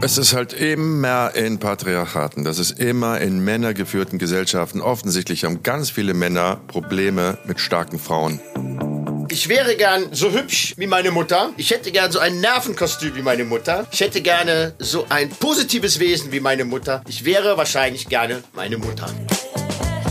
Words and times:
Es 0.00 0.16
ist 0.16 0.32
halt 0.32 0.52
immer 0.52 1.34
in 1.34 1.58
Patriarchaten, 1.58 2.44
das 2.44 2.60
ist 2.60 2.78
immer 2.78 3.20
in 3.20 3.40
männergeführten 3.40 4.18
Gesellschaften. 4.18 4.80
Offensichtlich 4.80 5.44
haben 5.44 5.64
ganz 5.64 5.90
viele 5.90 6.14
Männer 6.14 6.60
Probleme 6.68 7.36
mit 7.46 7.58
starken 7.58 7.98
Frauen. 7.98 8.40
Ich 9.28 9.48
wäre 9.48 9.76
gern 9.76 10.06
so 10.12 10.30
hübsch 10.30 10.74
wie 10.76 10.86
meine 10.86 11.10
Mutter. 11.10 11.50
Ich 11.56 11.70
hätte 11.70 11.90
gern 11.90 12.12
so 12.12 12.20
ein 12.20 12.40
Nervenkostüm 12.40 13.16
wie 13.16 13.22
meine 13.22 13.44
Mutter. 13.44 13.86
Ich 13.90 14.00
hätte 14.00 14.22
gerne 14.22 14.72
so 14.78 15.04
ein 15.08 15.30
positives 15.30 15.98
Wesen 15.98 16.30
wie 16.30 16.40
meine 16.40 16.64
Mutter. 16.64 17.02
Ich 17.08 17.24
wäre 17.24 17.56
wahrscheinlich 17.56 18.08
gerne 18.08 18.42
meine 18.54 18.78
Mutter. 18.78 19.06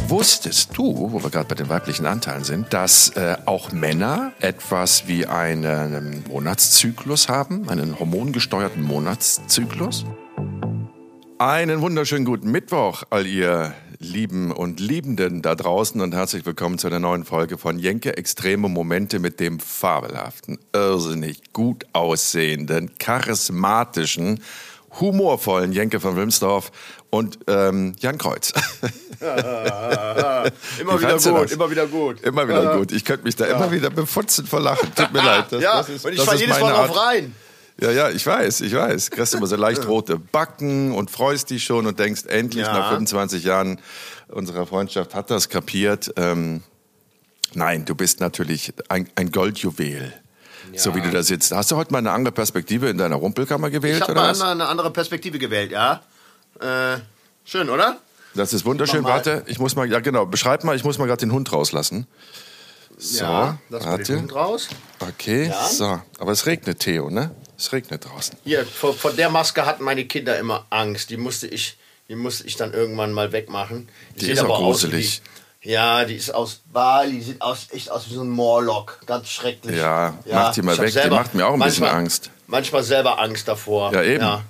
Wusstest 0.10 0.70
du, 0.78 1.12
wo 1.12 1.22
wir 1.22 1.30
gerade 1.30 1.50
bei 1.50 1.56
den 1.56 1.68
weiblichen 1.68 2.06
Anteilen 2.06 2.46
sind, 2.46 2.72
dass 2.72 3.10
äh, 3.10 3.36
auch 3.46 3.74
Männer 3.74 4.32
etwas 4.40 5.06
wie 5.10 5.26
einen 5.26 6.24
Monatszyklus 6.30 7.28
haben, 7.28 7.68
einen 7.68 8.00
hormongesteuerten 8.00 8.82
Monatszyklus? 8.82 10.06
Einen 11.40 11.82
wunderschönen 11.82 12.24
guten 12.24 12.52
Mittwoch, 12.52 13.04
all 13.10 13.28
ihr 13.28 13.74
Lieben 14.00 14.52
und 14.54 14.80
Liebenden 14.80 15.42
da 15.42 15.56
draußen 15.56 16.00
und 16.00 16.16
herzlich 16.16 16.46
willkommen 16.46 16.78
zu 16.78 16.88
einer 16.88 17.00
neuen 17.00 17.26
Folge 17.26 17.58
von 17.58 17.78
Jenke 17.78 18.16
Extreme 18.16 18.70
Momente 18.70 19.20
mit 19.20 19.42
dem 19.42 19.60
fabelhaften, 19.60 20.58
irrsinnig 20.72 21.52
gut 21.52 21.86
aussehenden, 21.92 22.92
charismatischen, 22.98 24.40
humorvollen 25.00 25.72
Jenke 25.72 26.00
von 26.00 26.16
Wilmsdorf 26.16 26.72
und 27.10 27.40
ähm, 27.48 27.96
Jan 28.00 28.18
Kreuz. 28.18 28.54
immer 30.80 31.00
wieder 31.00 31.18
gut, 31.18 31.52
immer 31.52 31.72
wieder 31.72 31.88
gut. 31.88 32.22
Immer 32.22 32.48
wieder 32.48 32.78
gut. 32.78 32.92
Ich 32.92 33.06
könnte 33.06 33.24
mich 33.24 33.36
da 33.36 33.48
ja. 33.48 33.56
immer 33.56 33.72
wieder 33.72 33.90
befutzen 33.90 34.46
vor 34.46 34.60
Lachen. 34.60 34.94
Tut 34.96 35.14
mir 35.14 35.22
leid. 35.24 35.46
Das, 35.50 35.62
ja, 35.62 35.78
das 35.78 35.90
ist, 35.90 36.06
und 36.06 36.14
ich 36.14 36.22
falle 36.22 36.40
jedes 36.40 36.60
Mal 36.60 36.72
drauf 36.72 36.98
rein. 36.98 37.34
Ja, 37.80 37.92
ja, 37.92 38.10
ich 38.10 38.26
weiß, 38.26 38.62
ich 38.62 38.74
weiß. 38.74 39.12
Kriegst 39.12 39.36
immer 39.36 39.48
so 39.48 39.56
leicht 39.58 39.88
rote 39.88 40.18
Backen 40.18 40.94
und 40.94 41.12
freust 41.12 41.52
dich 41.52 41.64
schon 41.64 41.86
und 41.86 42.00
denkst, 42.00 42.26
endlich 42.26 42.66
ja. 42.66 42.74
nach 42.74 42.90
25 42.90 43.44
Jahren 43.44 43.80
unserer 44.30 44.66
Freundschaft 44.66 45.14
hat 45.14 45.30
das 45.30 45.50
kapiert. 45.50 46.12
Ähm, 46.18 46.64
nein, 47.54 47.86
du 47.86 47.94
bist 47.94 48.20
natürlich 48.20 48.74
ein, 48.90 49.08
ein 49.16 49.32
Goldjuwel. 49.32 50.14
Ja. 50.78 50.84
So 50.84 50.94
wie 50.94 51.02
du 51.02 51.10
da 51.10 51.24
sitzt. 51.24 51.52
Hast 51.52 51.72
du 51.72 51.76
heute 51.76 51.92
mal 51.92 51.98
eine 51.98 52.12
andere 52.12 52.32
Perspektive 52.32 52.88
in 52.88 53.00
deiner 53.00 53.16
Rumpelkammer 53.16 53.72
gewählt? 53.72 53.98
Ich 53.98 54.08
habe 54.08 54.14
mal 54.14 54.42
eine 54.44 54.68
andere 54.68 54.92
Perspektive 54.92 55.40
gewählt, 55.40 55.72
ja. 55.72 56.04
Äh, 56.60 57.00
schön, 57.46 57.72
oder? 57.72 57.98
Das 58.36 58.54
ist 58.54 58.64
wunderschön. 58.64 59.04
Warte, 59.04 59.44
ich 59.48 59.58
muss 59.58 59.76
mal, 59.76 59.90
ja 59.92 60.00
genau, 60.02 60.28
beschreib 60.28 60.64
mal, 60.64 60.76
ich 60.76 60.84
muss 60.84 61.00
mal 61.00 61.08
gerade 61.08 61.22
den 61.22 61.32
Hund 61.32 61.52
rauslassen. 61.52 62.06
So, 62.96 63.24
ja, 63.24 63.58
lass 63.70 63.86
mal 63.86 64.04
den 64.04 64.20
Hund 64.20 64.36
raus. 64.36 64.68
Okay, 65.00 65.48
ja. 65.48 65.68
so. 65.68 66.00
Aber 66.20 66.32
es 66.32 66.46
regnet, 66.46 66.80
Theo, 66.80 67.10
ne? 67.10 67.32
Es 67.58 67.72
regnet 67.74 68.06
draußen. 68.06 68.38
Hier, 68.44 68.64
vor, 68.64 68.94
vor, 68.94 69.14
der 69.14 69.32
Maske 69.32 69.66
hatten 69.66 69.84
meine 69.84 70.06
Kinder 70.06 70.38
immer 70.38 70.68
Angst. 70.70 71.10
Die 71.10 71.18
musste 71.18 71.48
ich, 71.48 71.78
die 72.08 72.16
musste 72.16 72.46
ich 72.46 72.56
dann 72.56 72.74
irgendwann 72.74 73.14
mal 73.14 73.32
wegmachen. 73.32 73.90
Die, 74.16 74.26
die 74.26 74.32
ist 74.32 74.42
auch 74.42 74.60
gruselig. 74.60 75.24
Die, 75.24 75.30
ja, 75.68 76.06
die 76.06 76.16
ist 76.16 76.34
aus 76.34 76.62
Bali, 76.72 77.22
sieht 77.22 77.42
aus, 77.42 77.68
echt 77.72 77.92
aus 77.92 78.10
wie 78.10 78.14
so 78.14 78.22
ein 78.22 78.30
Morlock. 78.30 79.02
Ganz 79.06 79.28
schrecklich. 79.28 79.76
Ja, 79.76 80.18
ja 80.26 80.36
mach 80.36 80.54
die 80.54 80.62
mal 80.62 80.78
weg. 80.78 80.92
Selber, 80.92 81.10
die 81.10 81.16
macht 81.16 81.36
mir 81.36 81.46
auch 81.46 81.54
ein 81.54 81.60
manchmal, 81.60 81.90
bisschen 81.90 82.00
Angst. 82.00 82.32
Manchmal 82.48 82.84
selber 82.84 83.20
Angst 83.20 83.50
davor. 83.50 83.94
Ja, 83.94 84.02
eben. 84.02 84.24
Ja. 84.24 84.44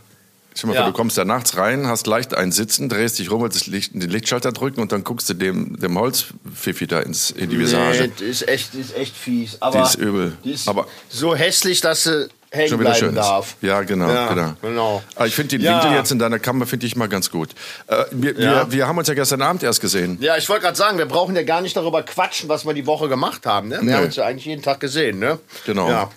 Stell 0.54 0.70
mal 0.70 0.76
ja. 0.76 0.86
du 0.86 0.94
kommst 0.94 1.18
da 1.18 1.26
nachts 1.26 1.58
rein, 1.58 1.88
hast 1.88 2.06
leicht 2.06 2.36
ein 2.36 2.52
Sitzen, 2.52 2.88
drehst 2.88 3.18
dich 3.18 3.32
rum, 3.32 3.42
willst 3.42 3.66
Licht, 3.66 3.96
den 3.96 4.10
Lichtschalter 4.10 4.52
drücken 4.52 4.80
und 4.80 4.92
dann 4.92 5.04
guckst 5.04 5.28
du 5.30 5.34
dem, 5.34 5.80
dem 5.80 5.98
Holzpfiffi 5.98 6.86
da 6.86 7.00
ins, 7.00 7.32
in 7.32 7.50
die 7.50 7.58
Visage. 7.58 8.04
Nee, 8.04 8.12
die 8.20 8.26
ist 8.26 8.48
echt, 8.48 8.76
ist 8.76 8.96
echt 8.96 9.16
fies. 9.16 9.60
Aber 9.60 9.80
die 9.80 9.84
ist 9.86 9.96
übel. 9.96 10.38
Die 10.44 10.52
ist 10.52 10.68
aber 10.68 10.88
so 11.10 11.36
hässlich, 11.36 11.82
dass 11.82 12.04
sie 12.04 12.30
hängen 12.52 12.70
schon 12.70 12.80
wieder 12.80 12.96
schön 12.96 13.16
darf. 13.16 13.56
Ist. 13.62 13.64
Ja, 13.64 13.82
genau, 13.82 14.10
ja, 14.10 14.34
genau. 14.34 14.54
genau. 14.62 15.04
Aber 15.16 15.28
ich 15.28 15.36
finde 15.36 15.58
den 15.58 15.62
ja. 15.62 15.82
Winkel 15.82 15.98
jetzt 15.98 16.12
in 16.12 16.20
deiner 16.20 16.40
Kammer 16.40 16.66
finde 16.66 16.86
ich 16.86 16.96
mal 16.96 17.08
ganz 17.08 17.32
gut. 17.32 17.50
Äh, 17.88 18.06
wir, 18.12 18.34
ja. 18.34 18.40
wir, 18.40 18.72
wir, 18.72 18.88
haben 18.88 18.98
uns 18.98 19.08
ja 19.08 19.14
gestern 19.14 19.42
Abend 19.42 19.64
erst 19.64 19.82
gesehen. 19.82 20.18
Ja, 20.22 20.38
ich 20.38 20.48
wollte 20.50 20.64
gerade 20.64 20.78
sagen, 20.78 20.98
wir 20.98 21.06
brauchen 21.06 21.36
ja 21.36 21.44
gar 21.44 21.62
nicht 21.62 21.76
darüber 21.76 22.04
quatschen, 22.04 22.50
was 22.50 22.66
wir 22.66 22.74
die 22.74 22.86
Woche 22.86 23.10
gemacht 23.10 23.46
haben. 23.46 23.70
Ne? 23.70 23.78
Wir 23.78 23.84
nee. 23.84 23.94
haben 23.94 24.06
uns 24.06 24.16
ja 24.16 24.26
eigentlich 24.26 24.46
jeden 24.46 24.62
Tag 24.62 24.80
gesehen, 24.80 25.20
ne? 25.20 25.40
Genau. 25.66 25.90
Ja. 25.90 26.10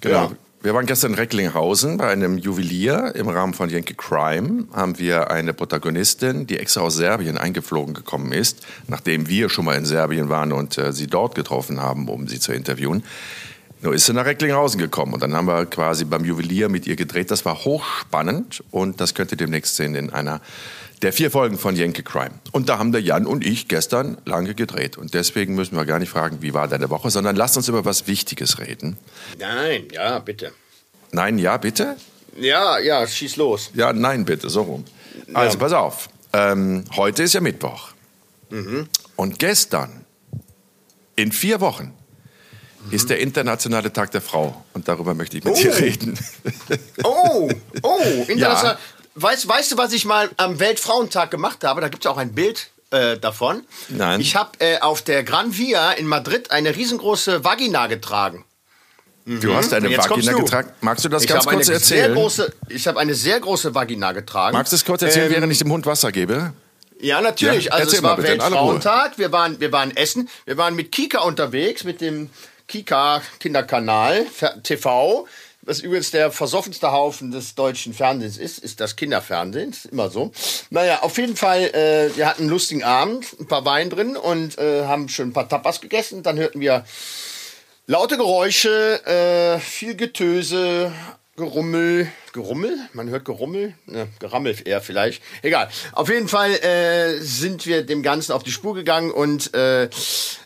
Genau. 0.00 0.32
Wir 0.64 0.72
waren 0.72 0.86
gestern 0.86 1.12
in 1.12 1.18
Recklinghausen 1.18 1.98
bei 1.98 2.08
einem 2.08 2.38
Juwelier 2.38 3.12
im 3.16 3.28
Rahmen 3.28 3.52
von 3.52 3.68
Yankee 3.68 3.92
Crime. 3.92 4.64
Haben 4.72 4.98
wir 4.98 5.30
eine 5.30 5.52
Protagonistin, 5.52 6.46
die 6.46 6.58
extra 6.58 6.80
aus 6.80 6.94
Serbien 6.94 7.36
eingeflogen 7.36 7.92
gekommen 7.92 8.32
ist, 8.32 8.60
nachdem 8.88 9.28
wir 9.28 9.50
schon 9.50 9.66
mal 9.66 9.76
in 9.76 9.84
Serbien 9.84 10.30
waren 10.30 10.52
und 10.52 10.78
äh, 10.78 10.94
sie 10.94 11.06
dort 11.06 11.34
getroffen 11.34 11.82
haben, 11.82 12.08
um 12.08 12.28
sie 12.28 12.40
zu 12.40 12.54
interviewen. 12.54 13.04
Nur 13.84 13.92
ist 13.92 14.06
sie 14.06 14.14
nach 14.14 14.24
Recklinghausen 14.24 14.80
gekommen 14.80 15.12
und 15.12 15.22
dann 15.22 15.34
haben 15.34 15.46
wir 15.46 15.66
quasi 15.66 16.06
beim 16.06 16.24
Juwelier 16.24 16.70
mit 16.70 16.86
ihr 16.86 16.96
gedreht. 16.96 17.30
Das 17.30 17.44
war 17.44 17.66
hochspannend 17.66 18.64
und 18.70 18.98
das 18.98 19.12
könnt 19.12 19.30
ihr 19.30 19.36
demnächst 19.36 19.76
sehen 19.76 19.94
in 19.94 20.08
einer 20.08 20.40
der 21.02 21.12
vier 21.12 21.30
Folgen 21.30 21.58
von 21.58 21.76
Yankee 21.76 22.02
Crime. 22.02 22.30
Und 22.52 22.70
da 22.70 22.78
haben 22.78 22.92
der 22.92 23.02
Jan 23.02 23.26
und 23.26 23.44
ich 23.44 23.68
gestern 23.68 24.16
lange 24.24 24.54
gedreht. 24.54 24.96
Und 24.96 25.12
deswegen 25.12 25.54
müssen 25.54 25.76
wir 25.76 25.84
gar 25.84 25.98
nicht 25.98 26.08
fragen, 26.08 26.38
wie 26.40 26.54
war 26.54 26.66
deine 26.66 26.88
Woche, 26.88 27.10
sondern 27.10 27.36
lasst 27.36 27.58
uns 27.58 27.68
über 27.68 27.84
was 27.84 28.06
Wichtiges 28.06 28.58
reden. 28.58 28.96
Nein, 29.38 29.88
ja, 29.92 30.18
bitte. 30.18 30.52
Nein, 31.12 31.36
ja, 31.36 31.58
bitte? 31.58 31.98
Ja, 32.38 32.78
ja, 32.78 33.06
schieß 33.06 33.36
los. 33.36 33.70
Ja, 33.74 33.92
nein, 33.92 34.24
bitte, 34.24 34.48
so 34.48 34.62
rum. 34.62 34.84
Also, 35.34 35.58
ja. 35.58 35.60
pass 35.60 35.72
auf. 35.74 36.08
Ähm, 36.32 36.84
heute 36.96 37.24
ist 37.24 37.34
ja 37.34 37.42
Mittwoch. 37.42 37.90
Mhm. 38.48 38.88
Und 39.16 39.38
gestern, 39.38 40.06
in 41.16 41.32
vier 41.32 41.60
Wochen. 41.60 41.92
Ist 42.90 43.10
der 43.10 43.20
Internationale 43.20 43.92
Tag 43.92 44.10
der 44.10 44.20
Frau. 44.20 44.64
Und 44.72 44.88
darüber 44.88 45.14
möchte 45.14 45.38
ich 45.38 45.44
mit 45.44 45.54
oh. 45.54 45.60
dir 45.60 45.76
reden. 45.76 46.18
Oh, 47.02 47.50
oh, 47.82 48.24
international. 48.26 48.74
Ja. 48.74 48.78
Weißt, 49.16 49.46
weißt 49.46 49.72
du, 49.72 49.76
was 49.76 49.92
ich 49.92 50.04
mal 50.04 50.30
am 50.36 50.58
Weltfrauentag 50.58 51.30
gemacht 51.30 51.62
habe? 51.64 51.80
Da 51.80 51.88
gibt 51.88 52.04
es 52.04 52.10
auch 52.10 52.16
ein 52.16 52.34
Bild 52.34 52.70
äh, 52.90 53.18
davon. 53.18 53.62
Nein. 53.88 54.20
Ich 54.20 54.34
habe 54.36 54.50
äh, 54.58 54.80
auf 54.80 55.02
der 55.02 55.22
Gran 55.22 55.56
Via 55.56 55.92
in 55.92 56.06
Madrid 56.06 56.50
eine 56.50 56.74
riesengroße 56.74 57.44
Vagina 57.44 57.86
getragen. 57.86 58.44
Du 59.26 59.50
mhm. 59.50 59.54
hast 59.54 59.72
eine 59.72 59.96
Vagina 59.96 60.32
getragen. 60.32 60.70
Magst 60.80 61.04
du 61.04 61.08
das 61.08 61.22
ich 61.22 61.28
ganz 61.28 61.46
kurz 61.46 61.68
erzählen? 61.68 62.14
Große, 62.14 62.52
ich 62.68 62.86
habe 62.86 63.00
eine 63.00 63.14
sehr 63.14 63.40
große 63.40 63.74
Vagina 63.74 64.12
getragen. 64.12 64.56
Magst 64.56 64.72
du 64.72 64.76
es 64.76 64.84
kurz 64.84 65.02
erzählen, 65.02 65.26
ähm, 65.26 65.32
während 65.32 65.52
ich 65.52 65.58
dem 65.58 65.72
Hund 65.72 65.86
Wasser 65.86 66.12
gebe? 66.12 66.52
Ja, 67.00 67.20
natürlich. 67.20 67.66
Ja, 67.66 67.72
also 67.72 67.96
es 67.96 68.02
war 68.02 68.22
Weltfrauentag. 68.22 69.18
Wir 69.18 69.32
waren, 69.32 69.60
wir 69.60 69.72
waren 69.72 69.96
essen. 69.96 70.28
Wir 70.44 70.56
waren 70.56 70.74
mit 70.74 70.92
Kika 70.92 71.20
unterwegs, 71.20 71.84
mit 71.84 72.00
dem 72.00 72.30
Kika 72.66 73.22
Kinderkanal 73.38 74.26
TV 74.62 75.26
was 75.66 75.80
übrigens 75.80 76.10
der 76.10 76.30
versoffenste 76.30 76.92
Haufen 76.92 77.30
des 77.30 77.54
deutschen 77.54 77.94
Fernsehens 77.94 78.36
ist, 78.36 78.58
ist 78.58 78.80
das 78.80 78.96
Kinderfernsehen. 78.96 79.70
Ist 79.70 79.86
immer 79.86 80.10
so. 80.10 80.30
Naja, 80.70 81.02
auf 81.02 81.16
jeden 81.18 81.36
Fall, 81.36 81.62
äh, 81.74 82.16
wir 82.16 82.26
hatten 82.26 82.42
einen 82.42 82.50
lustigen 82.50 82.84
Abend, 82.84 83.26
ein 83.40 83.46
paar 83.46 83.64
Wein 83.64 83.90
drin 83.90 84.16
und 84.16 84.58
äh, 84.58 84.84
haben 84.84 85.08
schon 85.08 85.28
ein 85.28 85.32
paar 85.32 85.48
Tapas 85.48 85.80
gegessen. 85.80 86.22
Dann 86.22 86.38
hörten 86.38 86.60
wir 86.60 86.84
laute 87.86 88.16
Geräusche, 88.16 89.04
äh, 89.06 89.58
viel 89.58 89.94
Getöse, 89.94 90.92
Gerummel, 91.36 92.08
Gerummel? 92.32 92.78
Man 92.92 93.08
hört 93.08 93.24
Gerummel? 93.24 93.74
Ja, 93.86 94.06
Gerammel 94.20 94.56
eher 94.64 94.80
vielleicht. 94.80 95.20
Egal. 95.42 95.68
Auf 95.92 96.08
jeden 96.08 96.28
Fall 96.28 96.52
äh, 96.52 97.18
sind 97.20 97.66
wir 97.66 97.84
dem 97.84 98.04
Ganzen 98.04 98.30
auf 98.30 98.44
die 98.44 98.52
Spur 98.52 98.74
gegangen 98.74 99.10
und 99.10 99.52
äh, 99.52 99.88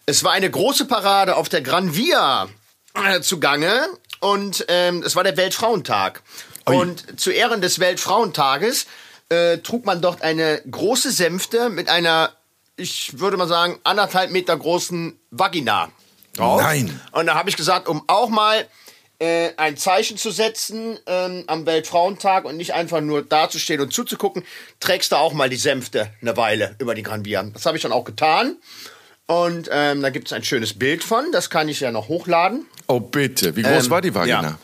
es 0.06 0.24
war 0.24 0.32
eine 0.32 0.50
große 0.50 0.86
Parade 0.86 1.36
auf 1.36 1.50
der 1.50 1.60
Gran 1.60 1.94
Via 1.94 2.48
äh, 2.94 3.20
zugange 3.20 3.86
und 4.20 4.64
ähm, 4.68 5.02
es 5.04 5.14
war 5.14 5.24
der 5.24 5.36
Weltfrauentag. 5.36 6.22
Ui. 6.66 6.76
Und 6.76 7.20
zu 7.20 7.32
Ehren 7.32 7.60
des 7.60 7.80
Weltfrauentages 7.80 8.86
äh, 9.28 9.58
trug 9.58 9.84
man 9.84 10.00
dort 10.00 10.22
eine 10.22 10.62
große 10.70 11.10
Sänfte 11.10 11.68
mit 11.68 11.90
einer, 11.90 12.32
ich 12.76 13.18
würde 13.18 13.36
mal 13.36 13.48
sagen, 13.48 13.78
anderthalb 13.84 14.30
Meter 14.30 14.56
großen 14.56 15.18
Vagina. 15.30 15.90
Drauf. 16.34 16.62
Nein. 16.62 16.98
Und 17.12 17.26
da 17.26 17.34
habe 17.34 17.50
ich 17.50 17.56
gesagt, 17.56 17.88
um 17.88 18.04
auch 18.06 18.30
mal 18.30 18.66
äh, 19.18 19.50
ein 19.56 19.76
Zeichen 19.76 20.16
zu 20.16 20.30
setzen 20.30 20.98
ähm, 21.06 21.44
am 21.46 21.66
Weltfrauentag 21.66 22.44
und 22.44 22.56
nicht 22.56 22.74
einfach 22.74 23.00
nur 23.00 23.22
dazustehen 23.22 23.80
und 23.80 23.92
zuzugucken, 23.92 24.44
trägst 24.80 25.12
du 25.12 25.16
auch 25.16 25.32
mal 25.32 25.48
die 25.48 25.56
Sänfte 25.56 26.10
eine 26.22 26.36
Weile 26.36 26.76
über 26.78 26.94
die 26.94 27.02
Gran 27.02 27.24
Via. 27.24 27.42
Das 27.42 27.66
habe 27.66 27.76
ich 27.76 27.82
dann 27.82 27.92
auch 27.92 28.04
getan. 28.04 28.56
Und 29.26 29.68
ähm, 29.70 30.00
da 30.00 30.10
gibt 30.10 30.28
es 30.28 30.32
ein 30.32 30.42
schönes 30.42 30.78
Bild 30.78 31.04
von, 31.04 31.32
das 31.32 31.50
kann 31.50 31.68
ich 31.68 31.80
ja 31.80 31.90
noch 31.90 32.08
hochladen. 32.08 32.66
Oh 32.86 33.00
bitte, 33.00 33.56
wie 33.56 33.62
groß 33.62 33.84
ähm, 33.84 33.90
war 33.90 34.00
die 34.00 34.14
Vagina? 34.14 34.42
Ja. 34.42 34.58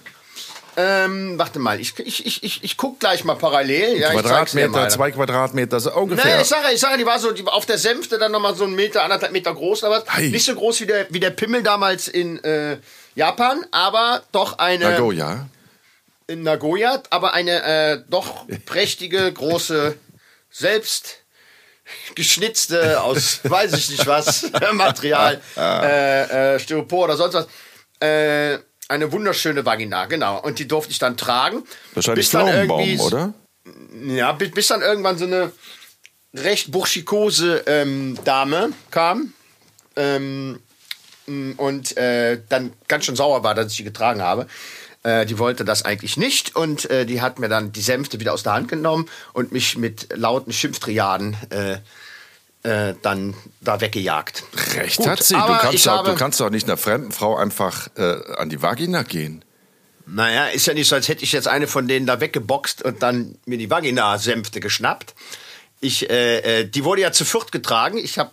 Ähm, 0.77 1.39
warte 1.39 1.59
mal, 1.59 1.81
ich, 1.81 1.99
ich, 1.99 2.27
ich, 2.27 2.43
ich, 2.43 2.65
ich 2.65 2.77
guck 2.77 2.99
gleich 2.99 3.25
mal 3.25 3.37
parallel. 3.37 3.99
Ja, 3.99 4.11
Quadratmeter, 4.11 4.89
zwei 4.89 5.11
Quadratmeter, 5.13 5.79
so 5.79 5.93
ungefähr. 5.93 6.37
Nee, 6.37 6.43
ich 6.43 6.49
sage, 6.49 6.67
ich 6.73 6.81
sage, 6.81 6.99
die 6.99 7.07
war 7.07 7.19
so 7.19 7.31
die, 7.31 7.47
auf 7.47 7.67
der 7.67 7.79
Sänfte 7.79 8.19
dann 8.19 8.33
nochmal 8.33 8.55
so 8.55 8.65
ein 8.65 8.75
Meter, 8.75 9.05
anderthalb 9.05 9.33
Meter 9.33 9.55
groß, 9.55 9.85
aber 9.85 10.03
hey. 10.09 10.31
nicht 10.31 10.45
so 10.45 10.55
groß 10.55 10.81
wie 10.81 10.87
der, 10.87 11.07
wie 11.11 11.21
der 11.21 11.31
Pimmel 11.31 11.63
damals 11.63 12.09
in 12.09 12.43
äh, 12.43 12.79
Japan, 13.15 13.65
aber 13.71 14.23
doch 14.33 14.59
eine. 14.59 14.91
Nagoya. 14.91 15.49
In 16.27 16.43
Nagoya, 16.43 17.03
aber 17.11 17.35
eine 17.35 17.63
äh, 17.63 18.03
doch 18.09 18.47
prächtige, 18.67 19.33
große, 19.33 19.97
selbst 20.51 21.19
geschnitzte 22.15 23.03
aus 23.03 23.41
weiß 23.45 23.75
ich 23.75 23.91
nicht 23.91 24.07
was 24.07 24.51
Material, 24.73 25.41
äh, 25.57 26.55
äh, 26.55 26.59
Styropor 26.59 27.05
oder 27.05 27.17
sonst 27.17 27.35
was. 27.35 27.47
Äh, 28.01 28.59
eine 28.87 29.11
wunderschöne 29.13 29.65
Vagina, 29.65 30.05
genau. 30.07 30.41
Und 30.41 30.59
die 30.59 30.69
durfte 30.69 30.93
ich 30.93 30.99
dann 30.99 31.17
tragen. 31.17 31.63
Wahrscheinlich 31.95 32.29
Pflaumenbaum, 32.29 33.01
oder? 33.01 33.35
ja, 34.07 34.33
bis 34.33 34.67
dann 34.67 34.83
irgendwann 34.83 35.17
so 35.17 35.25
eine 35.25 35.53
recht 36.35 36.71
burschikose 36.71 37.65
ähm, 37.67 38.19
Dame 38.25 38.73
kam. 38.91 39.33
Ähm, 39.97 40.61
und 41.27 41.97
äh, 41.97 42.41
dann 42.49 42.73
ganz 42.89 43.07
schön 43.07 43.17
sauer 43.17 43.43
war, 43.43 43.55
dass 43.55 43.73
ich 43.73 43.79
die 43.79 43.85
getragen 43.85 44.23
habe. 44.23 44.47
Äh, 45.05 45.27
die 45.27 45.39
wollte 45.39 45.65
das 45.65 45.85
eigentlich 45.85 46.17
nicht 46.17 46.57
und 46.57 46.91
äh, 46.91 47.05
die 47.05 47.21
hat 47.21 47.39
mir 47.39 47.49
dann 47.49 47.73
die 47.73 47.83
Sänfte 47.83 48.21
wieder 48.21 48.33
aus 48.33 48.43
der 48.43 48.55
Hand 48.55 48.69
genommen 48.69 49.09
und 49.35 49.53
mich 49.53 49.77
mit 49.77 50.09
lauten 50.17 50.53
Schimpftriaden 50.53 51.37
äh, 51.51 51.75
äh, 52.67 52.95
dann 53.03 53.35
da 53.61 53.83
weggejagt. 53.83 54.45
Recht 54.77 54.97
Gut, 54.97 55.07
hat 55.07 55.23
sie. 55.23 55.35
Du 55.35 55.59
kannst, 55.61 55.89
auch, 55.89 56.05
du 56.05 56.15
kannst 56.15 56.41
doch 56.41 56.49
nicht 56.49 56.67
einer 56.67 56.79
fremden 56.79 57.13
Frau 57.13 57.37
einfach 57.37 57.89
äh, 57.97 58.17
an 58.39 58.49
die 58.49 58.63
Vagina 58.63 59.03
gehen. 59.03 59.45
Naja, 60.07 60.47
ist 60.47 60.67
ja 60.67 60.73
nicht 60.73 60.89
so, 60.89 60.97
als 60.97 61.09
hätte 61.09 61.23
ich 61.23 61.33
jetzt 61.33 61.49
eine 61.49 61.67
von 61.67 61.87
denen 61.87 62.07
da 62.07 62.21
weggeboxt 62.21 62.83
und 62.83 63.03
dann 63.03 63.37
mir 63.45 63.59
die 63.59 63.71
Vagina-Sänfte 63.71 64.61
geschnappt. 64.61 65.15
Ich, 65.81 66.01
die 66.01 66.85
wurde 66.85 67.03
ja 67.03 67.13
zu 67.13 67.25
viert 67.25 67.53
getragen. 67.53 67.97
Ich 67.99 68.19
habe 68.19 68.31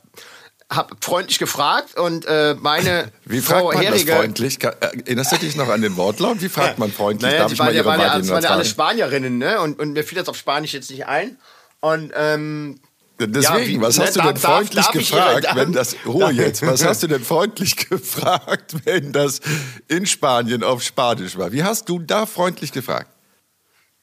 habe 0.72 0.96
freundlich 1.02 1.38
gefragt 1.38 1.98
und 1.98 2.26
äh, 2.26 2.56
meine 2.60 3.12
Wie 3.26 3.42
fragt 3.42 3.62
Frau 3.62 3.74
man 3.74 3.86
das 3.86 4.04
freundlich? 4.04 4.60
Erinnerst 4.64 5.34
du 5.34 5.38
dich 5.38 5.56
noch 5.56 5.68
an 5.68 5.82
den 5.82 5.98
Wortlaut? 5.98 6.42
Wie 6.42 6.50
fragt 6.50 6.80
man 6.80 6.92
freundlich? 6.92 7.30
Naja, 7.30 7.44
Darf 7.44 7.52
die 7.52 7.60
waren, 7.60 7.76
ja, 7.76 7.86
waren, 7.86 8.00
ja, 8.00 8.30
waren 8.30 8.44
ja 8.44 8.50
alle 8.50 8.66
Spanierinnen, 8.66 9.38
ne? 9.38 9.60
Und, 9.60 9.80
und 9.80 9.94
mir 9.94 10.04
fiel 10.04 10.18
das 10.18 10.30
auf 10.30 10.38
Spanisch 10.38 10.74
jetzt 10.74 10.90
nicht 10.90 11.06
ein. 11.06 11.38
Und 11.82 12.14
ähm, 12.16 12.80
Deswegen, 13.20 13.82
ja, 13.82 13.88
was 13.88 14.00
hast 14.00 14.16
ne, 14.16 14.22
du 14.22 14.28
denn 14.30 14.42
darf, 14.42 14.56
freundlich 14.56 14.86
darf 14.86 14.94
gefragt, 14.94 15.44
ihre, 15.44 15.56
wenn 15.56 15.74
das 15.74 15.96
Ruhe 16.06 16.32
jetzt? 16.32 16.66
Was 16.66 16.84
hast 16.84 17.04
du 17.04 17.08
denn 17.08 17.24
freundlich 17.24 17.76
gefragt, 17.76 18.74
wenn 18.86 19.12
das 19.12 19.42
in 19.88 20.06
Spanien 20.06 20.64
auf 20.64 20.82
Spanisch 20.82 21.38
war? 21.38 21.52
Wie 21.52 21.64
hast 21.64 21.88
du 21.90 22.00
da 22.00 22.26
freundlich 22.26 22.72
gefragt? 22.72 23.12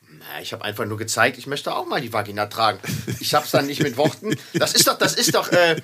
Na, 0.08 0.40
ich 0.40 0.52
habe 0.52 0.64
einfach 0.64 0.84
nur 0.84 0.98
gezeigt, 0.98 1.38
ich 1.38 1.46
möchte 1.46 1.74
auch 1.74 1.86
mal 1.86 2.00
die 2.00 2.12
Vagina 2.12 2.46
tragen. 2.46 2.78
Ich 3.18 3.34
habe 3.34 3.44
es 3.44 3.50
dann 3.50 3.66
nicht 3.66 3.82
mit 3.82 3.96
Worten. 3.96 4.36
Das 4.54 4.74
ist 4.74 4.86
doch, 4.86 4.98
das 4.98 5.14
ist 5.14 5.34
doch. 5.34 5.50
Äh, 5.50 5.80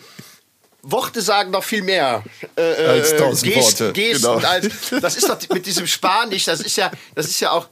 Worte 0.85 1.23
sagen 1.23 1.51
noch 1.51 1.65
viel 1.65 1.83
mehr 1.83 2.23
äh, 2.57 2.63
als 2.63 3.13
äh, 3.13 3.17
tausend 3.17 3.53
Gest, 3.53 3.81
Worte. 3.81 3.93
Gesten 3.93 4.23
genau. 4.23 4.47
als, 4.47 4.69
das 5.01 5.17
ist 5.17 5.29
doch 5.29 5.39
mit 5.53 5.67
diesem 5.67 5.87
Spanisch, 5.87 6.45
das 6.45 6.61
ist 6.61 6.77
ja, 6.77 6.91
das 7.15 7.27
ist 7.27 7.41
ja 7.41 7.51
auch, 7.53 7.69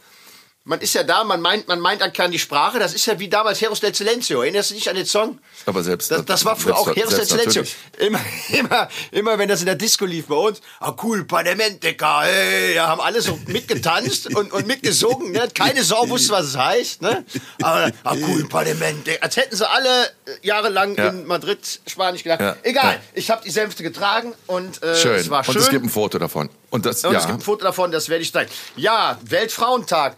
man 0.65 0.81
ist 0.81 0.95
ja 0.95 1.03
da, 1.03 1.25
man 1.25 1.41
meint, 1.41 1.67
man 1.67 1.81
meint, 1.81 2.03
kann 2.15 2.31
die 2.31 2.39
Sprache. 2.39 2.79
Das 2.79 2.95
ist 2.95 3.05
ja 3.07 3.19
wie 3.19 3.29
damals 3.29 3.61
Heros 3.61 3.81
del 3.81 3.93
Silencio. 3.93 4.43
Erinnerst 4.43 4.71
du 4.71 4.75
dich 4.75 4.89
an 4.89 4.95
den 4.95 5.07
Song? 5.07 5.41
Aber 5.67 5.83
selbst 5.83 6.11
das, 6.11 6.25
das 6.25 6.45
war 6.45 6.55
früher 6.55 6.77
auch 6.77 6.95
Heros 6.95 7.17
del 7.17 7.25
Silencio. 7.25 7.65
Immer, 7.99 8.21
immer, 8.51 8.89
immer, 9.11 9.39
wenn 9.39 9.49
das 9.49 9.61
in 9.61 9.67
der 9.67 9.75
Disco 9.75 10.05
lief 10.05 10.27
bei 10.27 10.37
uns, 10.37 10.61
ah 10.79 10.95
cool, 11.03 11.25
Padementeca, 11.25 12.23
hey, 12.23 12.75
ja, 12.77 12.87
haben 12.87 13.01
alle 13.01 13.21
so 13.21 13.41
mitgetanzt 13.47 14.35
und, 14.37 14.53
und 14.53 14.67
mitgesungen. 14.69 15.33
Ne? 15.33 15.49
Keine 15.53 15.83
Sau 15.83 16.09
wusste, 16.09 16.33
was 16.33 16.47
es 16.47 16.57
heißt. 16.57 17.03
Ne? 17.03 17.25
Aber 17.61 17.91
ah 18.05 18.15
cool, 18.29 18.47
Pademente, 18.49 19.21
als 19.21 19.37
hätten 19.37 19.57
sie 19.57 19.69
alle 19.69 20.13
jahrelang 20.43 20.97
ja. 20.97 21.09
in 21.09 21.27
Madrid 21.27 21.59
Spanisch 21.89 22.23
gedacht. 22.23 22.41
Ja. 22.41 22.57
Egal, 22.63 22.95
ja. 22.95 23.01
ich 23.15 23.31
habe 23.31 23.43
die 23.45 23.51
Sänfte 23.51 23.83
getragen 23.83 24.33
und 24.47 24.81
äh, 24.81 24.95
schön. 24.95 25.15
es 25.17 25.29
war 25.29 25.43
schön. 25.43 25.57
Und 25.57 25.63
es 25.63 25.71
gibt 25.71 25.85
ein 25.85 25.91
Foto 25.91 26.21
davon. 26.21 26.51
Und, 26.71 26.87
das, 26.87 27.05
und 27.05 27.17
es 27.17 27.27
gibt 27.27 27.41
ein 27.41 27.43
Foto 27.43 27.65
davon, 27.65 27.91
das 27.91 28.09
werde 28.09 28.23
ich 28.23 28.33
zeigen. 28.33 28.51
Ja, 28.77 29.19
Weltfrauentag. 29.23 30.17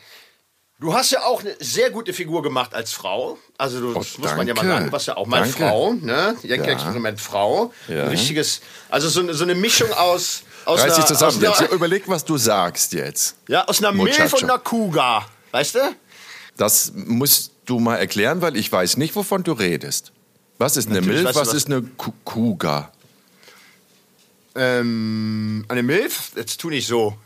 Du 0.80 0.92
hast 0.92 1.12
ja 1.12 1.22
auch 1.22 1.40
eine 1.40 1.54
sehr 1.60 1.90
gute 1.90 2.12
Figur 2.12 2.42
gemacht 2.42 2.74
als 2.74 2.92
Frau. 2.92 3.38
Also 3.56 3.80
du, 3.80 3.90
oh, 3.92 3.94
das 3.94 4.18
muss 4.18 4.34
man 4.34 4.46
ja 4.46 4.54
mal 4.54 4.66
sagen, 4.66 4.92
warst 4.92 5.06
ja 5.06 5.16
auch 5.16 5.26
mal 5.26 5.42
danke. 5.42 5.56
Frau, 5.56 5.92
ne? 5.94 6.36
Yankee-Experiment 6.42 7.18
ja. 7.18 7.24
Frau. 7.24 7.72
Ja. 7.88 8.02
Ein 8.02 8.08
richtiges, 8.08 8.60
also 8.88 9.08
so, 9.08 9.32
so 9.32 9.44
eine 9.44 9.54
Mischung 9.54 9.92
aus... 9.92 10.42
aus 10.64 10.80
Reiß 10.80 10.96
dich 10.96 11.04
zusammen 11.04 11.40
jetzt. 11.40 11.60
Einer, 11.60 11.70
Überleg, 11.70 12.08
was 12.08 12.24
du 12.24 12.36
sagst 12.36 12.92
jetzt. 12.92 13.36
Ja, 13.46 13.64
aus 13.66 13.78
einer 13.78 13.92
Muchacho. 13.92 14.22
Milf 14.22 14.32
und 14.34 14.44
einer 14.44 14.58
Kuga. 14.58 15.26
Weißt 15.52 15.76
du? 15.76 15.96
Das 16.56 16.92
musst 16.94 17.52
du 17.66 17.78
mal 17.78 17.96
erklären, 17.96 18.42
weil 18.42 18.56
ich 18.56 18.70
weiß 18.70 18.96
nicht, 18.96 19.14
wovon 19.14 19.44
du 19.44 19.52
redest. 19.52 20.12
Was 20.58 20.76
ist 20.76 20.88
eine 20.88 21.00
Natürlich 21.00 21.22
Milf, 21.22 21.36
was, 21.36 21.48
was 21.48 21.54
ist 21.54 21.66
eine 21.66 21.82
Kuga? 22.24 22.90
Ähm, 24.56 25.64
eine 25.68 25.82
Milf? 25.82 26.32
Jetzt 26.36 26.60
tu 26.60 26.70
nicht 26.70 26.86
so. 26.86 27.16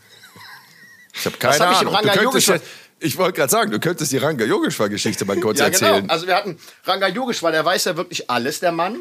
Ich 1.13 1.25
habe 1.25 1.37
keine 1.37 1.59
hab 1.59 1.81
Ahnung. 1.81 1.95
Ich 2.03 2.11
du 2.11 2.19
könntest, 2.19 2.63
ich 2.99 3.17
wollte 3.17 3.37
gerade 3.37 3.51
sagen, 3.51 3.71
du 3.71 3.79
könntest 3.79 4.11
die 4.11 4.17
Ranga 4.17 4.45
Yogeshwar-Geschichte 4.45 5.25
mal 5.25 5.39
kurz 5.39 5.59
ja, 5.59 5.69
genau. 5.69 5.85
erzählen. 5.85 6.01
Genau. 6.01 6.13
Also 6.13 6.27
wir 6.27 6.35
hatten 6.35 6.57
Ranga 6.85 7.07
Yogeshwar, 7.07 7.51
der 7.51 7.65
weiß 7.65 7.85
ja 7.85 7.97
wirklich 7.97 8.29
alles, 8.29 8.59
der 8.59 8.71
Mann. 8.71 8.97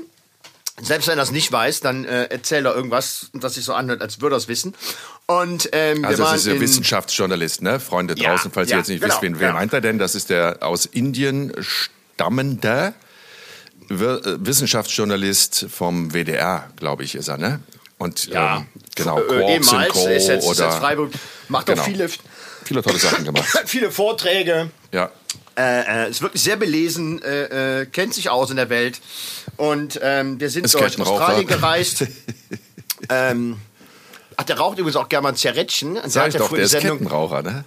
Selbst 0.81 1.09
wenn 1.09 1.19
er 1.19 1.25
es 1.25 1.33
nicht 1.33 1.51
weiß, 1.51 1.81
dann 1.81 2.05
äh, 2.05 2.25
erzählt 2.27 2.65
er 2.65 2.75
irgendwas, 2.75 3.31
das 3.33 3.55
sich 3.55 3.65
so 3.65 3.75
anhört, 3.75 4.01
als 4.01 4.21
würde 4.21 4.37
er 4.37 4.39
es 4.39 4.47
wissen. 4.47 4.75
Und, 5.27 5.69
ähm, 5.73 6.05
also 6.05 6.23
das 6.23 6.37
ist 6.37 6.47
ja 6.47 6.61
Wissenschaftsjournalist, 6.61 7.63
ne? 7.63 7.81
Freunde 7.81 8.15
ja, 8.17 8.31
draußen, 8.31 8.53
falls 8.53 8.71
ja, 8.71 8.77
ihr 8.77 8.79
jetzt 8.79 8.89
nicht 8.89 9.01
genau, 9.01 9.13
wisst, 9.13 9.23
wen, 9.23 9.41
wen 9.41 9.55
meint 9.55 9.73
er 9.73 9.81
denn? 9.81 9.99
Das 9.99 10.15
ist 10.15 10.31
der 10.31 10.59
aus 10.61 10.87
Indien 10.87 11.53
stammende 11.59 12.95
äh, 13.91 13.95
Wissenschaftsjournalist 13.97 15.67
vom 15.69 16.13
WDR, 16.13 16.71
glaube 16.77 17.03
ich, 17.03 17.17
ist 17.17 17.27
er, 17.27 17.39
ne? 17.39 17.61
Und 17.99 18.27
ja, 18.29 18.59
ähm, 18.59 18.67
genau, 18.95 19.19
äh, 19.19 19.59
Quarks 19.59 19.93
Co. 19.93 20.07
Ist 20.07 20.29
jetzt, 20.29 20.45
oder 20.45 20.53
ist 20.53 20.61
jetzt 20.61 20.75
Freiburg, 20.77 21.11
macht 21.49 21.67
genau. 21.67 21.83
auch 21.83 21.87
viele 21.87 22.09
viele 22.69 22.83
tolle 22.83 22.99
Sachen 22.99 23.25
gemacht. 23.25 23.49
viele 23.67 23.91
Vorträge. 23.91 24.71
Ja. 24.93 25.11
Äh, 25.57 26.07
äh, 26.07 26.11
ist 26.11 26.23
wirklich 26.23 26.43
sehr 26.43 26.57
belesen, 26.57 27.21
äh, 27.23 27.81
äh, 27.81 27.87
kennt 27.87 28.15
sich 28.15 28.31
aus 28.31 28.51
in 28.51 28.57
der 28.57 28.71
Welt. 28.71 29.01
Und 29.57 29.99
ähm, 30.03 30.39
wir 30.39 30.51
sind 30.51 30.67
es 30.67 30.73
durch 30.73 31.01
Australien 31.01 31.47
gereist. 31.49 32.07
ähm, 33.09 33.57
ach, 34.37 34.45
der 34.45 34.59
raucht 34.59 34.79
übrigens 34.79 34.97
auch 34.97 35.09
gerne 35.09 35.25
mal 35.25 35.29
ein 35.31 35.37
Zerrätschen. 35.37 35.99
Sag 36.07 36.29
ich 36.29 36.37
doch, 36.37 36.51
der 36.51 36.61
ist 36.61 36.71
Sendung, 36.71 36.99
Kettenraucher, 36.99 37.43
ne? 37.43 37.65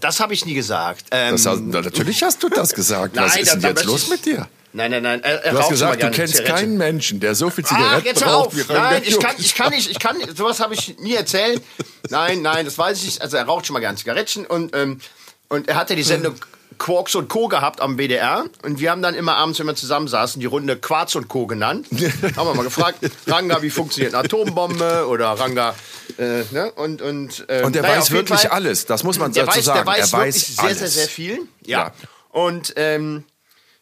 Das 0.00 0.20
habe 0.20 0.34
ich 0.34 0.46
nie 0.46 0.54
gesagt. 0.54 1.06
Ähm, 1.10 1.32
das 1.32 1.46
hast, 1.46 1.60
natürlich 1.62 2.22
hast 2.22 2.42
du 2.42 2.48
das 2.48 2.74
gesagt. 2.74 3.16
Was 3.16 3.34
nein, 3.34 3.42
ist 3.42 3.54
denn 3.54 3.60
jetzt 3.62 3.84
los 3.84 4.08
mit 4.08 4.24
dir? 4.24 4.48
Nein, 4.72 4.90
nein, 4.90 5.02
nein. 5.02 5.22
Er, 5.22 5.42
er 5.42 5.52
du 5.52 5.58
hast 5.58 5.70
gesagt, 5.70 6.02
du 6.02 6.10
kennst 6.10 6.44
keinen 6.44 6.76
Menschen, 6.76 7.18
der 7.18 7.34
so 7.34 7.48
viel 7.48 7.64
Zigaretten 7.64 7.96
Ach, 7.98 8.04
jetzt 8.04 8.22
braucht 8.22 8.48
auf. 8.48 8.68
Nein, 8.68 9.02
ich 9.06 9.18
kann, 9.18 9.34
ich 9.38 9.54
kann 9.54 9.70
nicht, 9.70 9.90
ich 9.90 9.98
kann 9.98 10.16
sowas 10.34 10.60
habe 10.60 10.74
ich 10.74 10.98
nie 10.98 11.14
erzählt. 11.14 11.62
Nein, 12.10 12.42
nein, 12.42 12.66
das 12.66 12.76
weiß 12.76 12.98
ich 12.98 13.04
nicht. 13.06 13.22
Also 13.22 13.38
er 13.38 13.44
raucht 13.44 13.66
schon 13.66 13.74
mal 13.74 13.80
gerne 13.80 13.96
Zigaretten 13.96 14.44
und, 14.44 14.76
ähm, 14.76 15.00
und 15.48 15.68
er 15.68 15.76
hatte 15.76 15.96
die 15.96 16.02
Sendung 16.02 16.34
Quarks 16.78 17.14
und 17.14 17.28
Co. 17.28 17.48
gehabt 17.48 17.80
am 17.80 17.98
WDR 17.98 18.44
und 18.62 18.80
wir 18.80 18.90
haben 18.90 19.02
dann 19.02 19.14
immer 19.14 19.36
abends, 19.36 19.58
wenn 19.58 19.66
wir 19.66 19.74
zusammensaßen, 19.74 20.40
die 20.40 20.46
Runde 20.46 20.76
Quarz 20.76 21.14
und 21.14 21.28
Co. 21.28 21.46
genannt. 21.46 21.86
haben 22.36 22.48
wir 22.48 22.54
mal 22.54 22.64
gefragt, 22.64 22.98
Ranga, 23.26 23.62
wie 23.62 23.70
funktioniert 23.70 24.14
eine 24.14 24.24
Atombombe 24.24 25.06
oder 25.08 25.28
Ranga, 25.30 25.74
äh, 26.18 26.42
ne? 26.50 26.72
Und, 26.76 27.02
und, 27.02 27.44
äh, 27.48 27.62
und 27.62 27.74
der 27.74 27.82
naja, 27.82 27.98
weiß 27.98 28.10
wirklich 28.10 28.40
Fall, 28.40 28.50
alles, 28.50 28.86
das 28.86 29.04
muss 29.04 29.18
man 29.18 29.32
dazu 29.32 29.56
weiß, 29.56 29.64
sagen. 29.64 29.78
Der 29.78 29.86
weiß, 29.86 30.12
er 30.12 30.18
weiß 30.18 30.34
wirklich 30.34 30.58
alles. 30.60 30.78
sehr, 30.78 30.88
sehr, 30.88 31.00
sehr 31.00 31.08
viel. 31.08 31.38
Ja. 31.64 31.78
ja. 31.78 31.92
Und 32.30 32.74
ähm, 32.76 33.24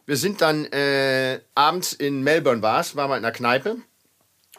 wir 0.07 0.16
sind 0.16 0.40
dann 0.40 0.66
äh, 0.66 1.40
abends 1.54 1.92
in 1.92 2.23
Melbourne 2.23 2.62
war 2.62 2.80
es, 2.80 2.97
waren 2.97 3.11
wir 3.11 3.16
in 3.16 3.25
einer 3.25 3.33
Kneipe 3.33 3.76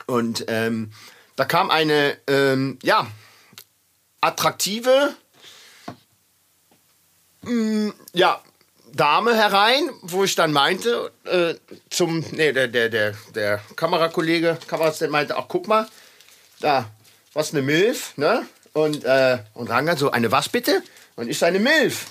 und 0.07 0.45
ähm, 0.48 0.91
da 1.36 1.45
kam 1.45 1.69
eine 1.69 2.17
ähm, 2.27 2.79
ja 2.81 3.07
attraktive 4.21 5.15
mh, 7.45 7.51
mm, 7.51 7.93
ja 8.13 8.41
Dame 8.93 9.35
herein, 9.35 9.89
wo 10.03 10.23
ich 10.23 10.35
dann 10.35 10.53
meinte 10.53 11.11
äh, 11.25 11.55
zum 11.89 12.23
nee 12.31 12.51
der 12.51 12.67
der 12.67 12.89
der 12.89 13.13
der 13.33 13.59
Kamerakollege 13.75 14.57
Kameraassistent 14.67 15.11
meinte 15.11 15.37
ach 15.37 15.45
guck 15.47 15.67
mal 15.67 15.87
da 16.61 16.89
was 17.33 17.51
eine 17.51 17.61
Milf 17.61 18.17
ne 18.17 18.45
und 18.73 19.03
äh, 19.03 19.39
und 19.53 19.69
Ranga 19.69 19.97
so 19.97 20.11
eine 20.11 20.31
was 20.31 20.49
bitte 20.49 20.81
und 21.15 21.27
ich 21.27 21.39
so 21.39 21.45
eine 21.45 21.59
Milf 21.59 22.07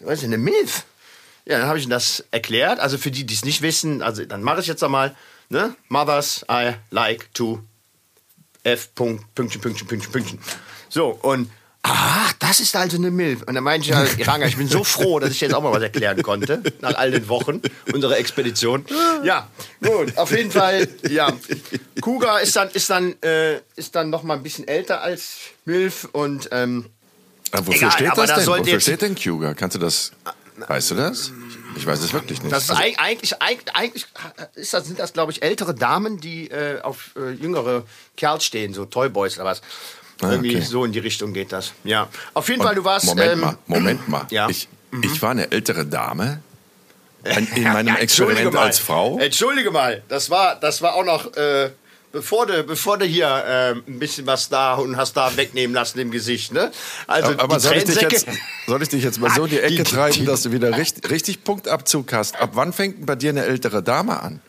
was 0.00 0.18
ist 0.20 0.24
eine 0.24 0.38
Milf 0.38 0.84
ja, 1.44 1.58
dann 1.58 1.66
habe 1.66 1.78
ich 1.78 1.84
ihm 1.84 1.90
das 1.90 2.24
erklärt. 2.30 2.78
Also 2.78 2.98
für 2.98 3.10
die, 3.10 3.24
die 3.24 3.34
es 3.34 3.44
nicht 3.44 3.62
wissen, 3.62 4.02
also 4.02 4.24
dann 4.24 4.42
mache 4.42 4.60
ich 4.60 4.66
jetzt 4.66 4.82
einmal. 4.84 5.16
Ne? 5.48 5.74
Mothers 5.88 6.44
I 6.50 6.74
like 6.90 7.32
to 7.34 7.60
F. 8.62 8.94
Pünktchen, 8.94 9.60
Pünktchen, 9.60 9.86
Pünktchen, 9.88 10.12
Pünktchen. 10.12 10.38
So, 10.88 11.08
und 11.08 11.50
ach, 11.82 12.32
das 12.38 12.60
ist 12.60 12.74
also 12.76 12.96
eine 12.96 13.10
Milf. 13.10 13.42
Und 13.42 13.54
dann 13.54 13.64
meinte 13.64 13.88
ich, 13.88 13.94
ja, 13.94 14.04
Iranga, 14.16 14.46
ich 14.46 14.56
bin 14.56 14.68
so 14.68 14.84
froh, 14.84 15.18
dass 15.18 15.30
ich 15.30 15.40
jetzt 15.40 15.54
auch 15.54 15.62
mal 15.62 15.72
was 15.72 15.82
erklären 15.82 16.22
konnte, 16.22 16.62
nach 16.80 16.94
all 16.94 17.10
den 17.10 17.28
Wochen 17.28 17.60
unserer 17.92 18.18
Expedition. 18.18 18.84
Ja, 19.22 19.48
gut, 19.82 20.16
auf 20.16 20.30
jeden 20.30 20.50
Fall, 20.50 20.88
ja. 21.08 21.32
Kuga 22.00 22.38
ist 22.38 22.56
dann, 22.56 22.70
ist 22.70 22.90
dann, 22.90 23.20
äh, 23.22 23.56
ist 23.76 23.94
dann 23.94 24.10
noch 24.10 24.22
mal 24.22 24.34
ein 24.34 24.42
bisschen 24.42 24.66
älter 24.66 25.02
als 25.02 25.36
Milf 25.64 26.08
und, 26.12 26.48
ähm, 26.52 26.86
aber 27.50 27.66
wofür 27.66 27.88
egal, 27.88 27.92
steht 27.92 28.16
das 28.16 28.34
denn? 28.34 28.46
Wofür 28.46 28.80
steht 28.80 29.02
denn 29.02 29.14
Kuga? 29.14 29.54
Kannst 29.54 29.76
du 29.76 29.80
das 29.80 30.12
Weißt 30.68 30.90
du 30.90 30.94
das? 30.94 31.32
Ich 31.76 31.86
weiß 31.86 32.00
es 32.00 32.12
wirklich 32.12 32.42
nicht. 32.42 32.52
Das 32.52 32.64
ist 32.64 32.70
also, 32.70 32.82
eigentlich, 32.82 33.40
eigentlich, 33.40 33.74
eigentlich 33.74 34.06
ist 34.54 34.74
das, 34.74 34.86
sind 34.86 34.98
das, 34.98 35.12
glaube 35.12 35.32
ich, 35.32 35.42
ältere 35.42 35.74
Damen, 35.74 36.20
die 36.20 36.50
äh, 36.50 36.80
auf 36.82 37.10
äh, 37.16 37.30
jüngere 37.30 37.84
Kerls 38.16 38.44
stehen, 38.44 38.74
so 38.74 38.84
Toyboys 38.84 39.36
oder 39.36 39.46
was. 39.46 39.62
Ah, 40.20 40.30
Irgendwie 40.30 40.56
okay. 40.56 40.64
so 40.64 40.84
in 40.84 40.92
die 40.92 40.98
Richtung 40.98 41.32
geht 41.32 41.52
das. 41.52 41.72
Ja. 41.84 42.08
Auf 42.34 42.48
jeden 42.48 42.60
Und 42.60 42.66
Fall, 42.66 42.74
du 42.74 42.84
warst. 42.84 43.06
Moment 43.06 43.32
ähm, 43.32 43.40
mal, 43.40 43.58
Moment 43.66 44.08
mal. 44.08 44.26
Ja. 44.30 44.48
Ich, 44.48 44.68
mhm. 44.90 45.02
ich 45.04 45.20
war 45.22 45.30
eine 45.30 45.50
ältere 45.50 45.84
Dame. 45.86 46.42
In, 47.24 47.46
in 47.54 47.62
meinem 47.62 47.86
ja, 47.86 47.94
Experiment 47.98 48.52
mal. 48.52 48.64
als 48.64 48.80
Frau. 48.80 49.16
Entschuldige 49.20 49.70
mal, 49.70 50.02
das 50.08 50.28
war, 50.28 50.58
das 50.58 50.82
war 50.82 50.94
auch 50.94 51.04
noch. 51.04 51.32
Äh, 51.36 51.70
bevor 52.12 52.46
du, 52.46 52.62
bevor 52.62 52.98
du 52.98 53.04
hier 53.04 53.26
äh, 53.26 53.70
ein 53.72 53.98
bisschen 53.98 54.26
was 54.26 54.48
da 54.48 54.74
und 54.74 54.96
hast 54.96 55.16
da 55.16 55.36
wegnehmen 55.36 55.74
lassen 55.74 55.98
im 55.98 56.10
Gesicht, 56.10 56.52
ne? 56.52 56.70
Also 57.06 57.32
aber 57.38 57.58
soll 57.58 57.76
ich, 57.76 57.84
dich 57.84 58.00
jetzt, 58.00 58.26
soll 58.66 58.82
ich 58.82 58.88
dich 58.88 59.02
jetzt 59.02 59.20
mal 59.20 59.30
so 59.34 59.44
in 59.44 59.50
die 59.50 59.60
Ecke 59.60 59.76
die, 59.76 59.82
treiben, 59.82 60.14
die, 60.14 60.24
dass 60.26 60.42
du 60.42 60.52
wieder 60.52 60.76
richtig, 60.76 61.10
richtig 61.10 61.44
Punktabzug 61.44 62.12
hast? 62.12 62.36
Ab 62.40 62.50
wann 62.54 62.72
fängt 62.72 63.06
bei 63.06 63.16
dir 63.16 63.30
eine 63.30 63.44
ältere 63.44 63.82
Dame 63.82 64.20
an? 64.20 64.40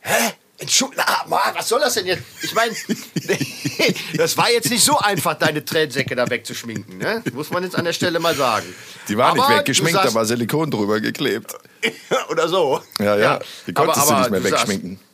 Hä? 0.00 0.34
Entschuldigung, 0.58 1.04
was 1.28 1.68
soll 1.68 1.80
das 1.80 1.94
denn 1.94 2.06
jetzt? 2.06 2.22
Ich 2.42 2.54
meine, 2.54 2.72
das 4.16 4.36
war 4.36 4.50
jetzt 4.50 4.70
nicht 4.70 4.84
so 4.84 4.96
einfach, 4.98 5.34
deine 5.34 5.64
Tränensäcke 5.64 6.14
da 6.14 6.30
wegzuschminken, 6.30 6.98
ne? 6.98 7.22
Muss 7.32 7.50
man 7.50 7.64
jetzt 7.64 7.76
an 7.76 7.84
der 7.84 7.92
Stelle 7.92 8.20
mal 8.20 8.36
sagen. 8.36 8.66
Die 9.08 9.16
war 9.16 9.34
nicht 9.34 9.48
weggeschminkt, 9.48 9.98
da 10.02 10.14
war 10.14 10.24
Silikon 10.24 10.70
drüber 10.70 11.00
geklebt. 11.00 11.54
Oder 12.30 12.48
so. 12.48 12.80
Ja, 12.98 13.16
ja. 13.16 13.40
Die 13.66 13.72
konntest 13.72 14.00
aber, 14.00 14.16
aber, 14.16 14.28
du 14.28 14.34
nicht 14.34 14.42
mehr 14.42 14.52
wegschminken. 14.52 14.90
Sagst, 14.90 15.13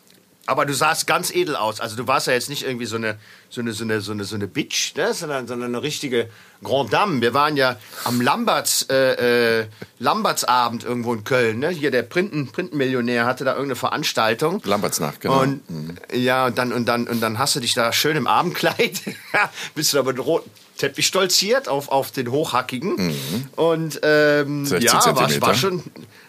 aber 0.50 0.66
du 0.66 0.74
sahst 0.74 1.06
ganz 1.06 1.30
edel 1.30 1.54
aus. 1.54 1.80
Also 1.80 1.94
du 1.94 2.08
warst 2.08 2.26
ja 2.26 2.32
jetzt 2.32 2.48
nicht 2.48 2.64
irgendwie 2.64 2.84
so 2.84 2.96
eine, 2.96 3.16
so 3.50 3.60
eine, 3.60 3.72
so 3.72 3.84
eine, 3.84 4.00
so 4.00 4.10
eine, 4.10 4.24
so 4.24 4.34
eine 4.34 4.48
Bitch, 4.48 4.96
ne? 4.96 5.14
sondern, 5.14 5.46
sondern 5.46 5.68
eine 5.68 5.82
richtige 5.82 6.28
Grand 6.64 6.92
Dame. 6.92 7.20
Wir 7.20 7.34
waren 7.34 7.56
ja 7.56 7.76
am 8.02 8.20
Lamberts, 8.20 8.82
äh, 8.90 9.60
äh, 9.60 9.66
Lambertsabend 10.00 10.82
irgendwo 10.82 11.14
in 11.14 11.22
Köln. 11.22 11.60
Ne? 11.60 11.68
Hier 11.68 11.92
der 11.92 12.02
Printen, 12.02 12.50
Printenmillionär 12.50 13.26
hatte 13.26 13.44
da 13.44 13.52
irgendeine 13.52 13.76
Veranstaltung. 13.76 14.60
Lambertsnacht, 14.64 15.20
genau. 15.20 15.40
Und, 15.40 15.70
mhm. 15.70 15.96
Ja, 16.12 16.46
und 16.46 16.58
dann, 16.58 16.72
und, 16.72 16.86
dann, 16.86 17.06
und 17.06 17.20
dann 17.20 17.38
hast 17.38 17.54
du 17.54 17.60
dich 17.60 17.74
da 17.74 17.92
schön 17.92 18.16
im 18.16 18.26
Abendkleid, 18.26 19.02
bist 19.76 19.92
du 19.92 19.98
da 19.98 20.02
mit 20.02 20.18
roten 20.18 20.50
Teppich 20.78 21.06
stolziert 21.06 21.68
auf, 21.68 21.90
auf 21.90 22.10
den 22.10 22.32
Hochhackigen. 22.32 22.96
Mhm. 22.96 23.48
Und 23.54 24.00
ähm, 24.02 24.64
ja, 24.64 24.94
war, 25.14 25.40
war, 25.40 25.54
schon 25.54 25.84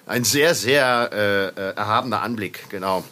ein 0.05 0.25
sehr, 0.25 0.53
sehr 0.53 1.09
äh, 1.11 1.45
äh 1.47 1.73
erhabener 1.75 2.21
Anblick, 2.21 2.69
genau 2.69 3.03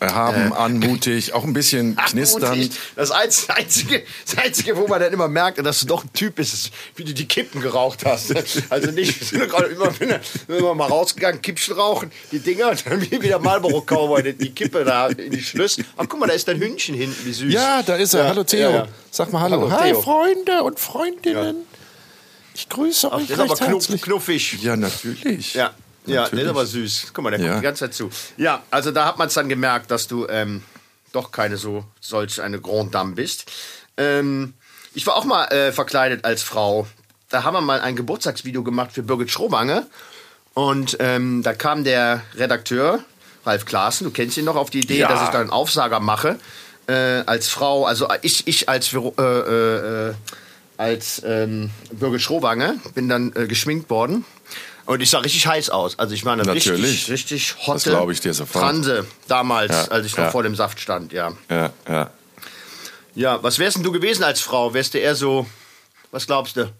erhaben, 0.00 0.50
äh, 0.50 0.54
anmutig, 0.54 1.34
auch 1.34 1.44
ein 1.44 1.52
bisschen 1.52 1.94
knisternd. 2.06 2.72
Das 2.96 3.10
Einzige, 3.10 4.02
das 4.24 4.38
Einzige, 4.38 4.76
wo 4.76 4.88
man 4.88 5.00
dann 5.00 5.12
immer 5.12 5.28
merkt, 5.28 5.64
dass 5.64 5.80
du 5.80 5.86
doch 5.86 6.04
ein 6.04 6.12
Typ 6.12 6.36
bist, 6.36 6.54
ist, 6.54 6.70
wie 6.96 7.04
du 7.04 7.12
die 7.12 7.28
Kippen 7.28 7.60
geraucht 7.60 8.04
hast. 8.04 8.34
Also 8.70 8.90
nicht 8.90 9.32
immer, 9.32 10.20
immer 10.48 10.74
mal 10.74 10.86
rausgegangen, 10.86 11.42
Kippchen 11.42 11.74
rauchen, 11.74 12.10
die 12.32 12.40
Dinger, 12.40 12.70
und 12.70 12.86
dann 12.86 13.00
wieder 13.10 13.38
Marlboro 13.38 13.82
Cowboy, 13.82 14.32
die 14.32 14.50
Kippe 14.50 14.84
da 14.84 15.08
in 15.08 15.32
die 15.32 15.42
Schlüssel. 15.42 15.84
Ach, 15.96 16.06
guck 16.08 16.18
mal, 16.18 16.26
da 16.26 16.32
ist 16.32 16.48
dein 16.48 16.58
Hündchen 16.58 16.94
hinten, 16.94 17.26
wie 17.26 17.32
süß. 17.32 17.52
Ja, 17.52 17.82
da 17.82 17.96
ist 17.96 18.14
er. 18.14 18.24
Ja, 18.24 18.28
hallo 18.30 18.44
Theo. 18.44 18.70
Ja, 18.70 18.88
Sag 19.10 19.32
mal 19.32 19.42
hallo. 19.42 19.70
hallo 19.70 19.70
Hi 19.70 19.90
Theo. 19.90 20.02
Freunde 20.02 20.62
und 20.62 20.80
Freundinnen. 20.80 21.56
Ich 22.54 22.68
grüße 22.68 23.08
Ach, 23.12 23.18
euch. 23.18 23.26
Der 23.26 23.36
ist 23.36 23.42
aber 23.42 23.54
knuff, 23.54 23.86
knuffig. 24.00 24.62
Ja, 24.62 24.76
natürlich. 24.76 25.54
Ja. 25.54 25.72
Ja, 26.06 26.28
der 26.28 26.42
ist 26.42 26.48
aber 26.48 26.66
süß. 26.66 27.10
Guck 27.12 27.24
mal, 27.24 27.30
der 27.30 27.40
ja. 27.40 27.46
guckt 27.46 27.60
die 27.60 27.64
ganze 27.64 27.84
Zeit 27.84 27.94
zu. 27.94 28.10
Ja, 28.36 28.62
also 28.70 28.90
da 28.90 29.06
hat 29.06 29.18
man 29.18 29.28
es 29.28 29.34
dann 29.34 29.48
gemerkt, 29.48 29.90
dass 29.90 30.06
du 30.06 30.26
ähm, 30.28 30.62
doch 31.12 31.30
keine 31.30 31.56
so 31.56 31.84
solch 32.00 32.40
eine 32.40 32.60
Grand 32.60 32.94
Dame 32.94 33.14
bist. 33.14 33.50
Ähm, 33.96 34.54
ich 34.94 35.06
war 35.06 35.16
auch 35.16 35.24
mal 35.24 35.46
äh, 35.46 35.72
verkleidet 35.72 36.24
als 36.24 36.42
Frau. 36.42 36.86
Da 37.28 37.44
haben 37.44 37.54
wir 37.54 37.60
mal 37.60 37.80
ein 37.80 37.96
Geburtstagsvideo 37.96 38.62
gemacht 38.62 38.92
für 38.92 39.02
Birgit 39.02 39.30
Schrobange. 39.30 39.86
Und 40.54 40.96
ähm, 41.00 41.42
da 41.42 41.52
kam 41.52 41.84
der 41.84 42.22
Redakteur, 42.34 43.04
Ralf 43.46 43.64
Klaassen, 43.66 44.04
du 44.04 44.10
kennst 44.10 44.36
ihn 44.36 44.44
noch, 44.44 44.56
auf 44.56 44.70
die 44.70 44.80
Idee, 44.80 44.98
ja. 44.98 45.08
dass 45.08 45.22
ich 45.22 45.28
da 45.28 45.40
einen 45.40 45.50
Aufsager 45.50 46.00
mache. 46.00 46.38
Äh, 46.88 47.22
als 47.26 47.48
Frau, 47.48 47.84
also 47.84 48.08
ich, 48.22 48.48
ich 48.48 48.68
als, 48.68 48.92
äh, 48.92 48.98
äh, 48.98 50.08
äh, 50.08 50.14
als 50.76 51.22
ähm, 51.24 51.70
Birgit 51.92 52.22
Schrobange 52.22 52.80
bin 52.94 53.08
dann 53.08 53.32
äh, 53.36 53.46
geschminkt 53.46 53.90
worden 53.90 54.24
und 54.90 55.00
ich 55.00 55.08
sah 55.08 55.20
richtig 55.20 55.46
heiß 55.46 55.70
aus. 55.70 55.96
Also 56.00 56.14
ich 56.14 56.24
war 56.24 56.32
eine 56.32 56.42
Natürlich. 56.42 56.82
richtig, 56.82 57.10
richtig 57.10 57.56
hotte 57.64 57.90
das 57.90 58.10
ich 58.10 58.20
dir 58.20 58.34
sofort. 58.34 58.64
Transe 58.64 59.06
damals, 59.28 59.70
ja, 59.70 59.84
als 59.84 60.04
ich 60.04 60.16
noch 60.16 60.24
ja. 60.24 60.30
vor 60.32 60.42
dem 60.42 60.56
Saft 60.56 60.80
stand, 60.80 61.12
ja. 61.12 61.32
Ja, 61.48 61.70
ja. 61.88 62.10
Ja, 63.14 63.40
was 63.40 63.60
wärst 63.60 63.76
denn 63.76 63.84
du 63.84 63.92
gewesen 63.92 64.24
als 64.24 64.40
Frau? 64.40 64.74
Wärst 64.74 64.94
du 64.94 64.98
eher 64.98 65.14
so, 65.14 65.46
was 66.10 66.26
glaubst 66.26 66.56
du? 66.56 66.72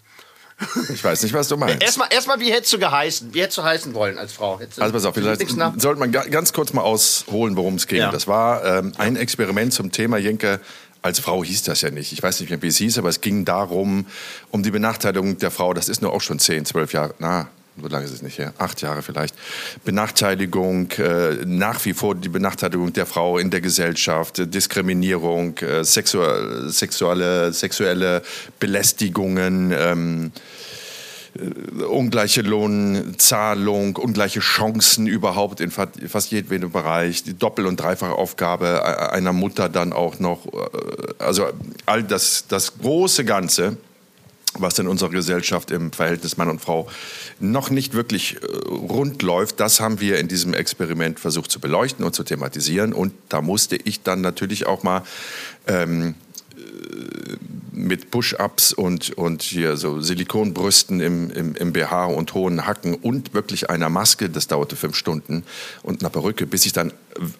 Ich 0.93 1.01
weiß 1.01 1.23
nicht, 1.23 1.33
was 1.33 1.47
du 1.47 1.55
meinst. 1.55 1.81
Erstmal, 1.81 2.09
erstmal 2.11 2.39
wie 2.41 2.51
hättest 2.51 2.73
du 2.73 2.79
geheißen? 2.79 3.33
Wie 3.33 3.41
hättest 3.41 3.57
du 3.57 3.63
heißen 3.63 3.93
wollen 3.93 4.17
als 4.17 4.33
Frau? 4.33 4.57
also 4.57 4.93
pass 4.93 5.05
auf, 5.05 5.15
vielleicht 5.15 5.49
sollte 5.49 5.99
man 5.99 6.11
ganz 6.11 6.51
kurz 6.51 6.73
mal 6.73 6.81
ausholen, 6.81 7.55
worum 7.55 7.75
es 7.75 7.87
ging. 7.87 7.99
Ja. 7.99 8.11
Das 8.11 8.27
war 8.27 8.65
ähm, 8.65 8.91
ein 8.97 9.15
Experiment 9.15 9.73
zum 9.73 9.93
Thema 9.93 10.17
Jenke. 10.17 10.59
Als 11.01 11.21
Frau 11.21 11.45
hieß 11.45 11.63
das 11.63 11.79
ja 11.79 11.91
nicht. 11.91 12.11
Ich 12.11 12.21
weiß 12.21 12.41
nicht 12.41 12.49
mehr, 12.49 12.61
wie 12.61 12.67
es 12.67 12.77
hieß, 12.77 12.97
aber 12.97 13.07
es 13.07 13.21
ging 13.21 13.45
darum, 13.45 14.05
um 14.51 14.63
die 14.63 14.71
Benachteiligung 14.71 15.37
der 15.37 15.49
Frau. 15.49 15.73
Das 15.73 15.87
ist 15.87 16.01
nur 16.01 16.11
auch 16.11 16.21
schon 16.21 16.39
10, 16.39 16.65
12 16.65 16.93
Jahre, 16.93 17.15
na, 17.19 17.47
so 17.79 17.87
lange 17.87 18.05
ist 18.05 18.11
es 18.11 18.21
nicht 18.21 18.37
her, 18.37 18.53
acht 18.57 18.81
Jahre 18.81 19.01
vielleicht, 19.01 19.35
Benachteiligung, 19.85 20.91
äh, 20.91 21.45
nach 21.45 21.83
wie 21.85 21.93
vor 21.93 22.15
die 22.15 22.29
Benachteiligung 22.29 22.93
der 22.93 23.05
Frau 23.05 23.37
in 23.37 23.49
der 23.49 23.61
Gesellschaft, 23.61 24.53
Diskriminierung, 24.53 25.57
äh, 25.59 25.83
sexuelle, 25.83 26.69
sexuelle, 26.69 27.53
sexuelle 27.53 28.23
Belästigungen, 28.59 29.73
ähm, 29.75 30.31
äh, 31.33 31.83
ungleiche 31.83 32.41
Lohnzahlung, 32.41 33.95
ungleiche 33.95 34.41
Chancen 34.41 35.07
überhaupt 35.07 35.61
in 35.61 35.71
fast 35.71 36.31
jedem 36.31 36.71
Bereich, 36.71 37.23
die 37.23 37.37
Doppel- 37.37 37.67
und 37.67 37.77
Dreifache 37.77 38.13
Aufgabe 38.13 38.81
äh, 38.83 39.15
einer 39.15 39.31
Mutter 39.31 39.69
dann 39.69 39.93
auch 39.93 40.19
noch, 40.19 40.45
äh, 40.45 41.13
also 41.19 41.47
all 41.85 42.03
das, 42.03 42.45
das 42.49 42.77
große 42.77 43.23
Ganze 43.23 43.77
was 44.57 44.77
in 44.79 44.87
unserer 44.87 45.09
Gesellschaft 45.09 45.71
im 45.71 45.91
Verhältnis 45.91 46.37
Mann 46.37 46.49
und 46.49 46.61
Frau 46.61 46.87
noch 47.39 47.69
nicht 47.69 47.93
wirklich 47.93 48.37
äh, 48.41 48.45
rund 48.67 49.21
läuft, 49.21 49.59
das 49.59 49.79
haben 49.79 49.99
wir 49.99 50.19
in 50.19 50.27
diesem 50.27 50.53
Experiment 50.53 51.19
versucht 51.19 51.51
zu 51.51 51.59
beleuchten 51.59 52.05
und 52.05 52.13
zu 52.13 52.23
thematisieren. 52.23 52.93
Und 52.93 53.13
da 53.29 53.41
musste 53.41 53.75
ich 53.75 54.01
dann 54.01 54.21
natürlich 54.21 54.65
auch 54.65 54.83
mal 54.83 55.03
ähm, 55.67 56.15
äh, 56.55 57.35
mit 57.71 58.11
Push-ups 58.11 58.73
und, 58.73 59.11
und 59.11 59.41
hier 59.41 59.77
so 59.77 60.01
Silikonbrüsten 60.01 60.99
im, 60.99 61.31
im, 61.31 61.55
im 61.55 61.73
BH 61.73 62.05
und 62.05 62.33
hohen 62.33 62.65
Hacken 62.67 62.93
und 62.95 63.33
wirklich 63.33 63.69
einer 63.69 63.89
Maske, 63.89 64.29
das 64.29 64.47
dauerte 64.47 64.75
fünf 64.75 64.95
Stunden, 64.95 65.43
und 65.81 66.01
einer 66.01 66.09
Perücke, 66.09 66.45
bis 66.45 66.65
ich 66.65 66.73
dann 66.73 66.93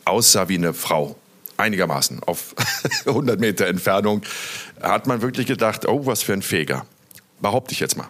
aussah 0.06 0.50
wie 0.50 0.56
eine 0.56 0.74
Frau 0.74 1.16
einigermaßen 1.58 2.24
auf 2.24 2.56
100 3.06 3.40
Meter 3.40 3.68
Entfernung, 3.68 4.24
hat 4.82 5.06
man 5.06 5.22
wirklich 5.22 5.46
gedacht, 5.46 5.88
oh, 5.88 6.06
was 6.06 6.24
für 6.24 6.34
ein 6.34 6.42
Feger. 6.42 6.86
Behaupte 7.42 7.74
ich 7.74 7.80
jetzt 7.80 7.98
mal. 7.98 8.08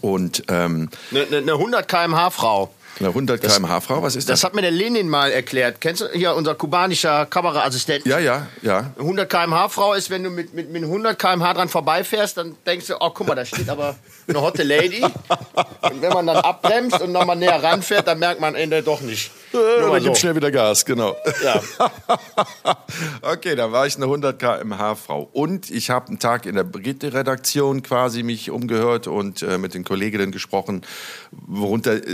Und 0.00 0.44
ähm, 0.48 0.90
eine, 1.10 1.36
eine 1.36 1.52
100 1.52 1.88
km/h 1.88 2.30
Frau. 2.30 2.70
Eine 3.00 3.08
100 3.08 3.40
km/h 3.40 3.80
Frau, 3.80 4.02
was 4.02 4.14
ist 4.14 4.28
das? 4.28 4.40
Das 4.40 4.44
hat 4.44 4.54
mir 4.54 4.62
der 4.62 4.70
Lenin 4.70 5.08
mal 5.08 5.32
erklärt. 5.32 5.80
Kennst 5.80 6.02
du 6.02 6.08
hier 6.12 6.34
unser 6.34 6.54
kubanischer 6.54 7.26
Kameraassistent? 7.26 8.06
Ja, 8.06 8.18
ja, 8.18 8.46
ja. 8.62 8.92
100 8.98 9.28
km/h 9.28 9.68
Frau 9.70 9.94
ist, 9.94 10.10
wenn 10.10 10.22
du 10.22 10.30
mit, 10.30 10.54
mit, 10.54 10.70
mit 10.70 10.82
100 10.82 11.18
km/h 11.18 11.54
dran 11.54 11.68
vorbeifährst, 11.68 12.36
dann 12.36 12.56
denkst 12.66 12.86
du, 12.86 12.96
oh, 13.00 13.10
guck 13.10 13.26
mal, 13.26 13.34
da 13.34 13.44
steht 13.44 13.68
aber 13.68 13.96
eine 14.28 14.40
hotte 14.40 14.62
Lady. 14.62 15.02
Und 15.02 16.02
wenn 16.02 16.12
man 16.12 16.26
dann 16.26 16.36
abbremst 16.36 17.00
und 17.00 17.12
nochmal 17.12 17.36
näher 17.36 17.62
ranfährt, 17.62 18.06
dann 18.06 18.18
merkt 18.18 18.40
man 18.40 18.54
Ende 18.54 18.82
doch 18.82 19.00
nicht. 19.00 19.30
Nur 19.54 19.90
dann 19.92 20.02
so. 20.02 20.08
gibt 20.08 20.18
schnell 20.18 20.34
wieder 20.34 20.50
Gas, 20.50 20.84
genau. 20.84 21.16
Ja. 21.42 21.60
okay, 23.22 23.54
dann 23.54 23.72
war 23.72 23.86
ich 23.86 23.96
eine 23.96 24.06
100 24.06 24.38
km/h 24.38 24.94
Frau. 24.96 25.28
Und 25.32 25.70
ich 25.70 25.90
habe 25.90 26.08
einen 26.08 26.18
Tag 26.18 26.46
in 26.46 26.56
der 26.56 26.64
Brigitte-Redaktion 26.64 27.82
quasi 27.82 28.22
mich 28.22 28.50
umgehört 28.50 29.06
und 29.06 29.42
äh, 29.42 29.58
mit 29.58 29.74
den 29.74 29.84
Kolleginnen 29.84 30.32
gesprochen, 30.32 30.82
worunter 31.30 31.94
äh, 31.94 32.10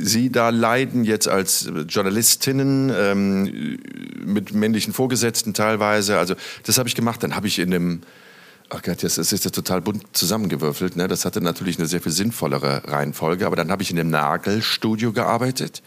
sie 0.00 0.30
da 0.30 0.50
leiden, 0.50 1.04
jetzt 1.04 1.28
als 1.28 1.70
Journalistinnen, 1.88 2.92
ähm, 2.94 3.78
mit 4.24 4.52
männlichen 4.52 4.92
Vorgesetzten 4.92 5.54
teilweise. 5.54 6.18
Also 6.18 6.34
das 6.64 6.78
habe 6.78 6.88
ich 6.88 6.94
gemacht. 6.94 7.22
Dann 7.22 7.36
habe 7.36 7.46
ich 7.46 7.58
in 7.58 7.72
einem 7.72 8.02
Ach 8.74 8.80
Gott, 8.80 9.02
jetzt 9.02 9.18
ist 9.18 9.32
es 9.34 9.42
total 9.42 9.82
bunt 9.82 10.16
zusammengewürfelt. 10.16 10.96
Ne? 10.96 11.06
Das 11.06 11.26
hatte 11.26 11.42
natürlich 11.42 11.78
eine 11.78 11.86
sehr 11.86 12.00
viel 12.00 12.10
sinnvollere 12.10 12.82
Reihenfolge. 12.86 13.44
Aber 13.44 13.54
dann 13.54 13.70
habe 13.70 13.82
ich 13.82 13.90
in 13.90 14.00
einem 14.00 14.08
Nagelstudio 14.08 15.12
gearbeitet, 15.12 15.82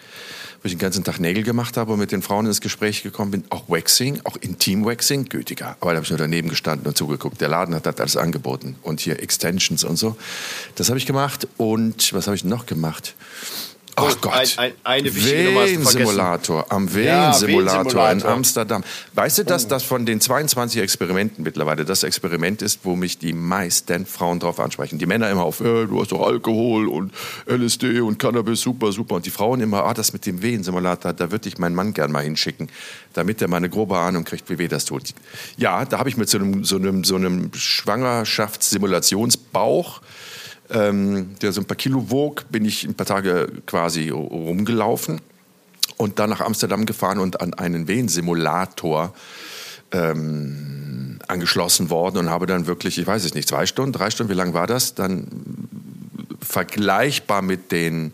wo 0.61 0.67
ich 0.67 0.73
den 0.73 0.77
ganzen 0.77 1.03
Tag 1.03 1.19
Nägel 1.19 1.41
gemacht 1.41 1.77
habe 1.77 1.93
und 1.93 1.99
mit 1.99 2.11
den 2.11 2.21
Frauen 2.21 2.45
ins 2.45 2.61
Gespräch 2.61 3.01
gekommen 3.01 3.31
bin. 3.31 3.43
Auch 3.49 3.67
Waxing, 3.69 4.21
auch 4.25 4.37
Intim-Waxing, 4.37 5.29
gütiger. 5.29 5.77
Aber 5.79 5.93
da 5.93 5.95
habe 5.95 6.03
ich 6.03 6.11
nur 6.11 6.19
daneben 6.19 6.47
gestanden 6.47 6.85
und 6.85 6.95
zugeguckt. 6.95 7.41
Der 7.41 7.47
Laden 7.47 7.73
hat 7.73 7.87
das 7.87 7.99
alles 7.99 8.17
angeboten. 8.17 8.75
Und 8.83 8.99
hier 8.99 9.19
Extensions 9.19 9.83
und 9.83 9.97
so. 9.97 10.15
Das 10.75 10.89
habe 10.89 10.99
ich 10.99 11.07
gemacht. 11.07 11.47
Und 11.57 12.13
was 12.13 12.27
habe 12.27 12.35
ich 12.35 12.43
noch 12.43 12.67
gemacht? 12.67 13.15
Ach 13.97 14.19
Gott. 14.19 14.33
Ein, 14.33 14.47
ein, 14.57 14.73
eine 14.83 15.15
Wehensimulator. 15.15 16.65
Am 16.69 16.93
Wehensimulator 16.93 18.03
ja, 18.03 18.11
in 18.11 18.23
Amsterdam. 18.23 18.83
Weißt 19.13 19.37
du, 19.37 19.45
dass 19.45 19.63
oh. 19.65 19.69
das 19.69 19.83
von 19.83 20.05
den 20.05 20.19
22 20.19 20.81
Experimenten 20.81 21.43
mittlerweile 21.43 21.85
das 21.85 22.03
Experiment 22.03 22.61
ist, 22.61 22.81
wo 22.83 22.97
mich 22.97 23.19
die 23.19 23.31
meisten 23.31 24.05
Frauen 24.05 24.39
drauf 24.39 24.59
ansprechen? 24.59 24.99
Die 24.99 25.05
Männer 25.05 25.29
immer 25.29 25.43
auf, 25.43 25.61
äh, 25.61 25.85
du 25.85 26.01
hast 26.01 26.11
doch 26.11 26.27
Alkohol 26.27 26.89
und 26.89 27.13
LSD 27.47 28.01
und 28.01 28.19
Cannabis, 28.19 28.59
super, 28.61 28.91
super. 28.91 29.15
Und 29.15 29.25
die 29.25 29.31
Frauen 29.31 29.61
immer, 29.61 29.85
ah, 29.85 29.93
das 29.93 30.11
mit 30.11 30.25
dem 30.25 30.41
Wehensimulator, 30.41 31.13
da 31.13 31.31
würde 31.31 31.47
ich 31.47 31.57
meinen 31.57 31.75
Mann 31.75 31.93
gern 31.93 32.11
mal 32.11 32.23
hinschicken, 32.23 32.67
damit 33.13 33.41
er 33.41 33.47
mal 33.47 33.55
eine 33.57 33.69
grobe 33.69 33.97
Ahnung 33.97 34.25
kriegt, 34.25 34.49
wie 34.49 34.57
weh 34.57 34.67
das 34.67 34.83
tut. 34.83 35.13
Ja, 35.57 35.85
da 35.85 35.99
habe 35.99 36.09
ich 36.09 36.17
mit 36.17 36.27
so 36.29 36.37
einem, 36.37 36.65
so 36.65 36.75
einem, 36.75 37.05
so 37.05 37.15
einem 37.15 37.51
Schwangerschaftssimulationsbauch 37.53 40.01
ähm, 40.69 41.35
der 41.41 41.51
so 41.51 41.61
ein 41.61 41.65
paar 41.65 41.77
Kilo 41.77 42.09
wog, 42.09 42.45
bin 42.49 42.65
ich 42.65 42.83
ein 42.83 42.95
paar 42.95 43.05
Tage 43.05 43.47
quasi 43.65 44.09
rumgelaufen. 44.09 45.21
und 45.97 46.19
dann 46.19 46.29
nach 46.29 46.41
Amsterdam 46.41 46.85
gefahren 46.85 47.19
und 47.19 47.39
an 47.39 47.53
einen 47.53 47.87
Wehensimulator 47.87 49.13
ähm, 49.91 51.19
angeschlossen 51.27 51.89
worden 51.89 52.17
und 52.17 52.29
habe 52.29 52.45
dann 52.47 52.67
wirklich, 52.67 52.97
ich 52.97 53.07
weiß 53.07 53.23
es 53.23 53.33
nicht, 53.33 53.47
zwei 53.47 53.65
Stunden, 53.65 53.93
drei 53.93 54.09
Stunden, 54.09 54.31
wie 54.31 54.35
lang 54.37 54.53
war 54.53 54.67
das? 54.67 54.95
Dann 54.95 55.27
vergleichbar 56.41 57.41
mit 57.41 57.71
den 57.71 58.13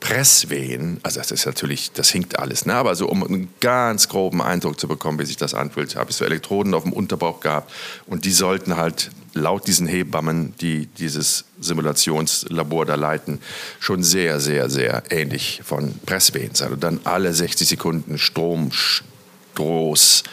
Presswehen, 0.00 1.00
also 1.02 1.18
das 1.18 1.32
ist 1.32 1.44
natürlich, 1.44 1.90
das 1.92 2.10
hinkt 2.10 2.38
alles, 2.38 2.66
ne? 2.66 2.74
aber 2.74 2.94
so 2.94 3.08
um 3.08 3.24
einen 3.24 3.48
ganz 3.60 4.08
groben 4.08 4.40
Eindruck 4.40 4.78
zu 4.78 4.86
bekommen, 4.86 5.18
wie 5.18 5.24
sich 5.24 5.36
das 5.36 5.54
anfühlt, 5.54 5.96
habe 5.96 6.10
ich 6.10 6.16
so 6.16 6.24
Elektroden 6.24 6.72
auf 6.74 6.84
dem 6.84 6.92
Unterbauch 6.92 7.40
gehabt 7.40 7.72
und 8.06 8.24
die 8.24 8.30
sollten 8.30 8.76
halt 8.76 9.10
laut 9.34 9.66
diesen 9.66 9.86
Hebammen, 9.86 10.54
die 10.60 10.86
dieses 10.86 11.44
Simulationslabor 11.60 12.86
da 12.86 12.94
leiten, 12.94 13.40
schon 13.80 14.02
sehr, 14.02 14.40
sehr, 14.40 14.70
sehr 14.70 15.02
ähnlich 15.10 15.60
von 15.64 15.94
Presswehen 16.06 16.54
sein. 16.54 16.72
Und 16.72 16.82
dann 16.82 17.00
alle 17.04 17.32
60 17.32 17.68
Sekunden 17.68 18.18
Stromstoß 18.18 20.24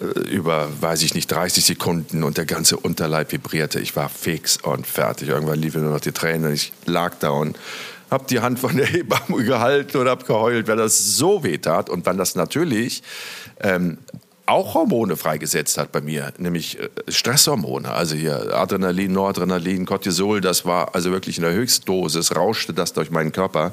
äh, 0.00 0.04
über, 0.30 0.68
weiß 0.80 1.02
ich 1.02 1.14
nicht, 1.14 1.30
30 1.30 1.64
Sekunden 1.64 2.24
und 2.24 2.38
der 2.38 2.46
ganze 2.46 2.76
Unterleib 2.76 3.32
vibrierte. 3.32 3.80
Ich 3.80 3.96
war 3.96 4.08
fix 4.08 4.58
und 4.58 4.86
fertig. 4.86 5.28
Irgendwann 5.28 5.58
liefen 5.58 5.82
nur 5.82 5.92
noch 5.92 6.00
die 6.00 6.12
Tränen. 6.12 6.52
Ich 6.52 6.72
lag 6.86 7.14
da 7.20 7.30
und 7.30 7.58
habe 8.12 8.24
die 8.28 8.40
Hand 8.40 8.58
von 8.58 8.76
der 8.76 8.86
Hebamme 8.86 9.42
gehalten 9.44 9.96
und 9.96 10.08
habe 10.08 10.24
geheult, 10.24 10.68
weil 10.68 10.76
das 10.76 11.16
so 11.16 11.42
weh 11.42 11.58
tat. 11.58 11.90
Und 11.90 12.06
dann 12.06 12.18
das 12.18 12.34
natürlich 12.34 13.02
ähm, 13.60 13.98
auch 14.46 14.74
Hormone 14.74 15.16
freigesetzt 15.16 15.78
hat 15.78 15.92
bei 15.92 16.00
mir, 16.00 16.32
nämlich 16.38 16.78
äh, 16.78 16.88
Stresshormone, 17.08 17.90
also 17.90 18.14
hier 18.14 18.54
Adrenalin, 18.54 19.12
Noradrenalin, 19.12 19.86
Cortisol, 19.86 20.40
das 20.40 20.64
war 20.64 20.94
also 20.94 21.10
wirklich 21.10 21.38
in 21.38 21.42
der 21.42 21.52
Höchstdosis, 21.52 22.36
rauschte 22.36 22.74
das 22.74 22.92
durch 22.92 23.10
meinen 23.10 23.32
Körper. 23.32 23.72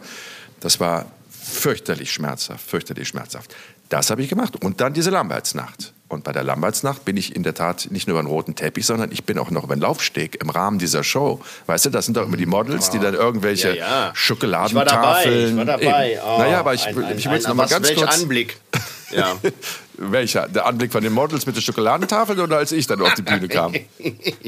Das 0.60 0.80
war 0.80 1.06
fürchterlich 1.30 2.12
schmerzhaft, 2.12 2.66
fürchterlich 2.66 3.08
schmerzhaft. 3.08 3.56
Das 3.90 4.10
habe 4.10 4.22
ich 4.22 4.30
gemacht. 4.30 4.64
Und 4.64 4.82
dann 4.82 4.94
diese 4.94 5.10
Lambertsnacht. 5.10 5.94
Und 6.10 6.24
bei 6.24 6.32
der 6.32 6.44
Lambertsnacht 6.44 7.06
bin 7.06 7.18
ich 7.18 7.36
in 7.36 7.44
der 7.44 7.54
Tat 7.54 7.88
nicht 7.92 8.08
nur 8.08 8.16
über 8.16 8.20
einen 8.20 8.28
roten 8.28 8.56
Teppich, 8.56 8.86
sondern 8.86 9.12
ich 9.12 9.26
bin 9.26 9.38
auch 9.38 9.52
noch 9.52 9.64
über 9.64 9.74
einen 9.74 9.82
Laufsteg 9.84 10.42
im 10.42 10.50
Rahmen 10.50 10.80
dieser 10.80 11.04
Show. 11.04 11.40
Weißt 11.68 11.86
du, 11.86 11.92
das 11.92 12.06
sind 12.06 12.18
doch 12.18 12.26
immer 12.26 12.36
die 12.36 12.48
Models, 12.48 12.90
die 12.90 12.98
dann 12.98 13.14
irgendwelche 13.14 13.78
ja, 13.78 14.08
ja. 14.08 14.12
Schokoladentafeln. 14.16 15.52
Ich 15.52 15.56
war 15.56 15.66
dabei. 15.66 16.12
Ich 16.12 16.18
war 16.18 16.26
dabei. 16.26 16.36
Oh, 16.36 16.40
naja, 16.40 16.60
aber 16.60 16.74
ich, 16.74 16.88
ein, 16.88 17.04
ein, 17.04 17.18
ich 17.18 17.30
will 17.30 17.38
es 17.38 17.48
nochmal 17.48 17.68
ganz 17.68 17.94
kurz. 17.94 18.22
Anblick. 18.22 18.58
Ja. 19.12 19.36
Welcher? 19.98 20.48
Der 20.48 20.68
Anblick 20.68 20.92
von 20.92 21.04
den 21.04 21.14
Models 21.14 21.46
mit 21.48 21.56
den 21.56 21.62
Schokoladentafeln 21.64 22.40
oder 22.40 22.58
als 22.58 22.72
ich 22.72 22.86
dann 22.86 23.02
auf 23.02 23.16
die 23.16 23.24
Bühne 23.24 23.48
kam? 23.48 23.74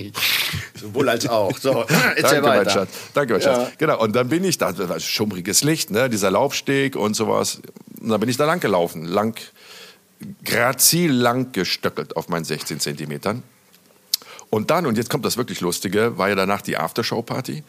Sowohl 0.80 1.10
als 1.10 1.28
auch. 1.28 1.58
So, 1.58 1.74
Danke, 2.22 2.24
weiter. 2.24 2.42
mein 2.42 2.70
Schatz. 2.70 2.90
Danke, 3.16 3.34
mein 3.34 3.42
Schatz. 3.42 3.72
Genau, 3.80 4.00
und 4.00 4.16
dann 4.16 4.30
bin 4.30 4.44
ich 4.44 4.60
da, 4.60 4.72
das 4.72 4.88
war 4.88 5.00
schummriges 5.00 5.64
Licht, 5.64 5.90
ne? 5.90 6.10
dieser 6.10 6.30
Laufsteg 6.30 6.96
und 6.96 7.16
sowas. 7.16 7.62
Und 8.00 8.10
dann 8.10 8.20
bin 8.20 8.30
ich 8.30 8.38
da 8.38 8.46
lang 8.46 8.60
gelaufen, 8.60 9.04
lang 9.04 9.36
grazil 10.44 11.12
lang 11.12 11.52
gestöckelt 11.52 12.16
auf 12.18 12.30
meinen 12.30 12.46
16 12.46 12.80
Zentimetern. 12.80 13.44
Und 14.50 14.70
dann, 14.70 14.86
und 14.86 14.98
jetzt 14.98 15.10
kommt 15.10 15.26
das 15.26 15.38
wirklich 15.38 15.62
Lustige, 15.62 16.18
war 16.18 16.30
ja 16.30 16.36
danach 16.36 16.62
die 16.62 16.78
Aftershow-Party. 16.78 17.64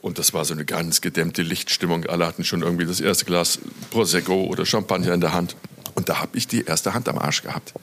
Und 0.00 0.18
das 0.18 0.32
war 0.34 0.44
so 0.44 0.54
eine 0.54 0.64
ganz 0.64 1.00
gedämmte 1.00 1.42
Lichtstimmung. 1.42 2.06
Alle 2.06 2.26
hatten 2.26 2.44
schon 2.44 2.62
irgendwie 2.62 2.86
das 2.86 3.00
erste 3.00 3.24
Glas 3.24 3.58
Prosecco 3.90 4.44
oder 4.44 4.66
Champagner 4.66 5.14
in 5.14 5.20
der 5.20 5.32
Hand. 5.32 5.56
Und 5.94 6.08
da 6.08 6.20
habe 6.20 6.36
ich 6.36 6.48
die 6.48 6.64
erste 6.64 6.94
Hand 6.94 7.08
am 7.08 7.18
Arsch 7.18 7.42
gehabt. 7.42 7.74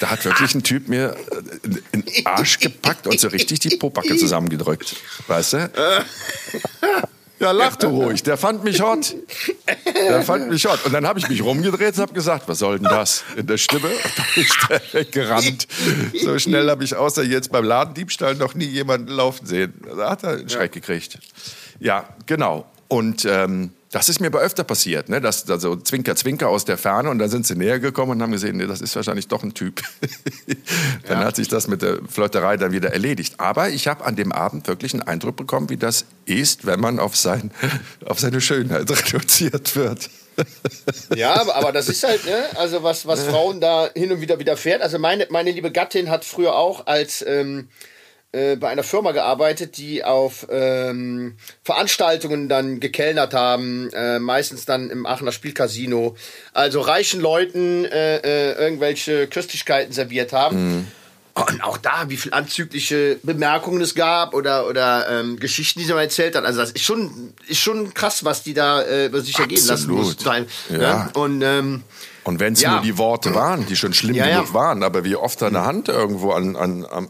Da 0.00 0.10
hat 0.10 0.24
wirklich 0.24 0.54
ein 0.54 0.62
Typ 0.62 0.88
mir 0.88 1.16
den 1.64 2.06
äh, 2.06 2.22
Arsch 2.24 2.60
gepackt 2.60 3.06
und 3.06 3.18
so 3.18 3.28
richtig 3.28 3.58
die 3.60 3.76
Popacke 3.76 4.16
zusammengedrückt. 4.16 4.96
Weißt 5.26 5.54
du? 5.54 5.70
Ja, 7.38 7.50
lach 7.52 7.76
du 7.76 7.88
ruhig. 7.88 8.22
Der 8.22 8.36
fand 8.36 8.64
mich 8.64 8.80
hot. 8.80 9.14
Der 9.86 10.22
fand 10.22 10.48
mich 10.48 10.64
hot. 10.66 10.84
Und 10.86 10.92
dann 10.92 11.06
habe 11.06 11.18
ich 11.18 11.28
mich 11.28 11.42
rumgedreht 11.42 11.94
und 11.96 12.00
habe 12.00 12.14
gesagt, 12.14 12.48
was 12.48 12.60
soll 12.60 12.78
denn 12.78 12.88
das? 12.88 13.24
In 13.36 13.46
der 13.46 13.58
Stimme 13.58 13.88
und 13.88 14.36
ist 14.36 14.56
der 14.68 14.80
weggerannt. 14.92 15.66
So 16.24 16.38
schnell 16.38 16.70
habe 16.70 16.84
ich 16.84 16.96
außer 16.96 17.22
jetzt 17.22 17.52
beim 17.52 17.64
Ladendiebstahl 17.64 18.34
noch 18.36 18.54
nie 18.54 18.64
jemanden 18.64 19.08
laufen 19.08 19.46
sehen. 19.46 19.74
Da 19.96 20.10
hat 20.10 20.22
er 20.22 20.30
einen 20.30 20.48
Schreck 20.48 20.72
gekriegt. 20.72 21.18
Ja, 21.78 22.08
genau. 22.24 22.66
Und 22.88 23.24
ähm, 23.26 23.72
das 23.96 24.10
ist 24.10 24.20
mir 24.20 24.26
aber 24.26 24.40
öfter 24.40 24.62
passiert, 24.62 25.08
ne? 25.08 25.22
dass 25.22 25.46
da 25.46 25.58
so 25.58 25.74
Zwinker, 25.74 26.14
Zwinker 26.16 26.50
aus 26.50 26.66
der 26.66 26.76
Ferne 26.76 27.08
und 27.08 27.18
dann 27.18 27.30
sind 27.30 27.46
sie 27.46 27.54
näher 27.54 27.80
gekommen 27.80 28.12
und 28.12 28.22
haben 28.22 28.30
gesehen, 28.30 28.58
nee, 28.58 28.66
das 28.66 28.82
ist 28.82 28.94
wahrscheinlich 28.94 29.26
doch 29.26 29.42
ein 29.42 29.54
Typ. 29.54 29.80
dann 31.08 31.20
ja. 31.20 31.24
hat 31.24 31.36
sich 31.36 31.48
das 31.48 31.66
mit 31.66 31.80
der 31.80 32.00
Flirterei 32.06 32.58
dann 32.58 32.72
wieder 32.72 32.92
erledigt. 32.92 33.40
Aber 33.40 33.70
ich 33.70 33.88
habe 33.88 34.04
an 34.04 34.14
dem 34.14 34.32
Abend 34.32 34.68
wirklich 34.68 34.92
einen 34.92 35.00
Eindruck 35.00 35.36
bekommen, 35.36 35.70
wie 35.70 35.78
das 35.78 36.04
ist, 36.26 36.66
wenn 36.66 36.78
man 36.78 36.98
auf, 36.98 37.16
sein, 37.16 37.50
auf 38.04 38.20
seine 38.20 38.42
Schönheit 38.42 38.90
reduziert 39.14 39.74
wird. 39.76 40.10
ja, 41.14 41.40
aber, 41.40 41.56
aber 41.56 41.72
das 41.72 41.88
ist 41.88 42.04
halt, 42.04 42.26
ne? 42.26 42.44
also 42.56 42.82
was, 42.82 43.06
was 43.06 43.22
Frauen 43.22 43.62
da 43.62 43.88
hin 43.94 44.12
und 44.12 44.20
wieder 44.20 44.38
widerfährt. 44.38 44.82
Also 44.82 44.98
meine, 44.98 45.26
meine 45.30 45.52
liebe 45.52 45.72
Gattin 45.72 46.10
hat 46.10 46.26
früher 46.26 46.54
auch 46.54 46.86
als... 46.86 47.24
Ähm, 47.26 47.68
äh, 48.32 48.56
bei 48.56 48.68
einer 48.68 48.82
Firma 48.82 49.12
gearbeitet, 49.12 49.76
die 49.78 50.04
auf 50.04 50.46
ähm, 50.50 51.36
Veranstaltungen 51.62 52.48
dann 52.48 52.80
gekellnert 52.80 53.34
haben, 53.34 53.90
äh, 53.92 54.18
meistens 54.18 54.66
dann 54.66 54.90
im 54.90 55.06
Aachener 55.06 55.32
Spielcasino. 55.32 56.16
Also 56.52 56.80
reichen 56.80 57.20
Leuten 57.20 57.84
äh, 57.84 58.16
äh 58.18 58.52
irgendwelche 58.52 59.26
Köstlichkeiten 59.26 59.92
serviert 59.92 60.32
haben. 60.32 60.78
Mhm. 60.78 60.86
Und 61.36 61.62
auch 61.62 61.76
da, 61.76 62.08
wie 62.08 62.16
viel 62.16 62.32
anzügliche 62.32 63.18
Bemerkungen 63.22 63.82
es 63.82 63.94
gab 63.94 64.32
oder, 64.32 64.66
oder 64.68 65.06
ähm, 65.10 65.38
Geschichten, 65.38 65.80
die 65.80 65.84
sie 65.84 65.92
mal 65.92 66.00
erzählt 66.00 66.34
hat. 66.34 66.46
Also 66.46 66.60
das 66.60 66.70
ist 66.70 66.82
schon, 66.82 67.34
ist 67.46 67.60
schon 67.60 67.92
krass, 67.92 68.24
was 68.24 68.42
die 68.42 68.54
da 68.54 68.80
äh, 68.80 69.06
über 69.06 69.20
sich 69.20 69.38
ergehen 69.38 69.66
lassen 69.66 69.90
muss. 69.90 70.16
Ja. 70.24 70.38
Ne? 70.70 71.10
Und, 71.12 71.42
ähm, 71.42 71.82
und 72.24 72.40
wenn 72.40 72.54
es 72.54 72.62
ja. 72.62 72.72
nur 72.72 72.80
die 72.80 72.96
Worte 72.96 73.34
waren, 73.34 73.66
die 73.66 73.76
schon 73.76 73.92
schlimm 73.92 74.14
ja, 74.14 74.26
genug 74.26 74.54
waren, 74.54 74.82
aber 74.82 75.04
wie 75.04 75.14
oft 75.14 75.42
eine 75.42 75.66
Hand 75.66 75.90
irgendwo 75.90 76.32
an, 76.32 76.56
an, 76.56 76.86
an, 76.86 77.08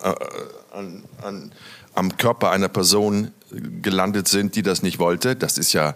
an, 0.77 1.05
an, 1.23 1.53
am 1.95 2.17
Körper 2.17 2.51
einer 2.51 2.69
Person 2.69 3.33
gelandet 3.51 4.29
sind, 4.29 4.55
die 4.57 4.62
das 4.62 4.83
nicht 4.83 4.99
wollte. 4.99 5.35
Das 5.35 5.59
ist 5.59 5.73
ja, 5.73 5.95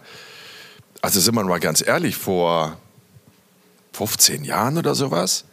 also 1.03 1.21
sind 1.21 1.35
wir 1.35 1.45
mal 1.45 1.61
ganz 1.61 1.87
ehrlich, 1.87 2.17
vor 2.17 2.77
15 3.93 4.45
Jahren 4.45 4.79
oder 4.79 4.95
sowas, 4.95 5.45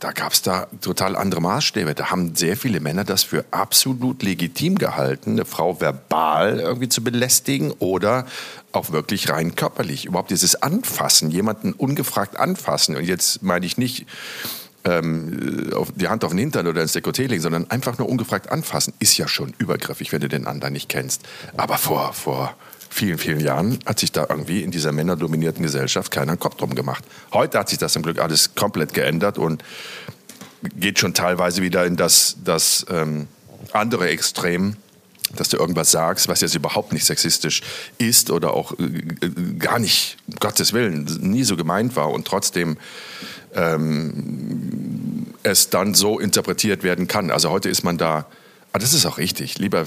da 0.00 0.12
gab 0.12 0.32
es 0.32 0.42
da 0.42 0.68
total 0.80 1.16
andere 1.16 1.40
Maßstäbe. 1.40 1.94
Da 1.94 2.10
haben 2.10 2.36
sehr 2.36 2.56
viele 2.56 2.78
Männer 2.78 3.02
das 3.02 3.24
für 3.24 3.44
absolut 3.50 4.22
legitim 4.22 4.78
gehalten, 4.78 5.32
eine 5.32 5.44
Frau 5.44 5.80
verbal 5.80 6.60
irgendwie 6.60 6.88
zu 6.88 7.02
belästigen 7.02 7.72
oder 7.72 8.24
auch 8.70 8.92
wirklich 8.92 9.28
rein 9.28 9.56
körperlich. 9.56 10.04
Überhaupt 10.04 10.30
dieses 10.30 10.62
Anfassen, 10.62 11.32
jemanden 11.32 11.72
ungefragt 11.72 12.36
anfassen. 12.36 12.96
Und 12.96 13.04
jetzt 13.04 13.42
meine 13.42 13.66
ich 13.66 13.76
nicht 13.76 14.06
ähm, 14.88 15.70
die 15.96 16.08
Hand 16.08 16.24
auf 16.24 16.30
den 16.30 16.38
Hintern 16.38 16.66
oder 16.66 16.82
ins 16.82 16.94
Dekolleté 16.94 17.26
legen, 17.26 17.42
sondern 17.42 17.70
einfach 17.70 17.98
nur 17.98 18.08
ungefragt 18.08 18.50
anfassen, 18.50 18.94
ist 18.98 19.16
ja 19.18 19.28
schon 19.28 19.54
übergriffig, 19.58 20.12
wenn 20.12 20.20
du 20.20 20.28
den 20.28 20.46
anderen 20.46 20.72
nicht 20.72 20.88
kennst. 20.88 21.22
Aber 21.56 21.78
vor, 21.78 22.12
vor 22.12 22.56
vielen, 22.90 23.18
vielen 23.18 23.40
Jahren 23.40 23.78
hat 23.86 23.98
sich 23.98 24.12
da 24.12 24.26
irgendwie 24.28 24.62
in 24.62 24.70
dieser 24.70 24.92
männerdominierten 24.92 25.62
Gesellschaft 25.62 26.10
keiner 26.10 26.36
Kopf 26.36 26.56
drum 26.56 26.74
gemacht. 26.74 27.04
Heute 27.32 27.58
hat 27.58 27.68
sich 27.68 27.78
das 27.78 27.92
zum 27.92 28.02
Glück 28.02 28.18
alles 28.18 28.54
komplett 28.54 28.94
geändert 28.94 29.38
und 29.38 29.62
geht 30.62 30.98
schon 30.98 31.14
teilweise 31.14 31.62
wieder 31.62 31.84
in 31.84 31.96
das, 31.96 32.36
das 32.44 32.86
ähm, 32.90 33.28
andere 33.72 34.08
Extrem, 34.08 34.76
dass 35.36 35.50
du 35.50 35.58
irgendwas 35.58 35.90
sagst, 35.90 36.28
was 36.28 36.40
jetzt 36.40 36.54
überhaupt 36.54 36.92
nicht 36.92 37.04
sexistisch 37.04 37.62
ist 37.98 38.30
oder 38.30 38.54
auch 38.54 38.72
äh, 38.78 39.28
gar 39.58 39.78
nicht, 39.78 40.16
um 40.26 40.34
Gottes 40.40 40.72
Willen, 40.72 41.04
nie 41.20 41.44
so 41.44 41.56
gemeint 41.56 41.96
war 41.96 42.10
und 42.10 42.26
trotzdem 42.26 42.78
ähm, 43.58 45.26
es 45.42 45.70
dann 45.70 45.94
so 45.94 46.18
interpretiert 46.18 46.82
werden 46.82 47.08
kann. 47.08 47.30
Also 47.30 47.50
heute 47.50 47.68
ist 47.68 47.82
man 47.82 47.98
da, 47.98 48.26
ah, 48.72 48.78
das 48.78 48.92
ist 48.92 49.04
auch 49.04 49.18
richtig, 49.18 49.58
lieber 49.58 49.84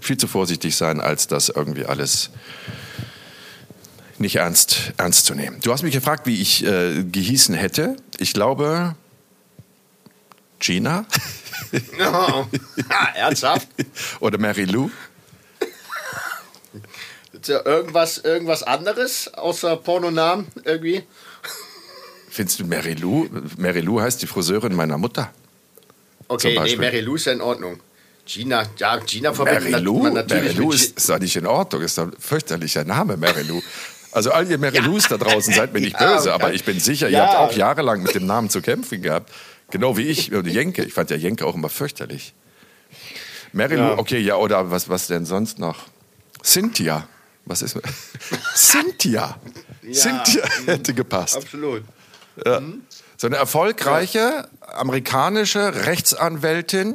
viel 0.00 0.16
zu 0.16 0.28
vorsichtig 0.28 0.76
sein, 0.76 1.00
als 1.00 1.26
das 1.26 1.48
irgendwie 1.48 1.84
alles 1.84 2.30
nicht 4.18 4.36
ernst, 4.36 4.92
ernst 4.96 5.26
zu 5.26 5.34
nehmen. 5.34 5.60
Du 5.60 5.72
hast 5.72 5.82
mich 5.82 5.94
gefragt, 5.94 6.26
wie 6.26 6.40
ich 6.40 6.64
äh, 6.64 7.04
gehießen 7.04 7.54
hätte. 7.54 7.96
Ich 8.18 8.32
glaube, 8.32 8.94
Gina. 10.60 11.06
Oh. 12.00 12.46
ernsthaft? 13.14 13.68
Oder 14.20 14.38
Mary 14.38 14.64
Lou. 14.64 14.90
Irgendwas, 17.46 18.18
irgendwas 18.18 18.62
anderes 18.62 19.34
außer 19.34 19.76
Pornonamen 19.76 20.46
irgendwie? 20.64 21.04
Findest 22.30 22.60
du 22.60 22.66
Mary 22.66 22.94
Lou? 22.94 23.28
Mary 23.56 23.80
Lou 23.80 24.00
heißt 24.00 24.20
die 24.22 24.26
Friseurin 24.26 24.74
meiner 24.74 24.98
Mutter. 24.98 25.32
Okay, 26.28 26.58
nee, 26.62 26.76
Mary 26.76 27.00
Lou 27.00 27.16
ist 27.16 27.24
ja 27.24 27.32
in 27.32 27.40
Ordnung. 27.40 27.80
Gina, 28.26 28.64
ja, 28.76 28.98
Gina 28.98 29.32
verbindet 29.32 29.70
Mary 29.70 29.82
Lou, 29.82 30.02
man 30.02 30.12
natürlich 30.12 30.54
Mary 30.54 30.54
Lou 30.54 30.72
ist, 30.72 30.98
ist 30.98 31.08
doch 31.08 31.18
nicht 31.18 31.34
in 31.36 31.46
Ordnung, 31.46 31.80
ist 31.82 31.96
doch 31.96 32.04
ein 32.04 32.12
fürchterlicher 32.18 32.84
Name, 32.84 33.16
Mary 33.16 33.42
Lou. 33.42 33.62
Also 34.12 34.32
all 34.32 34.50
ihr 34.50 34.58
Mary 34.58 34.76
ja. 34.76 34.82
Lous 34.82 35.08
da 35.08 35.16
draußen, 35.16 35.54
seid 35.54 35.72
mir 35.72 35.80
nicht 35.80 35.98
böse, 35.98 36.32
aber 36.32 36.52
ich 36.52 36.64
bin 36.64 36.78
sicher, 36.78 37.08
ja. 37.08 37.18
ihr 37.18 37.26
habt 37.26 37.38
auch 37.38 37.56
jahrelang 37.56 38.02
mit 38.02 38.14
dem 38.14 38.26
Namen 38.26 38.50
zu 38.50 38.60
kämpfen 38.60 39.02
gehabt. 39.02 39.32
Genau 39.70 39.96
wie 39.96 40.02
ich 40.02 40.32
und 40.32 40.46
Jenke. 40.46 40.82
Ich 40.84 40.94
fand 40.94 41.10
ja 41.10 41.16
Jenke 41.16 41.46
auch 41.46 41.54
immer 41.54 41.68
fürchterlich. 41.68 42.34
Mary 43.52 43.76
Lou, 43.76 43.98
okay, 43.98 44.18
ja, 44.18 44.36
oder 44.36 44.70
was, 44.70 44.88
was 44.88 45.06
denn 45.06 45.24
sonst 45.24 45.58
noch? 45.58 45.84
Cynthia. 46.42 47.08
Was 47.44 47.62
ist 47.62 47.78
Cynthia? 48.54 49.38
Ja. 49.82 49.94
Cynthia 49.94 50.44
hätte 50.66 50.92
gepasst. 50.92 51.36
Absolut. 51.36 51.82
Ja. 52.44 52.60
Mhm. 52.60 52.82
So 53.16 53.26
eine 53.26 53.36
erfolgreiche 53.36 54.48
amerikanische 54.60 55.86
Rechtsanwältin, 55.86 56.94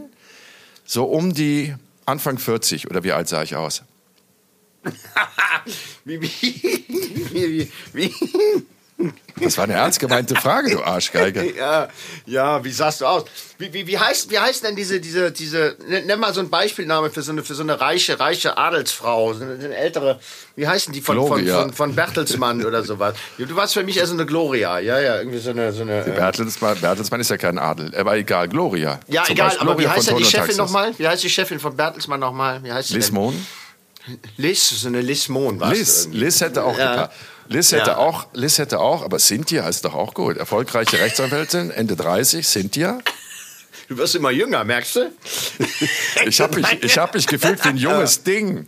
so 0.86 1.06
um 1.06 1.34
die 1.34 1.76
Anfang 2.06 2.38
40 2.38 2.90
oder 2.90 3.04
wie 3.04 3.12
alt 3.12 3.28
sah 3.28 3.44
ich 3.44 3.56
aus? 3.56 3.84
wie, 6.06 6.22
wie, 6.22 6.32
wie, 7.32 7.72
wie, 7.94 8.14
das 9.42 9.58
war 9.58 9.64
eine 9.64 9.74
ernst 9.74 10.00
gemeinte 10.00 10.36
Frage, 10.36 10.72
du 10.72 10.84
Arschgeige. 10.84 11.56
ja, 11.58 11.88
ja, 12.26 12.64
wie 12.64 12.72
sahst 12.72 13.02
du 13.02 13.06
aus? 13.06 13.26
Wie, 13.58 13.74
wie, 13.74 13.88
wie, 13.88 13.98
heißt, 13.98 14.30
wie 14.30 14.40
heißt 14.40 14.64
denn 14.64 14.76
diese, 14.76 15.00
diese, 15.00 15.32
diese, 15.32 15.76
nenn 15.88 16.20
mal 16.20 16.34
so 16.34 16.40
ein 16.40 16.50
Beispielname 16.50 17.10
für 17.10 17.22
so 17.22 17.32
eine, 17.32 17.44
für 17.44 17.56
so 17.56 17.64
eine 17.64 17.80
reiche, 17.80 18.20
reiche 18.20 18.58
Adelsfrau, 18.58 19.34
so 19.34 19.44
eine, 19.44 19.54
eine 19.54 19.76
ältere, 19.76 20.20
wie 20.56 20.68
heißen 20.68 20.94
die 20.94 21.02
von, 21.02 21.18
von, 21.28 21.48
von, 21.48 21.74
von, 21.74 21.96
Bertelsmann 21.96 22.66
oder 22.66 22.84
sowas? 22.84 23.16
Du 23.38 23.56
warst 23.56 23.74
für 23.74 23.84
mich 23.84 23.98
eher 23.98 24.08
so 24.08 24.14
eine 24.14 24.26
Gloria, 24.26 24.80
ja, 24.80 25.00
ja, 25.00 25.18
irgendwie 25.18 25.40
so 25.40 25.50
eine, 25.50 25.72
so 25.72 25.82
eine. 25.82 26.06
Äh 26.06 26.12
Bertelsmann, 26.12 26.80
Bertelsmann 26.80 27.20
ist 27.20 27.30
ja 27.30 27.38
kein 27.38 27.58
Adel, 27.58 27.94
aber 27.96 28.16
egal, 28.18 28.48
Gloria. 28.50 29.00
Ja, 29.08 29.24
egal, 29.28 29.48
Beispiel 29.48 29.62
aber 29.62 29.76
Gloria 29.76 29.90
wie 29.90 29.98
heißt 29.98 30.10
denn 30.10 30.18
die 30.18 30.26
Chefin 30.26 30.58
nochmal? 30.58 30.94
Wie 30.98 31.08
heißt 31.08 31.24
die 31.24 31.30
Chefin 31.30 31.60
von 31.60 31.76
Bertelsmann 31.76 32.20
nochmal? 32.20 32.64
Wie 32.64 32.72
heißt 32.72 32.90
sie 32.90 32.96
Liz 34.38 34.70
so 34.70 34.88
eine 34.88 35.02
Liz 35.02 35.30
Mohn 35.30 35.60
war 35.60 35.74
Liz, 35.74 36.10
Liz 36.12 36.42
hätte 36.42 36.64
auch 36.64 36.78
ja. 36.78 37.10
Liz 37.48 37.72
hätte, 37.72 37.92
ja. 37.92 37.98
auch, 37.98 38.28
Liz 38.34 38.58
hätte 38.58 38.80
auch, 38.80 39.04
aber 39.04 39.20
Cynthia 39.20 39.64
heißt 39.64 39.86
doch 39.86 39.96
auch 39.96 40.14
gut. 40.14 40.38
Erfolgreiche 40.38 41.00
Rechtsanwältin, 41.00 41.72
Ende 41.72 41.96
30, 41.96 42.48
Cynthia. 42.48 43.00
Du 43.88 43.98
wirst 43.98 44.16
immer 44.16 44.32
jünger, 44.32 44.64
merkst 44.64 44.96
du? 44.96 45.12
ich 46.26 46.40
habe 46.40 46.56
mich, 46.56 46.98
hab 46.98 47.14
mich 47.14 47.28
gefühlt 47.28 47.64
wie 47.66 47.70
ein 47.70 47.78
junges 47.78 48.18
ja. 48.18 48.24
Ding. 48.24 48.68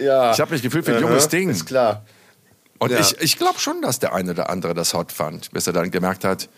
Ja. 0.00 0.32
Ich 0.32 0.40
habe 0.40 0.52
mich 0.52 0.62
gefühlt 0.62 0.86
wie 0.86 0.92
ein 0.92 1.00
junges 1.00 1.28
Ding. 1.28 1.50
Ist 1.50 1.66
klar. 1.66 2.04
Und 2.78 2.90
ja. 2.90 3.00
ich, 3.00 3.20
ich 3.20 3.38
glaube 3.38 3.58
schon, 3.60 3.82
dass 3.82 3.98
der 3.98 4.14
eine 4.14 4.32
oder 4.32 4.50
andere 4.50 4.74
das 4.74 4.94
hot 4.94 5.12
fand, 5.12 5.52
bis 5.52 5.66
er 5.66 5.72
dann 5.72 5.90
gemerkt 5.90 6.24
hat, 6.24 6.48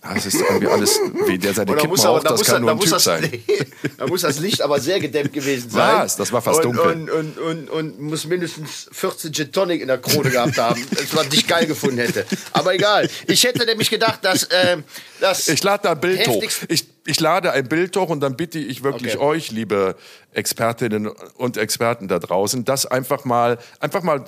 das 0.00 0.26
ist 0.26 0.40
irgendwie 0.40 0.68
alles, 0.68 1.00
wie 1.26 1.38
der 1.38 1.54
seine 1.54 1.74
Kippen 1.74 1.98
raucht, 1.98 2.24
das 2.24 2.44
kann 2.44 2.62
nur 2.62 2.70
ein 2.70 2.78
Typ 2.78 3.00
sein. 3.00 3.30
da 3.98 4.06
muss 4.06 4.20
das 4.20 4.38
Licht 4.38 4.62
aber 4.62 4.78
sehr 4.80 5.00
gedämmt 5.00 5.32
gewesen 5.32 5.70
sein. 5.70 5.98
Was? 5.98 6.16
Das 6.16 6.32
war 6.32 6.40
fast 6.40 6.64
und, 6.64 6.76
dunkel. 6.76 6.92
Und, 6.92 7.10
und, 7.10 7.38
und, 7.38 7.70
und, 7.70 8.00
muss 8.00 8.24
mindestens 8.26 8.88
14 8.92 9.32
Gin 9.32 9.52
Tonic 9.52 9.80
in 9.80 9.88
der 9.88 9.98
Krone 9.98 10.30
gehabt 10.30 10.56
haben, 10.56 10.86
als 10.98 11.12
man 11.12 11.28
dich 11.28 11.46
geil 11.46 11.66
gefunden 11.66 11.98
hätte. 11.98 12.24
Aber 12.52 12.74
egal. 12.74 13.08
Ich 13.26 13.42
hätte 13.42 13.66
nämlich 13.66 13.90
gedacht, 13.90 14.20
dass... 14.22 14.44
Äh, 14.44 14.78
dass 15.20 15.48
ich 15.48 15.62
lade 15.64 15.82
da 15.82 15.92
ein 15.92 16.00
Bild 16.00 16.28
hoch. 16.28 16.44
Ich, 16.68 16.86
ich 17.04 17.20
lade 17.20 17.50
ein 17.50 17.68
Bild 17.68 17.96
hoch 17.96 18.08
und 18.08 18.20
dann 18.20 18.36
bitte 18.36 18.60
ich 18.60 18.84
wirklich 18.84 19.16
okay. 19.16 19.24
euch, 19.24 19.50
liebe 19.50 19.96
Expertinnen 20.32 21.08
und 21.08 21.56
Experten 21.56 22.06
da 22.06 22.20
draußen, 22.20 22.64
das 22.64 22.86
einfach 22.86 23.24
mal, 23.24 23.58
einfach 23.80 24.02
mal 24.02 24.24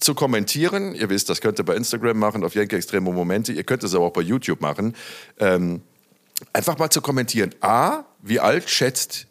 zu 0.00 0.14
kommentieren. 0.14 0.94
Ihr 0.94 1.08
wisst, 1.10 1.28
das 1.28 1.40
könnt 1.40 1.58
ihr 1.58 1.64
bei 1.64 1.76
Instagram 1.76 2.18
machen, 2.18 2.42
auf 2.42 2.54
Jenke 2.54 2.76
Extreme 2.76 3.12
Momente. 3.12 3.52
Ihr 3.52 3.64
könnt 3.64 3.84
es 3.84 3.94
aber 3.94 4.06
auch 4.06 4.12
bei 4.12 4.22
YouTube 4.22 4.60
machen. 4.60 4.96
Ähm, 5.38 5.82
einfach 6.52 6.78
mal 6.78 6.90
zu 6.90 7.00
kommentieren. 7.00 7.54
A, 7.60 8.04
wie 8.22 8.40
alt 8.40 8.68
schätzt 8.68 9.26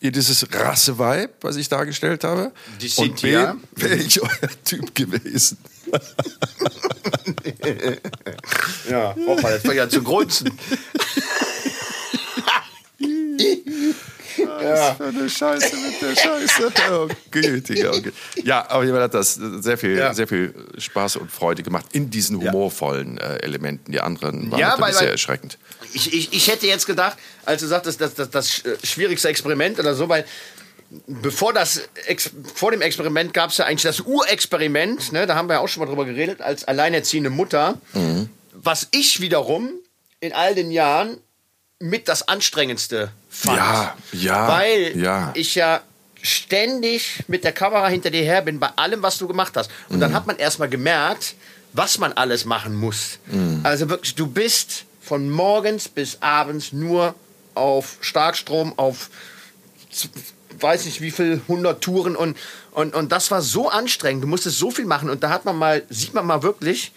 ihr 0.00 0.10
dieses 0.12 0.46
Rasse-Vibe, 0.52 1.32
was 1.40 1.56
ich 1.56 1.68
dargestellt 1.68 2.24
habe? 2.24 2.52
Die 2.80 2.88
sind 2.88 3.22
B, 3.22 3.32
ja. 3.32 3.56
wäre 3.76 3.96
ich 3.96 4.20
euer 4.22 4.50
Typ 4.64 4.94
gewesen. 4.94 5.58
ja, 8.90 9.14
Opa, 9.26 9.50
das 9.50 9.64
war 9.64 9.74
ja 9.74 9.88
zu 9.88 10.02
grunzen. 10.02 10.50
ja. 14.44 14.94
Für 14.94 15.04
eine 15.04 15.28
Scheiße 15.28 15.76
mit 15.76 16.02
der 16.02 16.16
Scheiße. 16.16 16.72
Oh, 16.90 17.08
gütiger, 17.30 17.94
okay. 17.94 18.12
Ja, 18.42 18.68
aber 18.68 18.84
mir 18.84 19.00
hat 19.00 19.14
das 19.14 19.34
sehr 19.34 19.78
viel, 19.78 19.96
ja. 19.96 20.12
sehr 20.12 20.28
viel 20.28 20.54
Spaß 20.76 21.16
und 21.16 21.30
Freude 21.30 21.62
gemacht 21.62 21.86
in 21.92 22.10
diesen 22.10 22.40
humorvollen 22.40 23.18
äh, 23.18 23.36
Elementen. 23.36 23.92
Die 23.92 24.00
anderen 24.00 24.50
waren 24.50 24.60
ja, 24.60 24.76
weil, 24.78 24.92
sehr 24.92 25.10
erschreckend. 25.10 25.58
Ich, 25.92 26.12
ich, 26.12 26.32
ich 26.32 26.48
hätte 26.48 26.66
jetzt 26.66 26.86
gedacht, 26.86 27.16
als 27.44 27.62
du 27.62 27.66
sagtest, 27.66 28.00
das, 28.00 28.14
das, 28.14 28.30
das 28.30 28.62
schwierigste 28.82 29.28
Experiment 29.28 29.78
oder 29.78 29.94
so, 29.94 30.08
weil 30.08 30.24
bevor 31.06 31.52
das 31.52 31.88
vor 32.54 32.70
dem 32.70 32.82
Experiment 32.82 33.34
gab 33.34 33.50
es 33.50 33.58
ja 33.58 33.64
eigentlich 33.64 33.82
das 33.82 34.00
Urexperiment, 34.00 35.12
ne, 35.12 35.26
da 35.26 35.34
haben 35.34 35.48
wir 35.48 35.54
ja 35.54 35.60
auch 35.60 35.68
schon 35.68 35.82
mal 35.82 35.86
drüber 35.86 36.04
geredet, 36.04 36.40
als 36.40 36.64
alleinerziehende 36.64 37.30
Mutter, 37.30 37.80
mhm. 37.92 38.28
was 38.52 38.88
ich 38.90 39.20
wiederum 39.20 39.70
in 40.20 40.32
all 40.32 40.54
den 40.54 40.70
Jahren 40.70 41.18
mit 41.80 42.08
das 42.08 42.28
anstrengendste 42.28 43.10
fand. 43.28 43.58
Ja, 43.58 43.96
ja. 44.12 44.48
Weil 44.48 44.96
ja. 44.96 45.30
ich 45.34 45.54
ja 45.54 45.82
ständig 46.22 47.22
mit 47.28 47.44
der 47.44 47.52
Kamera 47.52 47.88
hinter 47.88 48.10
dir 48.10 48.22
her 48.22 48.42
bin 48.42 48.58
bei 48.58 48.70
allem, 48.76 49.02
was 49.02 49.18
du 49.18 49.28
gemacht 49.28 49.56
hast. 49.56 49.70
Und 49.88 49.96
mhm. 49.96 50.00
dann 50.00 50.14
hat 50.14 50.26
man 50.26 50.36
erstmal 50.36 50.68
gemerkt, 50.68 51.34
was 51.72 51.98
man 51.98 52.12
alles 52.12 52.44
machen 52.44 52.74
muss. 52.74 53.18
Mhm. 53.26 53.60
Also 53.62 53.90
wirklich, 53.90 54.14
du 54.14 54.26
bist 54.26 54.84
von 55.02 55.28
morgens 55.30 55.88
bis 55.88 56.22
abends 56.22 56.72
nur 56.72 57.14
auf 57.54 57.98
Starkstrom, 58.00 58.72
auf 58.78 59.10
weiß 60.60 60.86
nicht 60.86 61.00
wie 61.00 61.10
viel 61.10 61.42
100 61.48 61.82
Touren 61.82 62.16
und, 62.16 62.36
und, 62.72 62.94
und 62.94 63.12
das 63.12 63.30
war 63.30 63.42
so 63.42 63.68
anstrengend. 63.68 64.24
Du 64.24 64.28
musstest 64.28 64.58
so 64.58 64.70
viel 64.70 64.86
machen 64.86 65.10
und 65.10 65.22
da 65.22 65.30
hat 65.30 65.44
man 65.44 65.56
mal, 65.56 65.82
sieht 65.90 66.14
man 66.14 66.26
mal 66.26 66.42
wirklich, 66.42 66.92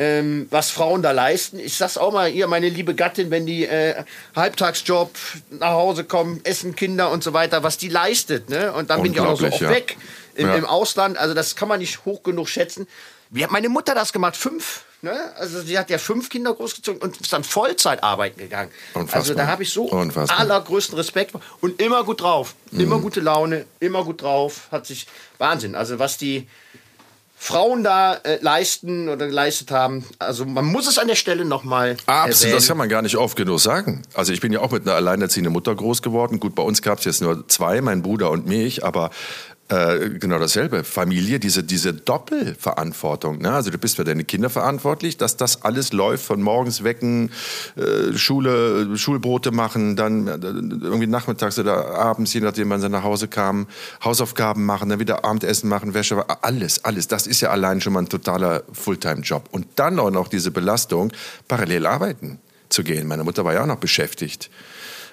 ähm, 0.00 0.46
was 0.50 0.70
Frauen 0.70 1.02
da 1.02 1.10
leisten. 1.10 1.58
Ich 1.58 1.76
sag's 1.76 1.98
auch 1.98 2.10
mal, 2.10 2.32
ihr, 2.32 2.46
meine 2.46 2.70
liebe 2.70 2.94
Gattin, 2.94 3.30
wenn 3.30 3.44
die 3.44 3.66
äh, 3.66 4.02
Halbtagsjob 4.34 5.10
nach 5.50 5.72
Hause 5.72 6.04
kommen, 6.04 6.40
essen 6.42 6.74
Kinder 6.74 7.10
und 7.10 7.22
so 7.22 7.34
weiter, 7.34 7.62
was 7.62 7.76
die 7.76 7.90
leistet. 7.90 8.48
Ne? 8.48 8.72
Und 8.72 8.88
dann 8.88 9.02
bin 9.02 9.12
ich 9.12 9.20
auch 9.20 9.26
noch 9.26 9.38
so 9.38 9.46
oft 9.46 9.60
ja. 9.60 9.68
weg 9.68 9.98
im, 10.36 10.48
ja. 10.48 10.54
im, 10.54 10.64
Ausland. 10.64 11.18
Also 11.18 11.34
das 11.34 11.54
kann 11.54 11.68
man 11.68 11.80
nicht 11.80 12.06
hoch 12.06 12.22
genug 12.22 12.48
schätzen. 12.48 12.88
Wie 13.28 13.44
hat 13.44 13.50
meine 13.50 13.68
Mutter 13.68 13.94
das 13.94 14.14
gemacht? 14.14 14.38
Fünf? 14.38 14.84
Ne? 15.02 15.12
Also 15.36 15.60
sie 15.60 15.78
hat 15.78 15.90
ja 15.90 15.98
fünf 15.98 16.30
Kinder 16.30 16.54
großgezogen 16.54 17.02
und 17.02 17.20
ist 17.20 17.34
dann 17.34 17.44
Vollzeit 17.44 18.02
arbeiten 18.02 18.38
gegangen. 18.38 18.70
Unfassbar. 18.94 19.20
Also 19.20 19.34
da 19.34 19.46
habe 19.48 19.64
ich 19.64 19.70
so 19.70 19.84
Unfassbar. 19.84 20.40
allergrößten 20.40 20.96
Respekt 20.96 21.34
und 21.60 21.78
immer 21.78 22.04
gut 22.04 22.22
drauf, 22.22 22.54
mhm. 22.70 22.80
immer 22.80 22.98
gute 23.00 23.20
Laune, 23.20 23.66
immer 23.80 24.02
gut 24.02 24.22
drauf. 24.22 24.68
Hat 24.72 24.86
sich 24.86 25.06
Wahnsinn. 25.36 25.74
Also 25.74 25.98
was 25.98 26.16
die 26.16 26.48
Frauen 27.42 27.82
da 27.82 28.16
äh, 28.16 28.38
leisten 28.42 29.08
oder 29.08 29.26
geleistet 29.26 29.70
haben. 29.70 30.04
Also 30.18 30.44
man 30.44 30.66
muss 30.66 30.86
es 30.86 30.98
an 30.98 31.08
der 31.08 31.14
Stelle 31.14 31.46
nochmal 31.46 31.96
Absolut, 32.04 32.54
das 32.54 32.68
kann 32.68 32.76
man 32.76 32.90
gar 32.90 33.00
nicht 33.00 33.16
oft 33.16 33.34
genug 33.34 33.58
sagen. 33.60 34.02
Also 34.12 34.34
ich 34.34 34.42
bin 34.42 34.52
ja 34.52 34.60
auch 34.60 34.72
mit 34.72 34.82
einer 34.86 34.94
alleinerziehenden 34.94 35.50
Mutter 35.50 35.74
groß 35.74 36.02
geworden. 36.02 36.38
Gut, 36.38 36.54
bei 36.54 36.62
uns 36.62 36.82
gab 36.82 36.98
es 36.98 37.06
jetzt 37.06 37.22
nur 37.22 37.48
zwei, 37.48 37.80
mein 37.80 38.02
Bruder 38.02 38.30
und 38.30 38.46
mich, 38.46 38.84
aber 38.84 39.08
äh, 39.70 40.10
genau 40.18 40.38
dasselbe. 40.38 40.82
Familie, 40.82 41.38
diese, 41.38 41.62
diese 41.62 41.94
Doppelverantwortung. 41.94 43.38
Ne? 43.38 43.52
Also 43.52 43.70
du 43.70 43.78
bist 43.78 43.96
für 43.96 44.04
deine 44.04 44.24
Kinder 44.24 44.50
verantwortlich, 44.50 45.16
dass 45.16 45.36
das 45.36 45.62
alles 45.62 45.92
läuft, 45.92 46.24
von 46.24 46.42
morgens 46.42 46.82
wecken, 46.82 47.30
äh, 47.76 48.16
Schule, 48.16 48.96
Schulbrote 48.96 49.52
machen, 49.52 49.94
dann 49.94 50.26
äh, 50.26 50.32
irgendwie 50.42 51.06
nachmittags 51.06 51.58
oder 51.58 51.94
abends, 51.94 52.34
je 52.34 52.40
nachdem 52.40 52.68
wann 52.70 52.80
sie 52.80 52.88
nach 52.88 53.04
Hause 53.04 53.28
kamen, 53.28 53.68
Hausaufgaben 54.02 54.66
machen, 54.66 54.88
dann 54.88 54.98
wieder 54.98 55.24
Abendessen 55.24 55.68
machen, 55.68 55.94
Wäsche, 55.94 56.24
alles, 56.42 56.84
alles. 56.84 57.06
Das 57.06 57.28
ist 57.28 57.40
ja 57.40 57.50
allein 57.50 57.80
schon 57.80 57.92
mal 57.92 58.00
ein 58.00 58.08
totaler 58.08 58.64
Fulltime-Job. 58.72 59.48
Und 59.52 59.66
dann 59.76 60.00
auch 60.00 60.10
noch 60.10 60.26
diese 60.26 60.50
Belastung, 60.50 61.12
parallel 61.46 61.86
arbeiten 61.86 62.40
zu 62.70 62.82
gehen. 62.82 63.06
Meine 63.06 63.22
Mutter 63.22 63.44
war 63.44 63.54
ja 63.54 63.62
auch 63.62 63.66
noch 63.66 63.76
beschäftigt 63.76 64.50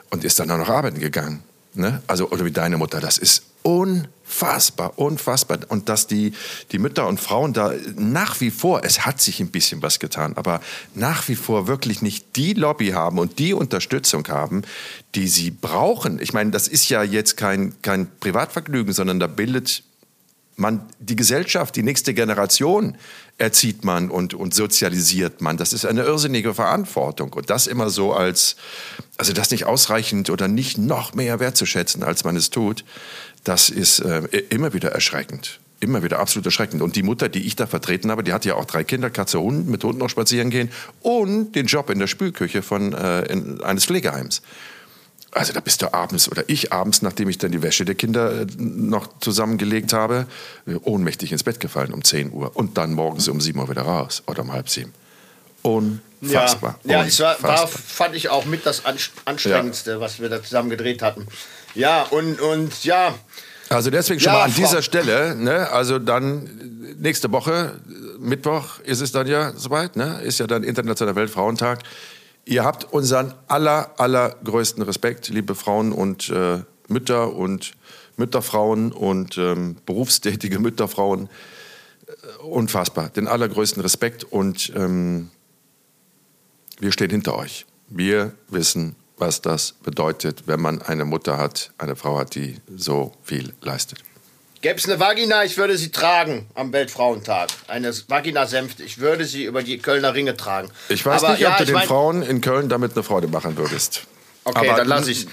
und 0.10 0.24
ist 0.24 0.39
dann 0.39 0.50
auch 0.50 0.58
noch 0.58 0.70
arbeiten 0.70 1.00
gegangen. 1.00 1.43
Ne? 1.77 2.01
Also, 2.07 2.29
oder 2.29 2.43
wie 2.45 2.51
deine 2.51 2.77
Mutter, 2.77 2.99
das 2.99 3.17
ist 3.17 3.43
unfassbar, 3.61 4.97
unfassbar. 4.97 5.59
Und 5.67 5.89
dass 5.89 6.07
die, 6.07 6.33
die 6.71 6.79
Mütter 6.79 7.07
und 7.07 7.19
Frauen 7.19 7.53
da 7.53 7.73
nach 7.95 8.39
wie 8.39 8.49
vor, 8.49 8.83
es 8.83 9.05
hat 9.05 9.21
sich 9.21 9.39
ein 9.39 9.51
bisschen 9.51 9.81
was 9.81 9.99
getan, 9.99 10.33
aber 10.35 10.61
nach 10.95 11.27
wie 11.27 11.35
vor 11.35 11.67
wirklich 11.67 12.01
nicht 12.01 12.35
die 12.35 12.53
Lobby 12.53 12.89
haben 12.89 13.19
und 13.19 13.39
die 13.39 13.53
Unterstützung 13.53 14.27
haben, 14.29 14.63
die 15.15 15.27
sie 15.27 15.51
brauchen. 15.51 16.19
Ich 16.19 16.33
meine, 16.33 16.51
das 16.51 16.67
ist 16.67 16.89
ja 16.89 17.03
jetzt 17.03 17.37
kein, 17.37 17.73
kein 17.81 18.07
Privatvergnügen, 18.19 18.93
sondern 18.93 19.19
da 19.19 19.27
bildet 19.27 19.83
man 20.58 20.82
die 21.00 21.15
Gesellschaft, 21.15 21.76
die 21.76 21.84
nächste 21.84 22.13
Generation 22.13 22.98
erzieht 23.38 23.86
man 23.86 24.10
und, 24.10 24.34
und 24.34 24.56
sozialisiert 24.56 25.39
man. 25.39 25.56
Das 25.56 25.72
ist 25.72 25.86
eine 25.86 26.02
irrsinnige 26.02 26.56
Verantwortung. 26.56 27.32
Und 27.34 27.52
das 27.52 27.67
immer 27.67 27.91
so 27.91 28.13
als, 28.13 28.56
also 29.17 29.34
das 29.34 29.52
nicht 29.52 29.65
ausreichend 29.65 30.32
oder 30.32 30.48
nicht 30.48 30.80
noch 30.80 31.13
mehr 31.13 31.39
wertzuschätzen, 31.39 32.04
als 32.04 32.24
man 32.24 32.36
es 32.36 32.50
tut, 32.50 32.84
das 33.43 33.70
ist 33.70 34.00
äh, 34.00 34.24
immer 34.50 34.74
wieder 34.74 34.91
erschreckend. 34.91 35.60
Immer 35.80 36.02
wieder 36.02 36.17
absolut 36.17 36.48
erschreckend. 36.48 36.82
Und 36.82 36.96
die 36.96 37.04
Mutter, 37.04 37.30
die 37.30 37.46
ich 37.46 37.56
da 37.56 37.67
vertreten 37.67 38.10
habe, 38.10 38.24
die 38.24 38.34
hatte 38.34 38.50
ja 38.50 38.56
auch 38.56 38.65
drei 38.65 38.84
Kinder, 38.84 39.12
Katze, 39.12 39.39
Hund, 39.39 39.67
mit 39.70 39.84
Hund 39.84 40.00
noch 40.00 40.10
spazieren 40.10 40.50
gehen 40.50 40.72
und 41.02 41.54
den 41.54 41.67
Job 41.67 41.91
in 41.91 42.00
der 42.00 42.08
Spülküche 42.08 42.63
von, 42.63 42.93
äh, 42.93 43.32
in, 43.32 43.62
eines 43.62 43.86
Pflegeheims. 43.86 44.41
Also 45.31 45.53
da 45.53 45.59
bist 45.59 45.81
du 45.81 45.93
abends 45.93 46.31
oder 46.31 46.43
ich 46.47 46.71
abends, 46.71 47.01
nachdem 47.01 47.29
ich 47.29 47.37
dann 47.37 47.51
die 47.51 47.61
Wäsche 47.61 47.85
der 47.85 47.95
Kinder 47.95 48.41
äh, 48.41 48.45
noch 48.57 49.19
zusammengelegt 49.19 49.93
habe, 49.93 50.25
ohnmächtig 50.83 51.31
ins 51.31 51.43
Bett 51.43 51.59
gefallen 51.59 51.93
um 51.93 52.03
10 52.03 52.31
Uhr 52.31 52.55
und 52.55 52.77
dann 52.77 52.93
morgens 52.93 53.27
um 53.27 53.41
7 53.41 53.59
Uhr 53.59 53.69
wieder 53.69 53.83
raus 53.83 54.23
oder 54.27 54.41
um 54.41 54.51
halb 54.51 54.69
sieben. 54.69 54.93
Unfassbar. 55.61 56.79
Ja, 56.83 57.01
ja 57.01 57.05
es 57.05 57.19
war, 57.19 57.41
war, 57.43 57.67
fand 57.67 58.15
ich 58.15 58.29
auch 58.29 58.45
mit 58.45 58.65
das 58.65 58.83
Anstrengendste, 59.25 59.91
ja. 59.91 59.99
was 59.99 60.19
wir 60.19 60.29
da 60.29 60.41
zusammen 60.41 60.69
gedreht 60.69 61.01
hatten. 61.01 61.27
Ja, 61.75 62.03
und, 62.03 62.39
und 62.39 62.83
ja. 62.83 63.13
Also 63.69 63.89
deswegen 63.89 64.19
schon 64.19 64.31
ja, 64.31 64.39
mal 64.39 64.45
an 64.45 64.53
dieser 64.53 64.81
Stelle, 64.81 65.35
ne, 65.35 65.69
also 65.69 65.99
dann 65.99 66.49
nächste 66.99 67.31
Woche 67.31 67.79
Mittwoch 68.17 68.79
ist 68.79 69.01
es 69.01 69.11
dann 69.11 69.27
ja 69.27 69.51
soweit, 69.55 69.95
ne? 69.95 70.21
ist 70.23 70.39
ja 70.39 70.47
dann 70.47 70.63
Internationaler 70.63 71.15
Weltfrauentag. 71.15 71.79
Ihr 72.47 72.63
habt 72.63 72.93
unseren 72.93 73.33
aller, 73.49 73.99
allergrößten 73.99 74.81
Respekt, 74.83 75.27
liebe 75.27 75.53
Frauen 75.53 75.91
und 75.91 76.29
äh, 76.29 76.62
Mütter 76.88 77.36
und 77.36 77.73
Mütterfrauen 78.15 78.93
und 78.93 79.38
ähm, 79.38 79.75
berufstätige 79.86 80.57
Mütterfrauen. 80.57 81.27
Äh, 82.07 82.43
unfassbar, 82.43 83.10
den 83.10 83.27
allergrößten 83.27 83.81
Respekt 83.81 84.23
und 84.23 84.71
ähm, 84.77 85.29
wir 86.79 86.93
stehen 86.93 87.10
hinter 87.10 87.36
euch. 87.36 87.65
Wir 87.89 88.31
wissen, 88.47 88.95
was 89.17 89.41
das 89.41 89.73
bedeutet, 89.83 90.43
wenn 90.45 90.62
man 90.62 90.81
eine 90.81 91.03
Mutter 91.03 91.38
hat, 91.38 91.73
eine 91.77 91.97
Frau 91.97 92.17
hat, 92.17 92.33
die 92.36 92.55
so 92.73 93.12
viel 93.23 93.55
leistet. 93.60 94.05
Gäbe 94.67 94.80
es 94.80 94.86
eine 94.89 94.99
Vagina, 94.99 95.45
ich 95.45 95.56
würde 95.56 95.77
sie 95.77 95.91
tragen 95.91 96.45
am 96.53 96.73
Weltfrauentag. 96.73 97.47
Eine 97.69 97.93
Vagina-Senfte, 97.93 98.84
ich 98.84 98.97
würde 98.97 99.23
sie 99.23 99.45
über 99.45 99.63
die 99.63 99.77
Kölner 99.77 100.13
Ringe 100.13 100.36
tragen. 100.36 100.69
Ich 100.89 101.06
weiß 101.06 101.23
Aber, 101.23 101.32
nicht, 101.32 101.39
ja, 101.39 101.51
ob 101.51 101.58
du 101.60 101.63
den 101.63 101.73
mein... 101.73 101.88
Frauen 101.88 102.21
in 102.21 102.41
Köln 102.41 102.67
damit 102.67 102.91
eine 102.91 103.03
Freude 103.03 103.30
machen 103.30 103.56
würdest. 103.56 104.08
Okay, 104.43 104.67
Aber 104.67 104.77
dann 104.77 104.89
lasse 104.89 105.10
ich 105.10 105.25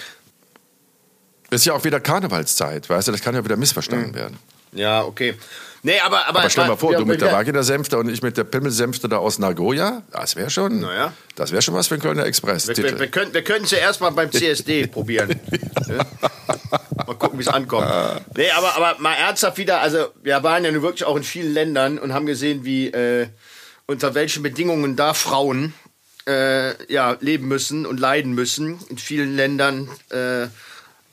Ist 1.51 1.67
ja 1.67 1.73
auch 1.73 1.83
wieder 1.83 1.99
Karnevalszeit, 1.99 2.89
weißt 2.89 3.09
du, 3.09 3.13
das 3.13 3.23
kann 3.23 3.35
ja 3.35 3.45
wieder 3.45 3.57
missverstanden 3.57 4.11
mhm. 4.11 4.15
werden. 4.15 4.39
Ja, 4.75 5.05
okay. 5.05 5.35
Nee, 5.83 6.01
aber, 6.01 6.27
aber, 6.27 6.41
aber 6.41 6.51
stell 6.51 6.67
mal 6.67 6.77
vor, 6.77 6.93
ja, 6.93 6.99
du 6.99 7.05
mit 7.05 7.21
der 7.21 7.31
Vagina-Senfte 7.31 7.99
und 7.99 8.09
ich 8.09 8.23
mit 8.23 8.39
der 8.39 8.45
Pimmelsänfte 8.45 9.07
da 9.07 9.19
aus 9.19 9.39
Nagoya. 9.39 10.03
Das 10.13 10.35
wäre 10.35 10.49
schon, 10.49 10.81
naja. 10.81 11.13
das 11.37 11.53
wäre 11.53 11.61
schon 11.61 11.75
was 11.75 11.89
für 11.89 11.97
ein 11.97 12.01
Kölner 12.01 12.25
Express. 12.25 12.69
Wir, 12.69 12.77
wir, 12.79 12.99
wir, 12.99 13.09
können, 13.09 13.35
wir 13.35 13.45
können 13.45 13.67
es 13.67 13.71
ja 13.73 13.79
erstmal 13.79 14.11
beim 14.13 14.33
CSD 14.33 14.87
probieren. 14.87 15.39
mal 17.07 17.15
gucken, 17.19 17.39
wie 17.39 17.43
es 17.43 17.49
ankommt. 17.49 17.87
Nee, 18.35 18.51
aber, 18.53 18.75
aber 18.77 18.99
mal 18.99 19.13
ernsthaft 19.13 19.59
wieder, 19.59 19.83
also 19.83 20.07
wir 20.23 20.43
waren 20.43 20.65
ja 20.65 20.73
nun 20.73 20.81
wirklich 20.81 21.05
auch 21.05 21.17
in 21.17 21.23
vielen 21.23 21.53
Ländern 21.53 21.99
und 21.99 22.15
haben 22.15 22.25
gesehen, 22.25 22.65
wie 22.65 22.89
äh, 22.89 23.27
unter 23.85 24.15
welchen 24.15 24.43
Bedingungen 24.43 24.97
da 24.97 25.13
Frauen 25.13 25.75
äh, 26.27 26.91
ja, 26.91 27.19
leben 27.21 27.47
müssen 27.47 27.85
und 27.85 28.01
leiden 28.01 28.33
müssen. 28.33 28.79
In 28.89 28.97
vielen 28.97 29.37
Ländern. 29.37 29.91
Äh, 30.09 30.47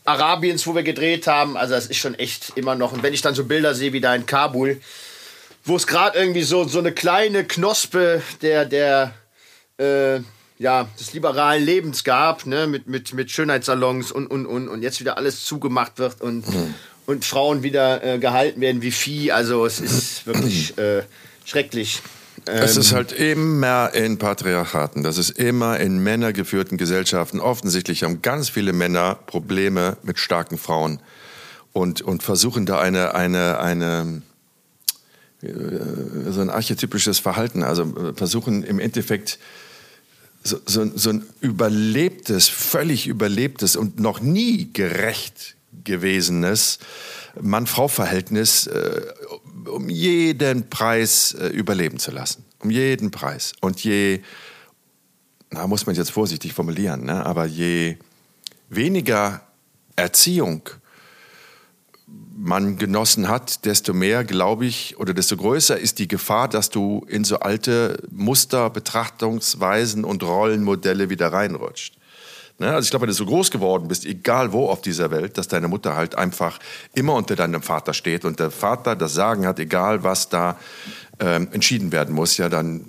Arabiens, 0.06 0.66
wo 0.66 0.76
wir 0.76 0.84
gedreht 0.84 1.28
haben. 1.28 1.58
Also 1.58 1.74
das 1.74 1.88
ist 1.88 1.98
schon 1.98 2.16
echt 2.16 2.54
immer 2.56 2.76
noch. 2.76 2.92
Und 2.94 3.04
wenn 3.04 3.14
ich 3.14 3.22
dann 3.22 3.36
so 3.36 3.46
Bilder 3.46 3.76
sehe 3.76 3.94
wie 3.94 4.02
da 4.02 4.16
in 4.16 4.26
Kabul, 4.26 4.82
wo 5.64 5.76
es 5.76 5.88
gerade 5.88 6.18
irgendwie 6.18 6.44
so, 6.44 6.68
so 6.68 6.80
eine 6.80 6.92
kleine 6.92 7.44
Knospe 7.46 8.22
der, 8.42 8.66
der 8.66 9.14
äh, 9.78 10.22
ja, 10.58 10.88
des 11.00 11.14
liberalen 11.14 11.64
Lebens 11.64 12.04
gab, 12.04 12.46
ne, 12.46 12.68
mit, 12.68 12.88
mit, 12.88 13.14
mit 13.14 13.32
Schönheitssalons 13.32 14.12
und, 14.12 14.28
und, 14.28 14.46
und, 14.46 14.68
und 14.68 14.84
jetzt 14.84 15.00
wieder 15.00 15.18
alles 15.18 15.44
zugemacht 15.44 15.98
wird 15.98 16.22
und, 16.22 16.48
mhm. 16.48 16.76
und 17.08 17.26
Frauen 17.26 17.64
wieder 17.64 18.04
äh, 18.04 18.20
gehalten 18.20 18.62
werden 18.62 18.82
wie 18.82 18.92
Vieh. 18.92 19.32
Also 19.32 19.66
es 19.66 19.80
ist 19.80 20.28
wirklich 20.28 20.78
äh, 20.78 21.04
schrecklich. 21.46 22.02
Es 22.46 22.78
ist 22.78 22.92
ähm, 22.92 22.98
halt 22.98 23.12
immer 23.12 23.94
in 23.94 24.18
Patriarchaten, 24.18 25.04
das 25.04 25.18
ist 25.18 25.32
immer 25.32 25.80
in 25.80 26.00
männergeführten 26.00 26.78
Gesellschaften. 26.78 27.40
Offensichtlich 27.40 28.04
haben 28.04 28.22
ganz 28.22 28.50
viele 28.50 28.74
Männer 28.74 29.16
Probleme 29.26 29.98
mit 30.04 30.20
starken 30.20 30.58
Frauen 30.58 31.00
und, 31.74 32.02
und 32.02 32.24
versuchen 32.24 32.66
da 32.66 32.80
eine, 32.80 33.16
eine, 33.16 33.60
eine, 33.60 34.22
äh, 35.42 35.50
so 36.32 36.42
ein 36.42 36.50
archetypisches 36.50 37.20
Verhalten, 37.20 37.64
also 37.64 37.84
äh, 37.84 38.14
versuchen 38.14 38.64
im 38.64 38.80
Endeffekt 38.80 39.40
so, 40.44 40.58
so, 40.66 40.90
so 40.96 41.12
ein 41.12 41.26
überlebtes, 41.40 42.50
völlig 42.50 43.08
überlebtes 43.08 43.76
und 43.76 44.00
noch 44.00 44.20
nie 44.20 44.72
gerecht 44.74 45.56
gewesenes 45.84 46.80
Mann-Frau-Verhältnis 47.40 48.68
äh, 48.68 49.02
um 49.68 49.90
jeden 49.90 50.70
Preis 50.70 51.34
äh, 51.34 51.48
überleben 51.48 52.00
zu 52.00 52.12
lassen. 52.12 52.46
Um 52.60 52.70
jeden 52.70 53.12
Preis. 53.12 53.54
Und 53.62 53.84
je, 53.84 54.22
na, 55.50 55.68
muss 55.68 55.86
man 55.86 55.96
jetzt 55.96 56.12
vorsichtig 56.12 56.54
formulieren, 56.54 57.06
ne? 57.06 57.26
aber 57.26 57.46
je 57.46 57.98
weniger 58.70 59.42
Erziehung 59.96 60.70
man 62.36 62.78
genossen 62.78 63.28
hat, 63.28 63.66
desto 63.66 63.94
mehr, 63.94 64.24
glaube 64.24 64.66
ich, 64.66 64.98
oder 64.98 65.14
desto 65.14 65.38
größer 65.38 65.78
ist 65.78 66.00
die 66.00 66.08
Gefahr, 66.08 66.48
dass 66.48 66.70
du 66.70 67.06
in 67.08 67.24
so 67.24 67.40
alte 67.40 68.02
Muster, 68.10 68.70
Betrachtungsweisen 68.70 70.04
und 70.04 70.24
Rollenmodelle 70.24 71.10
wieder 71.10 71.32
reinrutscht. 71.32 71.98
Ne? 72.60 72.74
Also 72.74 72.86
ich 72.86 72.90
glaube, 72.90 73.04
wenn 73.04 73.10
du 73.10 73.16
so 73.16 73.26
groß 73.26 73.52
geworden 73.52 73.88
bist, 73.88 74.06
egal 74.06 74.54
wo 74.54 74.68
auf 74.68 74.82
dieser 74.82 75.12
Welt, 75.12 75.38
dass 75.38 75.48
deine 75.48 75.68
Mutter 75.68 75.96
halt 75.96 76.16
einfach 76.16 76.60
immer 76.94 77.16
unter 77.16 77.36
deinem 77.36 77.62
Vater 77.62 77.94
steht 77.94 78.26
und 78.26 78.40
der 78.40 78.52
Vater 78.52 78.96
das 78.96 79.14
Sagen 79.14 79.46
hat, 79.48 79.60
egal 79.60 80.04
was 80.04 80.30
da 80.30 80.58
ähm, 81.20 81.50
entschieden 81.52 81.92
werden 81.92 82.14
muss, 82.16 82.38
ja, 82.38 82.50
dann 82.50 82.86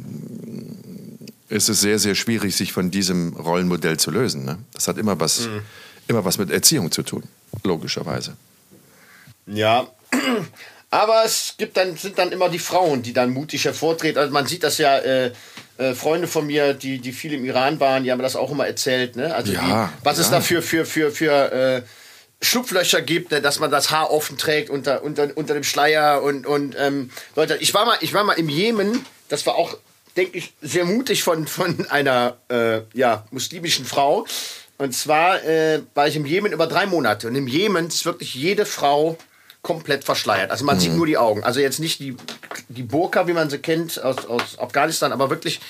ist 1.49 1.69
es 1.69 1.81
sehr, 1.81 1.99
sehr 1.99 2.15
schwierig, 2.15 2.57
sich 2.57 2.73
von 2.73 2.91
diesem 2.91 3.35
Rollenmodell 3.35 3.99
zu 3.99 4.11
lösen. 4.11 4.45
Ne? 4.45 4.59
Das 4.73 4.89
hat 4.89 4.97
immer 4.97 5.21
was, 5.21 5.47
mhm. 5.47 5.63
immer 6.09 6.25
was 6.25 6.39
mit 6.39 6.51
Erziehung 6.51 6.91
zu 6.91 7.03
tun, 7.03 7.25
logischerweise. 7.63 8.37
Ja, 9.47 9.87
aber 10.91 11.25
es 11.25 11.55
gibt 11.59 11.77
dann, 11.77 11.97
sind 11.97 12.19
dann 12.19 12.33
immer 12.33 12.49
die 12.49 12.59
Frauen, 12.59 13.03
die 13.03 13.13
dann 13.13 13.31
mutig 13.31 13.65
hervortreten. 13.65 14.19
Also 14.19 14.33
man 14.33 14.47
sieht 14.47 14.63
das 14.63 14.79
ja, 14.79 14.99
äh, 14.99 15.33
äh, 15.83 15.95
Freunde 15.95 16.29
von 16.29 16.47
mir, 16.47 16.75
die, 16.75 16.99
die 16.99 17.13
viel 17.13 17.33
im 17.33 17.45
Iran 17.45 17.81
waren, 17.81 18.05
die 18.05 18.13
haben 18.13 18.23
das 18.23 18.37
auch 18.37 18.51
immer 18.51 18.67
erzählt. 18.67 19.17
Ne? 19.17 19.35
Also 19.35 19.53
ja, 19.53 19.61
die, 20.01 20.05
was 20.05 20.19
ja. 20.19 20.25
es 20.25 20.31
da 20.31 20.41
für, 20.41 20.63
für, 20.63 20.87
für, 20.87 21.11
für 21.11 21.53
äh, 21.53 21.83
Schlupflöcher 22.41 23.03
gibt, 23.03 23.31
ne? 23.31 23.41
dass 23.41 23.59
man 23.59 23.71
das 23.71 23.91
Haar 23.91 24.11
offen 24.11 24.39
trägt 24.39 24.71
unter, 24.71 25.03
unter, 25.03 25.29
unter 25.37 25.55
dem 25.55 25.65
Schleier 25.65 26.23
und, 26.23 26.47
und 26.47 26.77
ähm, 26.79 27.11
Leute, 27.37 27.57
ich 27.57 27.75
war 27.75 27.85
mal, 27.85 27.99
ich 28.01 28.15
war 28.15 28.25
mal 28.25 28.35
im 28.35 28.49
Jemen, 28.49 29.05
das 29.29 29.47
war 29.47 29.57
auch, 29.57 29.77
denke 30.17 30.39
ich, 30.39 30.53
sehr 30.63 30.85
mutig 30.85 31.23
von, 31.23 31.47
von 31.47 31.87
einer 31.91 32.37
äh, 32.49 32.81
ja, 32.95 33.25
muslimischen 33.31 33.85
Frau. 33.85 34.27
Und 34.79 34.93
zwar 34.95 35.45
äh, 35.45 35.83
war 35.95 36.09
ich 36.09 36.17
im 36.17 36.27
Jemen 36.27 36.53
über 36.53 36.67
drei 36.67 36.87
Monate. 36.87 37.29
Und 37.29 37.37
im 37.37 37.47
Jemen 37.47 37.87
ist 37.87 38.05
wirklich 38.05 38.35
jede 38.35 38.67
Frau 38.67 39.17
komplett 39.63 40.05
verschleiert. 40.05 40.51
Also 40.51 40.65
man 40.65 40.77
mhm. 40.77 40.81
sieht 40.81 40.93
nur 40.93 41.07
die 41.07 41.17
Augen. 41.17 41.45
Also 41.45 41.61
jetzt 41.61 41.79
nicht 41.79 42.01
die, 42.01 42.17
die 42.69 42.83
Burka, 42.83 43.27
wie 43.27 43.33
man 43.33 43.49
sie 43.49 43.59
kennt 43.59 44.03
aus, 44.03 44.27
aus 44.27 44.59
Afghanistan, 44.59 45.13
aber 45.13 45.31
wirklich 45.31 45.61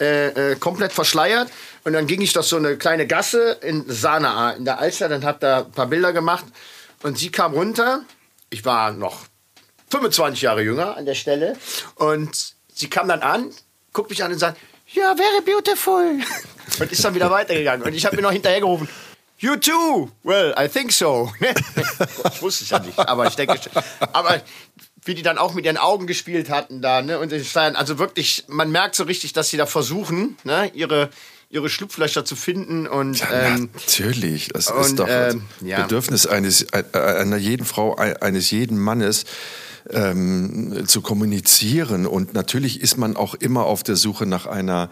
äh, 0.00 0.52
äh, 0.52 0.56
komplett 0.56 0.92
verschleiert. 0.92 1.50
Und 1.84 1.92
dann 1.92 2.06
ging 2.06 2.20
ich 2.22 2.32
durch 2.32 2.46
so 2.46 2.56
eine 2.56 2.76
kleine 2.76 3.06
Gasse 3.06 3.58
in 3.60 3.84
Sanaa 3.86 4.52
in 4.52 4.64
der 4.64 4.78
Altstadt 4.78 5.12
und 5.12 5.24
habe 5.24 5.38
da 5.40 5.58
ein 5.58 5.72
paar 5.72 5.86
Bilder 5.86 6.12
gemacht. 6.12 6.46
Und 7.02 7.18
sie 7.18 7.30
kam 7.30 7.52
runter. 7.52 8.02
Ich 8.48 8.64
war 8.64 8.92
noch 8.92 9.26
25 9.90 10.42
Jahre 10.42 10.62
jünger 10.62 10.96
an 10.96 11.04
der 11.04 11.14
Stelle. 11.14 11.56
Und 11.96 12.54
sie 12.72 12.88
kam 12.88 13.08
dann 13.08 13.20
an, 13.20 13.50
guckt 13.92 14.10
mich 14.10 14.24
an 14.24 14.32
und 14.32 14.38
sagt, 14.38 14.58
ja, 14.88 15.14
very 15.14 15.42
beautiful. 15.44 16.20
Und 16.80 16.90
ist 16.90 17.04
dann 17.04 17.14
wieder 17.14 17.30
weitergegangen. 17.30 17.86
Und 17.86 17.94
ich 17.94 18.04
habe 18.06 18.16
mir 18.16 18.22
noch 18.22 18.32
hinterhergerufen, 18.32 18.88
You 19.44 19.56
too? 19.56 20.10
Well, 20.22 20.54
I 20.58 20.68
think 20.68 20.90
so. 20.90 21.30
ich 21.40 22.40
wusste 22.40 22.64
es 22.64 22.70
ja 22.70 22.78
nicht, 22.78 22.98
aber 22.98 23.26
ich 23.26 23.34
denke, 23.34 23.60
aber 24.00 24.40
wie 25.04 25.14
die 25.14 25.20
dann 25.20 25.36
auch 25.36 25.52
mit 25.52 25.66
ihren 25.66 25.76
Augen 25.76 26.06
gespielt 26.06 26.48
hatten 26.48 26.80
da, 26.80 27.02
ne, 27.02 27.18
und 27.18 27.30
also 27.54 27.98
wirklich, 27.98 28.44
man 28.48 28.70
merkt 28.70 28.94
so 28.94 29.04
richtig, 29.04 29.34
dass 29.34 29.50
sie 29.50 29.58
da 29.58 29.66
versuchen, 29.66 30.38
ne, 30.44 30.70
ihre 30.72 31.10
ihre 31.50 31.68
Schlupflöcher 31.68 32.24
zu 32.24 32.36
finden 32.36 32.86
und 32.86 33.20
ja, 33.20 33.48
ähm, 33.48 33.68
natürlich, 33.74 34.48
das 34.48 34.68
und, 34.68 34.80
ist 34.80 34.98
doch 34.98 35.06
ähm, 35.08 35.42
ja. 35.60 35.82
Bedürfnis 35.82 36.26
eines 36.26 36.62
äh, 36.72 36.82
einer 36.94 37.36
jeden 37.36 37.66
Frau 37.66 37.96
eines 37.96 38.50
jeden 38.50 38.78
Mannes 38.78 39.26
ähm, 39.90 40.84
zu 40.86 41.02
kommunizieren 41.02 42.06
und 42.06 42.32
natürlich 42.32 42.80
ist 42.80 42.96
man 42.96 43.14
auch 43.14 43.34
immer 43.34 43.66
auf 43.66 43.82
der 43.82 43.96
Suche 43.96 44.24
nach 44.24 44.46
einer 44.46 44.88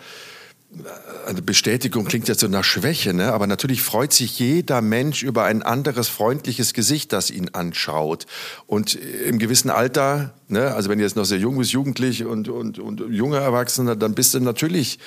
eine 1.27 1.43
Bestätigung 1.43 2.05
klingt 2.05 2.29
jetzt 2.29 2.41
so 2.41 2.49
nach 2.49 2.65
Schwäche, 2.65 3.13
ne? 3.13 3.33
aber 3.33 3.47
natürlich 3.47 3.83
freut 3.83 4.13
sich 4.13 4.39
jeder 4.39 4.81
Mensch 4.81 5.23
über 5.23 5.45
ein 5.45 5.63
anderes 5.63 6.09
freundliches 6.09 6.73
Gesicht, 6.73 7.13
das 7.13 7.31
ihn 7.31 7.51
anschaut. 7.53 8.27
Und 8.67 8.95
im 8.95 9.39
gewissen 9.39 9.71
Alter, 9.71 10.35
ne? 10.53 10.75
also 10.75 10.89
wenn 10.89 10.99
du 10.99 11.05
jetzt 11.05 11.17
noch 11.17 11.25
sehr 11.25 11.39
jung 11.39 11.59
bist, 11.59 11.73
jugendlich 11.73 12.25
und, 12.25 12.49
und, 12.49 12.79
und 12.79 13.01
junger 13.11 13.39
Erwachsener, 13.39 13.97
dann 13.97 14.15
bist 14.15 14.35
du 14.35 14.41
natürlich 14.41 14.99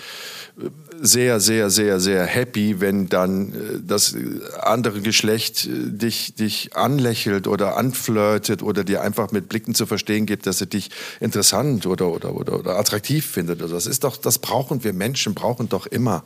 sehr, 1.02 1.42
sehr, 1.42 1.70
sehr, 1.70 2.00
sehr 2.00 2.26
happy, 2.26 2.80
wenn 2.80 3.10
dann 3.10 3.50
äh, 3.50 3.54
das 3.86 4.16
andere 4.62 5.02
Geschlecht 5.02 5.66
äh, 5.66 5.92
dich, 5.92 6.36
dich 6.36 6.76
anlächelt 6.76 7.48
oder 7.48 7.76
anflirtet 7.78 8.64
oder 8.64 8.86
dir 8.86 9.02
einfach 9.02 9.32
mit 9.32 9.50
Blicken 9.50 9.76
zu 9.76 9.86
verstehen 9.86 10.26
gibt, 10.26 10.48
dass 10.48 10.60
sie 10.60 10.68
dich 10.68 10.90
interessant 11.20 11.86
oder, 11.86 12.08
oder, 12.08 12.36
oder, 12.36 12.60
oder 12.60 12.80
attraktiv 12.80 13.26
findet. 13.26 13.62
Also 13.62 13.76
das 13.76 13.86
ist 13.86 14.06
doch, 14.06 14.16
das 14.16 14.40
brauchen 14.40 14.84
wir 14.86 14.94
Menschen, 14.94 15.34
brauchen 15.34 15.68
doch 15.68 15.86
immer, 15.86 16.24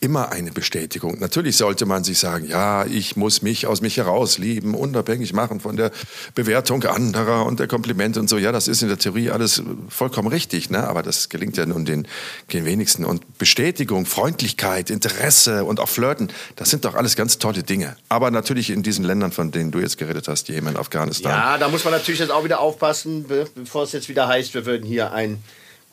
immer 0.00 0.30
eine 0.30 0.52
Bestätigung. 0.52 1.18
Natürlich 1.18 1.56
sollte 1.56 1.84
man 1.84 2.04
sich 2.04 2.18
sagen, 2.18 2.46
ja, 2.46 2.86
ich 2.86 3.16
muss 3.16 3.42
mich 3.42 3.66
aus 3.66 3.80
mich 3.80 3.96
heraus 3.96 4.38
lieben, 4.38 4.74
unabhängig 4.74 5.32
machen 5.32 5.58
von 5.58 5.76
der 5.76 5.90
Bewertung 6.36 6.84
anderer 6.84 7.44
und 7.44 7.58
der 7.58 7.66
Komplimente 7.66 8.20
und 8.20 8.28
so. 8.30 8.38
Ja, 8.38 8.52
das 8.54 8.68
ist 8.68 8.82
in 8.82 8.88
der 8.88 8.98
Theorie 8.98 9.30
alles 9.30 9.62
vollkommen 9.88 10.28
richtig, 10.28 10.70
ne? 10.70 10.86
aber 10.88 11.02
das 11.02 11.28
gelingt 11.28 11.56
ja 11.56 11.66
nun 11.66 11.84
den, 11.84 12.06
den 12.52 12.64
wenigsten. 12.64 13.04
Und 13.04 13.38
Bestätigung 13.38 14.06
Freundlichkeit, 14.06 14.90
Interesse 14.90 15.64
und 15.64 15.80
auch 15.80 15.88
Flirten, 15.88 16.30
das 16.56 16.70
sind 16.70 16.84
doch 16.84 16.94
alles 16.94 17.16
ganz 17.16 17.38
tolle 17.38 17.62
Dinge. 17.62 17.96
Aber 18.08 18.30
natürlich 18.30 18.70
in 18.70 18.82
diesen 18.82 19.04
Ländern, 19.04 19.32
von 19.32 19.50
denen 19.50 19.70
du 19.70 19.80
jetzt 19.80 19.98
geredet 19.98 20.28
hast, 20.28 20.48
Jemen, 20.48 20.76
Afghanistan. 20.76 21.32
Ja, 21.32 21.58
da 21.58 21.68
muss 21.68 21.84
man 21.84 21.92
natürlich 21.92 22.20
jetzt 22.20 22.30
auch 22.30 22.44
wieder 22.44 22.60
aufpassen, 22.60 23.26
bevor 23.54 23.82
es 23.82 23.92
jetzt 23.92 24.08
wieder 24.08 24.28
heißt, 24.28 24.54
wir 24.54 24.64
würden 24.64 24.86
hier 24.86 25.12
ein 25.12 25.42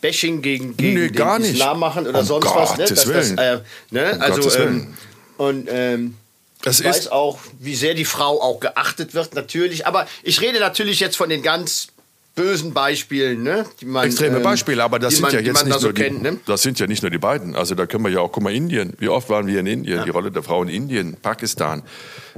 Bashing 0.02 0.42
gegen, 0.42 0.78
gegen 0.78 1.00
nee, 1.00 1.10
den 1.10 1.42
Islam 1.44 1.80
machen 1.80 2.08
oder 2.08 2.20
um 2.20 2.26
sonst 2.26 2.46
Gottes 2.46 2.72
was. 2.72 2.78
Ne? 2.78 2.86
Das, 2.88 3.06
das, 3.06 3.32
äh, 3.32 3.60
ne? 3.92 4.14
Um 4.16 4.22
also, 4.22 4.60
ähm, 4.60 4.94
und 5.38 5.68
ähm, 5.72 6.16
das 6.62 6.80
ich 6.80 6.86
weiß 6.86 7.08
auch, 7.08 7.40
wie 7.60 7.76
sehr 7.76 7.94
die 7.94 8.06
Frau 8.06 8.42
auch 8.42 8.60
geachtet 8.60 9.14
wird, 9.14 9.34
natürlich. 9.34 9.88
Aber 9.88 10.08
ich 10.24 10.42
rede 10.42 10.60
natürlich 10.60 11.00
jetzt 11.00 11.18
von 11.18 11.30
den 11.30 11.42
ganz 11.42 11.88
bösen 12.36 12.74
Beispielen, 12.74 13.44
ne? 13.44 13.66
Man, 13.84 14.06
Extreme 14.06 14.38
ähm, 14.38 14.44
Beispiele, 14.44 14.84
aber 14.84 15.00
das 15.00 15.16
sind 15.16 15.24
man, 15.24 15.34
ja 15.34 15.40
jetzt 15.40 15.66
nicht 15.66 15.80
so 15.80 15.88
nur 15.88 15.94
kennt, 15.94 16.20
die, 16.20 16.24
ne? 16.24 16.40
das 16.46 16.62
sind 16.62 16.80
ja 16.80 16.88
nicht 16.88 17.02
nur 17.02 17.12
die 17.12 17.18
beiden. 17.18 17.56
Also 17.56 17.76
da 17.76 17.86
können 17.86 18.04
wir 18.04 18.12
ja 18.12 18.20
auch, 18.20 18.32
guck 18.32 18.44
mal, 18.44 18.54
Indien. 18.54 18.94
Wie 19.00 19.10
oft 19.10 19.30
waren 19.30 19.48
wir 19.48 19.60
in 19.60 19.66
Indien? 19.66 19.98
Ja. 19.98 20.04
Die 20.04 20.10
Rolle 20.10 20.32
der 20.32 20.44
Frau 20.44 20.64
in 20.64 20.70
Indien, 20.70 21.18
Pakistan 21.22 21.84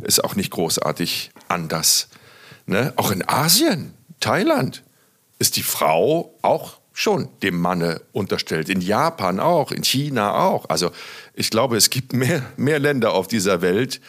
ist 0.01 0.23
auch 0.23 0.35
nicht 0.35 0.51
großartig 0.51 1.31
anders. 1.47 2.09
Ne? 2.65 2.93
Auch 2.95 3.11
in 3.11 3.27
Asien, 3.27 3.93
Thailand 4.19 4.83
ist 5.39 5.57
die 5.57 5.63
Frau 5.63 6.33
auch 6.41 6.79
schon 6.93 7.27
dem 7.41 7.59
Manne 7.59 8.01
unterstellt. 8.11 8.69
In 8.69 8.79
Japan 8.79 9.39
auch, 9.39 9.71
in 9.71 9.83
China 9.83 10.45
auch. 10.45 10.69
Also 10.69 10.91
ich 11.33 11.49
glaube, 11.49 11.75
es 11.75 11.89
gibt 11.89 12.13
mehr, 12.13 12.43
mehr 12.55 12.79
Länder 12.79 13.13
auf 13.13 13.27
dieser 13.27 13.61
Welt, 13.61 13.99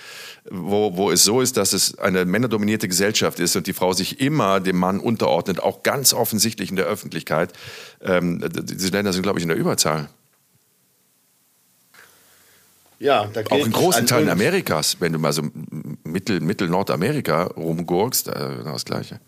wo, 0.50 0.96
wo 0.96 1.11
es 1.11 1.24
so 1.24 1.40
ist, 1.40 1.57
dass 1.57 1.72
es 1.72 1.98
eine 1.98 2.24
männerdominierte 2.24 2.88
Gesellschaft 2.88 3.40
ist 3.40 3.57
und 3.57 3.66
die 3.66 3.72
Frau 3.72 3.92
sich 3.92 4.20
immer 4.20 4.61
dem 4.61 4.76
Mann 4.76 5.00
unterordnet, 5.00 5.61
auch 5.61 5.83
ganz 5.83 6.12
offensichtlich 6.12 6.70
in 6.70 6.76
der 6.76 6.85
Öffentlichkeit. 6.87 7.52
Ähm, 8.02 8.44
diese 8.52 8.88
Länder 8.88 9.12
sind, 9.12 9.22
glaube 9.22 9.38
ich, 9.38 9.42
in 9.42 9.48
der 9.48 9.57
Überzahl. 9.57 10.09
Ja, 12.98 13.26
da 13.33 13.42
auch 13.50 13.66
in 13.66 13.72
großen 13.72 14.07
Teilen 14.07 14.28
Amerikas, 14.28 15.00
wenn 15.00 15.12
du 15.12 15.18
mal 15.18 15.33
so 15.33 15.42
Mittel, 16.04 16.40
Mittel 16.40 16.68
Nordamerika 16.68 17.44
rumgurkst, 17.44 18.28
äh, 18.28 18.64
das 18.64 18.85
Gleiche. 18.85 19.20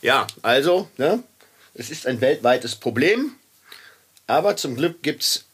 Ja, 0.00 0.26
also, 0.42 0.88
ne, 0.98 1.22
es 1.74 1.90
ist 1.90 2.06
ein 2.06 2.20
weltweites 2.20 2.76
Problem, 2.76 3.32
aber 4.26 4.56
zum 4.56 4.76
Glück 4.76 5.02
gibt 5.02 5.22
es 5.22 5.44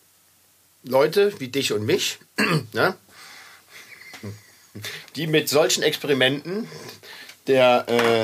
Leute 0.85 1.39
wie 1.39 1.49
dich 1.49 1.73
und 1.73 1.85
mich, 1.85 2.19
ne, 2.73 2.97
die 5.17 5.27
mit 5.27 5.49
solchen 5.49 5.83
Experimenten 5.83 6.69
der 7.47 7.85
äh, 7.89 8.21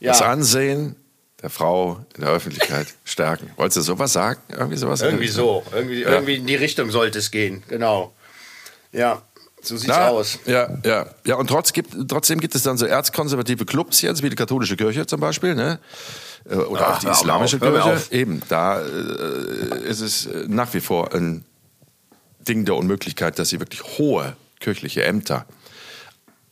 ja. 0.00 0.12
das 0.12 0.22
Ansehen 0.22 0.96
der 1.42 1.50
Frau 1.50 2.04
in 2.14 2.22
der 2.22 2.30
Öffentlichkeit 2.30 2.86
stärken. 3.04 3.50
Wolltest 3.56 3.78
du 3.78 3.80
sowas 3.82 4.12
sagen? 4.12 4.40
Irgendwie 4.48 4.76
sowas? 4.76 5.02
Irgendwie 5.02 5.28
so. 5.28 5.64
Irgendwie, 5.72 6.02
ja. 6.02 6.10
irgendwie 6.10 6.36
in 6.36 6.46
die 6.46 6.54
Richtung 6.54 6.90
sollte 6.90 7.18
es 7.18 7.30
gehen. 7.30 7.62
Genau. 7.68 8.14
Ja. 8.92 9.22
So 9.60 9.76
sieht's 9.76 9.94
Na, 9.96 10.08
aus. 10.08 10.40
Ja, 10.44 10.68
ja, 10.84 11.06
ja. 11.24 11.36
Und 11.36 11.46
trotz 11.46 11.72
gibt, 11.72 11.94
trotzdem 12.08 12.40
gibt 12.40 12.54
es 12.56 12.64
dann 12.64 12.76
so 12.76 12.86
erzkonservative 12.86 13.64
Clubs 13.64 14.02
jetzt, 14.02 14.22
wie 14.22 14.28
die 14.28 14.36
katholische 14.36 14.76
Kirche 14.76 15.06
zum 15.06 15.20
Beispiel, 15.20 15.54
ne? 15.54 15.78
Äh, 16.48 16.56
oder 16.56 16.88
Ach, 16.88 16.96
auch 16.96 16.98
die 16.98 17.06
islamische 17.06 17.60
Kirche. 17.60 18.00
Eben, 18.10 18.42
da 18.48 18.80
äh, 18.80 19.88
ist 19.88 20.00
es 20.00 20.28
nach 20.48 20.74
wie 20.74 20.80
vor 20.80 21.14
ein 21.14 21.44
Ding 22.40 22.64
der 22.64 22.74
Unmöglichkeit, 22.74 23.38
dass 23.38 23.50
sie 23.50 23.60
wirklich 23.60 23.82
hohe 23.98 24.36
kirchliche 24.62 25.04
Ämter 25.04 25.46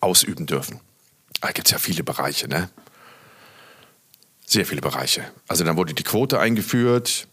ausüben 0.00 0.46
dürfen. 0.46 0.80
Da 1.40 1.52
gibt 1.52 1.68
es 1.68 1.72
ja 1.72 1.78
viele 1.78 2.02
Bereiche, 2.04 2.48
ne? 2.48 2.68
Sehr 4.44 4.66
viele 4.66 4.80
Bereiche. 4.80 5.30
Also 5.46 5.64
dann 5.64 5.76
wurde 5.76 5.94
die 5.94 6.02
Quote 6.02 6.40
eingeführt. 6.40 7.28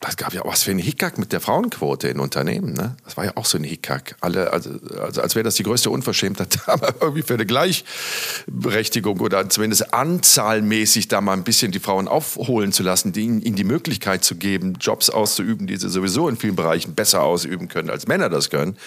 Das 0.00 0.16
gab 0.16 0.32
ja 0.32 0.42
auch 0.42 0.50
was 0.50 0.62
für 0.62 0.70
einen 0.70 0.80
Hickhack 0.80 1.18
mit 1.18 1.30
der 1.30 1.40
Frauenquote 1.40 2.08
in 2.08 2.20
Unternehmen. 2.20 2.72
Ne? 2.72 2.96
Das 3.04 3.18
war 3.18 3.26
ja 3.26 3.32
auch 3.34 3.44
so 3.44 3.58
ein 3.58 3.64
Hickhack. 3.64 4.16
Alle, 4.20 4.50
also, 4.50 4.70
also 4.98 5.20
als 5.20 5.34
wäre 5.34 5.44
das 5.44 5.56
die 5.56 5.62
größte 5.62 5.90
Unverschämtheit, 5.90 6.58
aber 6.66 6.94
irgendwie 7.02 7.20
für 7.20 7.34
eine 7.34 7.44
Gleichberechtigung 7.44 9.20
oder 9.20 9.50
zumindest 9.50 9.92
anzahlmäßig 9.92 11.08
da 11.08 11.20
mal 11.20 11.34
ein 11.34 11.44
bisschen 11.44 11.70
die 11.70 11.80
Frauen 11.80 12.08
aufholen 12.08 12.72
zu 12.72 12.82
lassen, 12.82 13.12
ihnen, 13.12 13.42
ihnen 13.42 13.56
die 13.56 13.64
Möglichkeit 13.64 14.24
zu 14.24 14.36
geben, 14.36 14.78
Jobs 14.80 15.10
auszuüben, 15.10 15.66
die 15.66 15.76
sie 15.76 15.90
sowieso 15.90 16.30
in 16.30 16.38
vielen 16.38 16.56
Bereichen 16.56 16.94
besser 16.94 17.22
ausüben 17.22 17.68
können, 17.68 17.90
als 17.90 18.06
Männer 18.06 18.30
das 18.30 18.48
können. 18.48 18.78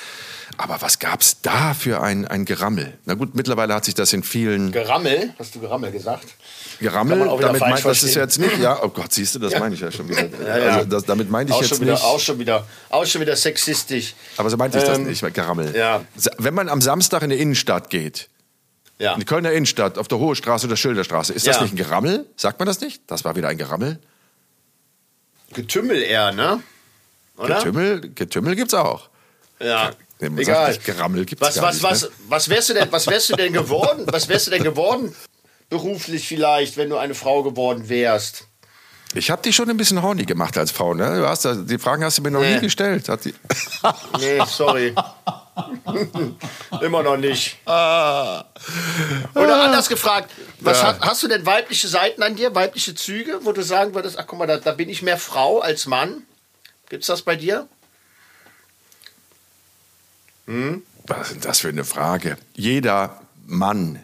Aber 0.57 0.81
was 0.81 0.97
gab 0.97 1.21
es 1.21 1.41
da 1.41 1.75
für 1.75 2.01
ein, 2.01 2.27
ein 2.27 2.45
Gerammel? 2.45 2.97
Na 3.05 3.13
gut, 3.13 3.35
mittlerweile 3.35 3.75
hat 3.75 3.85
sich 3.85 3.93
das 3.93 4.13
in 4.13 4.23
vielen. 4.23 4.71
Gerammel? 4.71 5.33
Hast 5.37 5.53
du 5.53 5.59
Gerammel 5.59 5.91
gesagt? 5.91 6.25
Gerammel, 6.83 7.17
damit 7.39 7.61
meint 7.61 7.85
das 7.85 8.03
ist 8.03 8.13
jetzt 8.13 8.37
nicht, 8.37 8.59
ja, 8.59 8.77
oh 8.83 8.89
Gott, 8.89 9.11
siehst 9.11 9.35
du, 9.35 9.39
das 9.39 9.53
ja. 9.53 9.59
meine 9.59 9.73
ich 9.73 9.81
ja 9.81 9.91
schon 9.91 10.07
wieder. 10.09 10.27
Ja, 10.45 10.57
ja. 10.57 10.75
Also 10.75 10.89
das, 10.89 11.05
damit 11.05 11.31
meine 11.31 11.49
ich 11.49 11.55
auch 11.55 11.61
jetzt 11.61 11.79
wieder, 11.79 11.93
nicht. 11.93 12.03
Auch 12.03 12.19
schon, 12.19 12.37
wieder, 12.37 12.67
auch 12.89 13.05
schon 13.05 13.21
wieder 13.21 13.35
sexistisch. 13.35 14.13
Aber 14.37 14.49
so 14.49 14.57
meinte 14.57 14.77
ich 14.77 14.83
ähm, 14.83 15.05
das 15.05 15.21
nicht, 15.21 15.33
Gerammel. 15.33 15.75
Ja. 15.75 16.03
Wenn 16.37 16.53
man 16.53 16.69
am 16.69 16.81
Samstag 16.81 17.23
in 17.23 17.29
die 17.29 17.39
Innenstadt 17.39 17.89
geht, 17.89 18.29
ja. 18.99 19.13
in 19.13 19.21
die 19.21 19.25
Kölner 19.25 19.51
Innenstadt, 19.53 19.97
auf 19.97 20.07
der 20.07 20.19
Hohe 20.19 20.35
Straße 20.35 20.67
oder 20.67 20.75
Schilderstraße, 20.75 21.33
ist 21.33 21.47
das 21.47 21.61
nicht 21.61 21.73
ein 21.73 21.77
Gerammel? 21.77 22.25
Sagt 22.35 22.59
man 22.59 22.67
das 22.67 22.81
nicht? 22.81 23.01
Das 23.07 23.25
war 23.25 23.35
wieder 23.35 23.47
ein 23.47 23.57
Gerammel? 23.57 23.99
Getümmel 25.53 26.01
eher, 26.01 26.31
ne? 26.33 26.61
Oder? 27.37 27.55
Getümmel, 27.55 28.11
Getümmel 28.13 28.55
gibt's 28.55 28.73
auch. 28.73 29.09
Ja. 29.59 29.91
Nee, 30.19 30.41
Egal. 30.41 30.73
Sagt, 30.73 30.85
Gerammel 30.85 31.25
gibt's 31.25 31.41
was, 31.41 31.61
was, 31.61 31.75
nicht, 31.75 31.83
was, 31.83 32.01
ne? 32.03 32.09
was 32.27 32.49
wärst 32.49 32.69
du 32.69 32.73
denn, 32.73 32.91
was 32.91 33.07
wärst 33.07 33.29
du 33.29 33.35
denn 33.35 33.53
geworden? 33.53 34.05
Was 34.07 34.29
wärst 34.29 34.47
du 34.47 34.51
denn 34.51 34.63
geworden 34.63 35.13
beruflich 35.73 36.27
vielleicht, 36.27 36.77
wenn 36.77 36.91
du 36.91 36.97
eine 36.97 37.15
Frau 37.15 37.41
geworden 37.41 37.89
wärst? 37.89 38.45
Ich 39.15 39.31
habe 39.31 39.41
dich 39.41 39.55
schon 39.55 39.69
ein 39.71 39.77
bisschen 39.77 40.03
horny 40.03 40.23
gemacht 40.23 40.55
als 40.55 40.69
Frau, 40.69 40.93
ne? 40.93 41.19
Du 41.19 41.27
hast, 41.27 41.47
die 41.67 41.79
Fragen 41.79 42.03
hast 42.03 42.19
du 42.19 42.21
mir 42.21 42.29
noch 42.29 42.41
nee. 42.41 42.55
nie 42.55 42.61
gestellt. 42.61 43.09
Hat 43.09 43.25
die 43.25 43.33
nee, 44.19 44.39
sorry. 44.47 44.93
Immer 46.81 47.01
noch 47.01 47.17
nicht. 47.17 47.57
Ah. 47.65 48.45
Oder 49.33 49.63
anders 49.63 49.89
gefragt, 49.89 50.29
was 50.59 50.81
ja. 50.81 50.87
hast, 50.87 51.01
hast, 51.01 51.23
du 51.23 51.27
denn 51.27 51.43
weibliche 51.45 51.87
Seiten 51.87 52.21
an 52.21 52.35
dir, 52.35 52.53
weibliche 52.53 52.93
Züge, 52.93 53.39
wo 53.43 53.51
du 53.51 53.63
sagen 53.63 53.95
würdest, 53.95 54.17
ach 54.19 54.25
guck 54.27 54.37
mal, 54.39 54.47
da, 54.47 54.57
da 54.57 54.73
bin 54.73 54.89
ich 54.89 55.01
mehr 55.01 55.17
Frau 55.17 55.59
als 55.59 55.87
Mann? 55.87 56.23
Gibt's 56.89 57.07
das 57.07 57.23
bei 57.23 57.35
dir? 57.35 57.67
Hm? 60.45 60.83
Was 61.07 61.31
ist 61.31 61.45
das 61.45 61.59
für 61.59 61.69
eine 61.69 61.83
Frage? 61.83 62.37
Jeder 62.53 63.21
Mann 63.45 64.03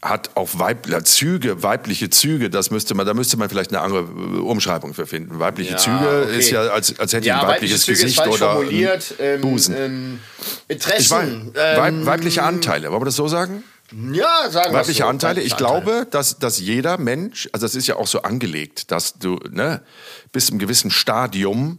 hat 0.00 0.36
auch 0.36 0.50
Weib 0.58 0.86
Züge, 1.06 1.62
weibliche 1.62 2.08
Züge, 2.08 2.50
das 2.50 2.70
müsste 2.70 2.94
man, 2.94 3.04
da 3.04 3.14
müsste 3.14 3.36
man 3.36 3.48
vielleicht 3.48 3.70
eine 3.70 3.80
andere 3.80 4.04
Umschreibung 4.42 4.94
für 4.94 5.06
finden. 5.06 5.40
Weibliche 5.40 5.72
ja, 5.72 5.76
Züge 5.76 6.24
okay. 6.24 6.38
ist 6.38 6.50
ja, 6.50 6.60
als, 6.68 6.98
als 7.00 7.12
hätte 7.12 7.26
ja, 7.26 7.40
ein 7.40 7.48
weibliches 7.48 7.84
Gesicht 7.84 8.18
oder 8.26 8.54
formuliert, 8.54 9.14
ähm, 9.18 9.40
Busen. 9.40 9.74
Ähm, 9.76 10.20
Interessen. 10.68 11.52
Ich 11.52 11.60
ähm, 11.60 12.06
weibliche 12.06 12.44
Anteile, 12.44 12.90
wollen 12.90 13.00
wir 13.00 13.06
das 13.06 13.16
so 13.16 13.26
sagen? 13.26 13.64
Ja, 14.12 14.50
sagen 14.50 14.72
wir 14.72 14.80
Weibliche 14.80 15.02
so. 15.02 15.08
Anteile. 15.08 15.40
Ich 15.40 15.56
glaube, 15.56 16.06
dass, 16.10 16.38
dass 16.38 16.60
jeder 16.60 16.98
Mensch, 16.98 17.48
also 17.52 17.66
das 17.66 17.74
ist 17.74 17.88
ja 17.88 17.96
auch 17.96 18.06
so 18.06 18.22
angelegt, 18.22 18.92
dass 18.92 19.18
du 19.18 19.40
ne, 19.50 19.82
bis 20.30 20.46
zu 20.46 20.52
einem 20.52 20.60
gewissen 20.60 20.92
Stadium 20.92 21.78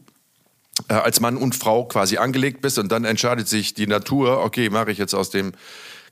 äh, 0.89 0.93
als 0.93 1.21
Mann 1.21 1.38
und 1.38 1.55
Frau 1.55 1.86
quasi 1.86 2.17
angelegt 2.17 2.62
bist 2.62 2.79
und 2.79 2.91
dann 2.91 3.05
entscheidet 3.05 3.47
sich 3.47 3.75
die 3.75 3.88
Natur, 3.88 4.39
okay, 4.43 4.69
mache 4.69 4.91
ich 4.91 4.97
jetzt 4.97 5.13
aus 5.13 5.29
dem 5.29 5.53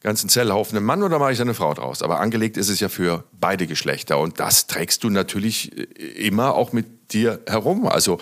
ganzen 0.07 0.29
Zellhaufen 0.29 0.77
einen 0.77 0.85
Mann 0.85 1.03
oder 1.03 1.19
mache 1.19 1.33
ich 1.33 1.41
eine 1.41 1.53
Frau 1.53 1.73
draus? 1.73 2.01
Aber 2.01 2.21
angelegt 2.21 2.55
ist 2.55 2.69
es 2.69 2.79
ja 2.79 2.87
für 2.87 3.25
beide 3.33 3.67
Geschlechter 3.67 4.17
und 4.19 4.39
das 4.39 4.67
trägst 4.67 5.03
du 5.03 5.09
natürlich 5.09 5.77
äh, 5.77 5.83
immer 6.27 6.55
auch 6.55 6.71
mit 6.71 7.11
dir 7.11 7.41
herum. 7.45 7.85
Also 7.85 8.17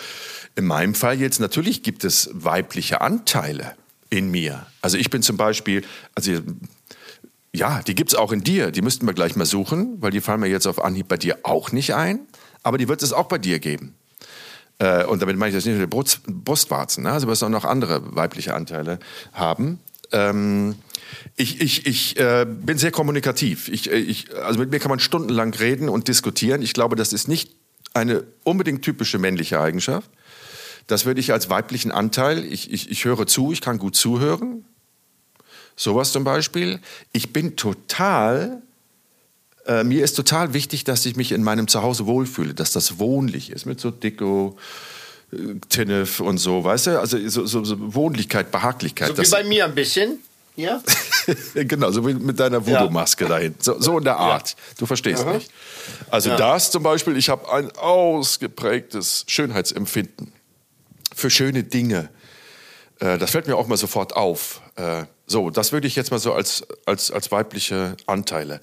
in 0.56 0.66
meinem 0.66 0.96
Fall 0.96 1.20
jetzt 1.20 1.40
natürlich 1.40 1.84
gibt 1.84 2.04
es 2.04 2.32
weibliche 2.34 3.02
Anteile 3.02 3.76
in 4.10 4.32
mir. 4.32 4.66
Also 4.82 4.98
ich 4.98 5.12
bin 5.12 5.22
zum 5.22 5.38
Beispiel, 5.38 5.84
also 6.16 6.32
ja, 7.54 7.82
die 7.84 7.94
gibt 7.94 8.14
es 8.14 8.16
auch 8.18 8.32
in 8.32 8.42
dir. 8.42 8.72
Die 8.72 8.82
müssten 8.82 9.06
wir 9.06 9.14
gleich 9.14 9.36
mal 9.36 9.46
suchen, 9.46 10.02
weil 10.02 10.10
die 10.10 10.22
fallen 10.22 10.40
mir 10.40 10.48
jetzt 10.48 10.66
auf 10.66 10.84
Anhieb 10.84 11.08
bei 11.08 11.18
dir 11.18 11.38
auch 11.44 11.72
nicht 11.72 11.94
ein. 11.94 12.22
Aber 12.64 12.80
die 12.80 12.88
wird 12.88 13.04
es 13.04 13.14
auch 13.14 13.28
bei 13.28 13.38
dir 13.38 13.60
geben. 13.60 13.94
Äh, 14.80 15.06
und 15.06 15.22
damit 15.22 15.38
meine 15.38 15.50
ich 15.50 15.56
das 15.56 15.66
nicht 15.66 15.78
nur 15.78 15.86
Brust, 15.86 16.22
Brustwarzen, 16.26 17.04
ne? 17.04 17.12
also 17.12 17.28
wirst 17.28 17.44
auch 17.44 17.50
noch 17.50 17.64
andere 17.64 18.16
weibliche 18.16 18.56
Anteile 18.56 18.98
haben. 19.34 19.80
Ähm, 20.12 20.76
ich 21.36 21.62
ich, 21.62 21.86
ich 21.86 22.20
äh, 22.20 22.46
bin 22.48 22.78
sehr 22.78 22.92
kommunikativ. 22.92 23.68
Ich, 23.70 23.92
äh, 23.92 23.98
ich, 23.98 24.36
also 24.36 24.60
mit 24.60 24.72
mir 24.72 24.80
kann 24.80 24.90
man 24.90 25.00
stundenlang 25.00 25.54
reden 25.54 25.90
und 25.90 26.08
diskutieren. 26.08 26.62
Ich 26.62 26.74
glaube, 26.74 26.96
das 26.96 27.14
ist 27.14 27.28
nicht 27.28 27.52
eine 27.94 28.24
unbedingt 28.44 28.82
typische 28.84 29.20
männliche 29.20 29.60
Eigenschaft. 29.60 30.10
Das 30.88 31.06
würde 31.06 31.20
ich 31.20 31.32
als 31.34 31.50
weiblichen 31.50 31.92
Anteil, 31.92 32.44
ich, 32.46 32.72
ich, 32.72 32.92
ich 32.92 33.06
höre 33.06 33.26
zu, 33.26 33.52
ich 33.52 33.62
kann 33.62 33.80
gut 33.80 33.96
zuhören. 33.96 34.66
Sowas 35.76 36.12
zum 36.12 36.24
Beispiel. 36.24 36.80
Ich 37.12 37.34
bin 37.34 37.56
total 37.56 38.62
äh, 39.66 39.84
mir 39.84 40.04
ist 40.04 40.14
total 40.14 40.54
wichtig, 40.54 40.84
dass 40.84 41.06
ich 41.06 41.16
mich 41.16 41.32
in 41.32 41.44
meinem 41.44 41.68
Zuhause 41.68 42.06
wohlfühle, 42.06 42.54
dass 42.54 42.72
das 42.72 43.00
wohnlich 43.00 43.50
ist 43.50 43.66
mit 43.66 43.80
so 43.80 43.90
Dicko, 43.92 44.58
äh, 45.32 45.56
Tinnef 45.70 46.20
und 46.20 46.38
so, 46.38 46.64
weißt 46.64 46.88
du? 46.88 47.00
Also 47.00 47.18
so, 47.28 47.46
so, 47.46 47.64
so 47.64 47.96
Wohnlichkeit, 47.96 48.52
Behaglichkeit. 48.52 49.16
So 49.16 49.18
wie 49.18 49.30
bei 49.30 49.44
mir 49.44 49.66
ein 49.66 49.76
bisschen. 49.76 50.20
Ja? 50.56 50.82
genau, 51.54 51.92
so 51.92 52.08
wie 52.08 52.14
mit 52.14 52.40
deiner 52.40 52.66
Voodoo-Maske 52.66 53.26
ja. 53.26 53.30
dahin. 53.30 53.56
So, 53.60 53.80
so, 53.80 53.98
in 53.98 54.04
der 54.04 54.18
Art. 54.18 54.50
Ja. 54.50 54.56
Du 54.78 54.86
verstehst 54.86 55.24
Aha. 55.24 55.34
mich. 55.34 55.48
Also 56.10 56.30
ja. 56.30 56.38
das 56.38 56.72
zum 56.72 56.84
Beispiel, 56.84 57.18
ich 57.18 57.30
habe 57.30 57.52
ein 57.52 57.72
ausgeprägtes 57.76 59.26
Schönheitsempfinden 59.28 60.32
für 61.14 61.30
schöne 61.30 61.64
Dinge. 61.64 62.10
Äh, 63.00 63.18
das 63.18 63.32
fällt 63.32 63.48
mir 63.48 63.56
auch 63.58 63.68
mal 63.68 63.78
sofort 63.78 64.16
auf. 64.16 64.62
Äh, 64.76 65.06
so, 65.28 65.50
das 65.50 65.72
würde 65.72 65.88
ich 65.88 65.96
jetzt 65.96 66.12
mal 66.12 66.20
so 66.20 66.34
als, 66.34 66.64
als, 66.86 67.12
als 67.12 67.32
weibliche 67.32 67.98
Anteile 68.06 68.62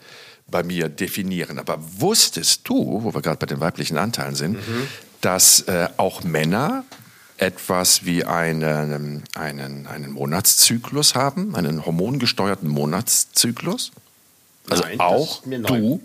bei 0.49 0.62
mir 0.62 0.88
definieren. 0.88 1.59
Aber 1.59 1.78
wusstest 1.99 2.68
du, 2.68 3.03
wo 3.03 3.14
wir 3.14 3.22
gerade 3.22 3.38
bei 3.38 3.47
den 3.47 3.61
weiblichen 3.61 3.99
Anteilen 3.99 4.34
sind, 4.34 4.55
mhm. 4.55 4.88
dass 5.20 5.62
äh, 5.62 5.88
auch 5.97 6.22
Männer 6.22 6.84
etwas 7.43 8.05
wie 8.05 8.24
einen, 8.24 9.24
einen, 9.34 9.86
einen 9.88 10.12
Monatszyklus 10.12 11.16
haben, 11.16 11.57
einen 11.57 11.84
hormongesteuerten 11.84 12.68
Monatszyklus? 12.68 13.90
Also 14.70 14.84
Nein, 14.84 15.01
auch 15.01 15.43
du. 15.45 16.01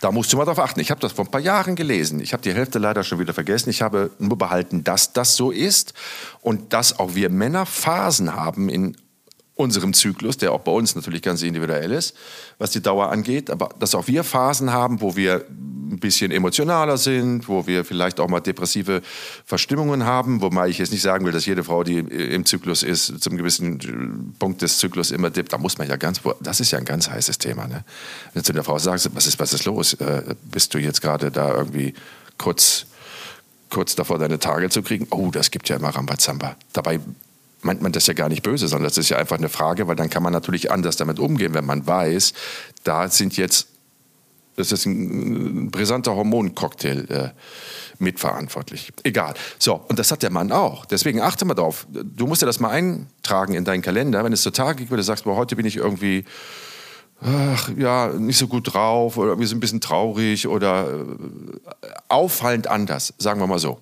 Da 0.00 0.12
musst 0.12 0.32
du 0.32 0.36
mal 0.36 0.44
darauf 0.44 0.60
achten. 0.60 0.80
Ich 0.80 0.90
habe 0.90 1.00
das 1.00 1.12
vor 1.12 1.24
ein 1.24 1.30
paar 1.30 1.40
Jahren 1.40 1.74
gelesen. 1.74 2.20
Ich 2.20 2.32
habe 2.32 2.42
die 2.42 2.52
Hälfte 2.52 2.78
leider 2.78 3.02
schon 3.02 3.18
wieder 3.18 3.34
vergessen. 3.34 3.70
Ich 3.70 3.82
habe 3.82 4.10
nur 4.18 4.38
behalten, 4.38 4.84
dass 4.84 5.12
das 5.12 5.34
so 5.34 5.50
ist 5.50 5.92
und 6.40 6.72
dass 6.72 6.98
auch 6.98 7.14
wir 7.14 7.30
Männer 7.30 7.66
Phasen 7.66 8.34
haben 8.34 8.68
in 8.68 8.96
unserem 9.56 9.94
Zyklus, 9.94 10.36
der 10.36 10.52
auch 10.52 10.60
bei 10.60 10.72
uns 10.72 10.96
natürlich 10.96 11.22
ganz 11.22 11.42
individuell 11.42 11.92
ist, 11.92 12.14
was 12.58 12.70
die 12.70 12.82
Dauer 12.82 13.10
angeht, 13.10 13.50
aber 13.50 13.70
dass 13.78 13.94
auch 13.94 14.08
wir 14.08 14.24
Phasen 14.24 14.72
haben, 14.72 15.00
wo 15.00 15.14
wir 15.14 15.44
ein 15.48 16.00
bisschen 16.00 16.32
emotionaler 16.32 16.98
sind, 16.98 17.48
wo 17.48 17.66
wir 17.66 17.84
vielleicht 17.84 18.18
auch 18.18 18.28
mal 18.28 18.40
depressive 18.40 19.00
Verstimmungen 19.44 20.04
haben, 20.04 20.40
wobei 20.40 20.68
ich 20.68 20.78
jetzt 20.78 20.90
nicht 20.90 21.02
sagen 21.02 21.24
will, 21.24 21.32
dass 21.32 21.46
jede 21.46 21.62
Frau, 21.62 21.84
die 21.84 21.98
im 21.98 22.44
Zyklus 22.44 22.82
ist, 22.82 23.22
zum 23.22 23.36
gewissen 23.36 24.34
Punkt 24.40 24.60
des 24.62 24.78
Zyklus 24.78 25.12
immer 25.12 25.30
dippt. 25.30 25.52
Da 25.52 25.58
muss 25.58 25.78
man 25.78 25.88
ja 25.88 25.96
ganz, 25.96 26.20
das 26.40 26.58
ist 26.58 26.72
ja 26.72 26.78
ein 26.78 26.84
ganz 26.84 27.08
heißes 27.08 27.38
Thema. 27.38 27.68
Ne? 27.68 27.84
Wenn 28.32 28.42
du 28.42 28.52
der 28.52 28.64
Frau 28.64 28.78
sagst, 28.78 29.08
was 29.14 29.26
ist, 29.26 29.38
was 29.38 29.52
ist 29.52 29.66
los? 29.66 29.94
Äh, 29.94 30.34
bist 30.50 30.74
du 30.74 30.78
jetzt 30.78 31.00
gerade 31.00 31.30
da 31.30 31.54
irgendwie 31.54 31.94
kurz 32.38 32.86
kurz 33.70 33.96
davor 33.96 34.18
deine 34.18 34.38
Tage 34.38 34.70
zu 34.70 34.82
kriegen, 34.82 35.08
oh, 35.10 35.30
das 35.32 35.50
gibt 35.50 35.68
ja 35.68 35.76
immer 35.76 35.88
Rambazamba. 35.88 36.54
Dabei 36.72 37.00
meint 37.64 37.82
man 37.82 37.92
das 37.92 38.06
ja 38.06 38.14
gar 38.14 38.28
nicht 38.28 38.42
böse, 38.42 38.68
sondern 38.68 38.84
das 38.84 38.98
ist 38.98 39.08
ja 39.08 39.16
einfach 39.16 39.38
eine 39.38 39.48
Frage, 39.48 39.88
weil 39.88 39.96
dann 39.96 40.10
kann 40.10 40.22
man 40.22 40.32
natürlich 40.32 40.70
anders 40.70 40.96
damit 40.96 41.18
umgehen, 41.18 41.54
wenn 41.54 41.64
man 41.64 41.86
weiß, 41.86 42.32
da 42.84 43.08
sind 43.08 43.36
jetzt, 43.36 43.68
das 44.56 44.72
ist 44.72 44.86
ein 44.86 45.70
brisanter 45.70 46.14
Hormoncocktail 46.14 47.06
äh, 47.10 47.30
mitverantwortlich. 47.98 48.92
Egal. 49.02 49.34
So, 49.58 49.74
und 49.88 49.98
das 49.98 50.10
hat 50.10 50.22
der 50.22 50.30
Mann 50.30 50.52
auch. 50.52 50.84
Deswegen 50.84 51.20
achte 51.20 51.44
mal 51.44 51.54
drauf. 51.54 51.86
Du 51.90 52.26
musst 52.26 52.42
ja 52.42 52.46
das 52.46 52.60
mal 52.60 52.70
eintragen 52.70 53.54
in 53.54 53.64
deinen 53.64 53.82
Kalender, 53.82 54.22
wenn 54.24 54.32
es 54.32 54.42
so 54.42 54.50
Tage 54.50 54.78
gibt, 54.78 54.90
wo 54.90 54.96
du 54.96 55.02
sagst, 55.02 55.24
boah, 55.24 55.36
heute 55.36 55.56
bin 55.56 55.66
ich 55.66 55.76
irgendwie 55.76 56.24
ach, 57.20 57.70
ja, 57.76 58.08
nicht 58.08 58.38
so 58.38 58.48
gut 58.48 58.74
drauf 58.74 59.16
oder 59.16 59.30
irgendwie 59.30 59.48
so 59.48 59.56
ein 59.56 59.60
bisschen 59.60 59.80
traurig 59.80 60.46
oder 60.46 60.88
äh, 60.90 61.86
auffallend 62.08 62.66
anders, 62.66 63.14
sagen 63.18 63.40
wir 63.40 63.46
mal 63.46 63.58
so 63.58 63.80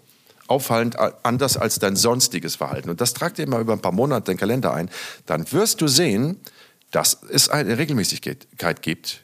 auffallend 0.53 0.97
anders 1.23 1.57
als 1.57 1.79
dein 1.79 1.97
sonstiges 1.97 2.57
Verhalten. 2.57 2.91
Und 2.91 3.01
das 3.01 3.15
tragt 3.15 3.39
dir 3.39 3.49
mal 3.49 3.61
über 3.61 3.73
ein 3.73 3.81
paar 3.81 3.93
Monate 3.93 4.31
den 4.33 4.37
Kalender 4.37 4.73
ein. 4.75 4.91
Dann 5.27 5.51
wirst 5.51 5.81
du 5.81 5.89
sehen, 5.89 6.41
dass 6.91 7.19
es 7.31 7.49
eine 7.49 7.79
Regelmäßigkeit 7.79 8.83
gibt 8.83 9.23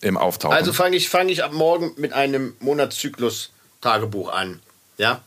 im 0.00 0.16
Auftauchen. 0.16 0.56
Also 0.56 0.72
fange 0.72 0.96
ich, 0.96 1.08
fang 1.08 1.28
ich 1.28 1.44
ab 1.44 1.52
morgen 1.52 1.92
mit 1.96 2.12
einem 2.12 2.54
Monatszyklus-Tagebuch 2.58 4.32
an. 4.32 4.60
Ja? 4.98 5.22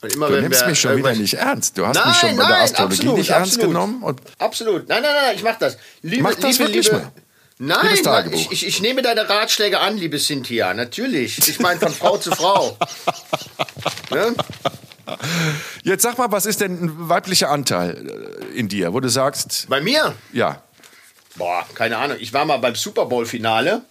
Und 0.00 0.14
immer, 0.14 0.28
du 0.28 0.40
nimmst 0.40 0.66
mich 0.66 0.80
schon 0.80 0.96
wieder 0.96 1.14
nicht 1.14 1.34
ernst. 1.34 1.76
Du 1.76 1.86
hast 1.86 1.96
nein, 1.96 2.08
mich 2.08 2.16
schon 2.18 2.36
bei 2.36 2.46
der 2.46 2.62
Astrologie 2.62 2.94
absolut, 2.94 3.18
nicht 3.18 3.30
ernst 3.30 3.52
absolut. 3.54 3.74
genommen. 3.74 4.16
absolut. 4.38 4.88
Nein, 4.88 5.02
nein, 5.02 5.14
nein, 5.14 5.36
ich 5.36 5.42
mach 5.42 5.58
das. 5.58 5.76
Liebe, 6.02 6.22
mach 6.22 6.34
das 6.34 6.58
liebe, 6.58 6.58
wirklich 6.58 6.86
liebe, 6.86 6.98
mal. 6.98 7.12
Nein, 7.58 8.32
ich, 8.32 8.50
ich, 8.50 8.66
ich, 8.66 8.80
nehme 8.80 9.00
deine 9.02 9.28
Ratschläge 9.28 9.78
an, 9.78 9.96
liebe 9.96 10.18
Cynthia. 10.18 10.74
Natürlich. 10.74 11.38
Ich 11.48 11.60
meine 11.60 11.78
von 11.78 11.92
Frau 11.92 12.18
zu 12.18 12.30
Frau. 12.32 12.76
Ne? 14.10 14.34
Jetzt 15.82 16.02
sag 16.02 16.16
mal, 16.16 16.30
was 16.32 16.46
ist 16.46 16.60
denn 16.60 16.82
ein 16.82 17.08
weiblicher 17.08 17.50
Anteil 17.50 18.40
äh, 18.52 18.58
in 18.58 18.68
dir, 18.68 18.92
wo 18.94 19.00
du 19.00 19.08
sagst. 19.08 19.66
Bei 19.68 19.80
mir? 19.80 20.14
Ja. 20.32 20.62
Boah, 21.36 21.66
keine 21.74 21.98
Ahnung. 21.98 22.16
Ich 22.20 22.32
war 22.32 22.44
mal 22.44 22.58
beim 22.58 22.74
Super 22.74 23.06
Bowl-Finale. 23.06 23.82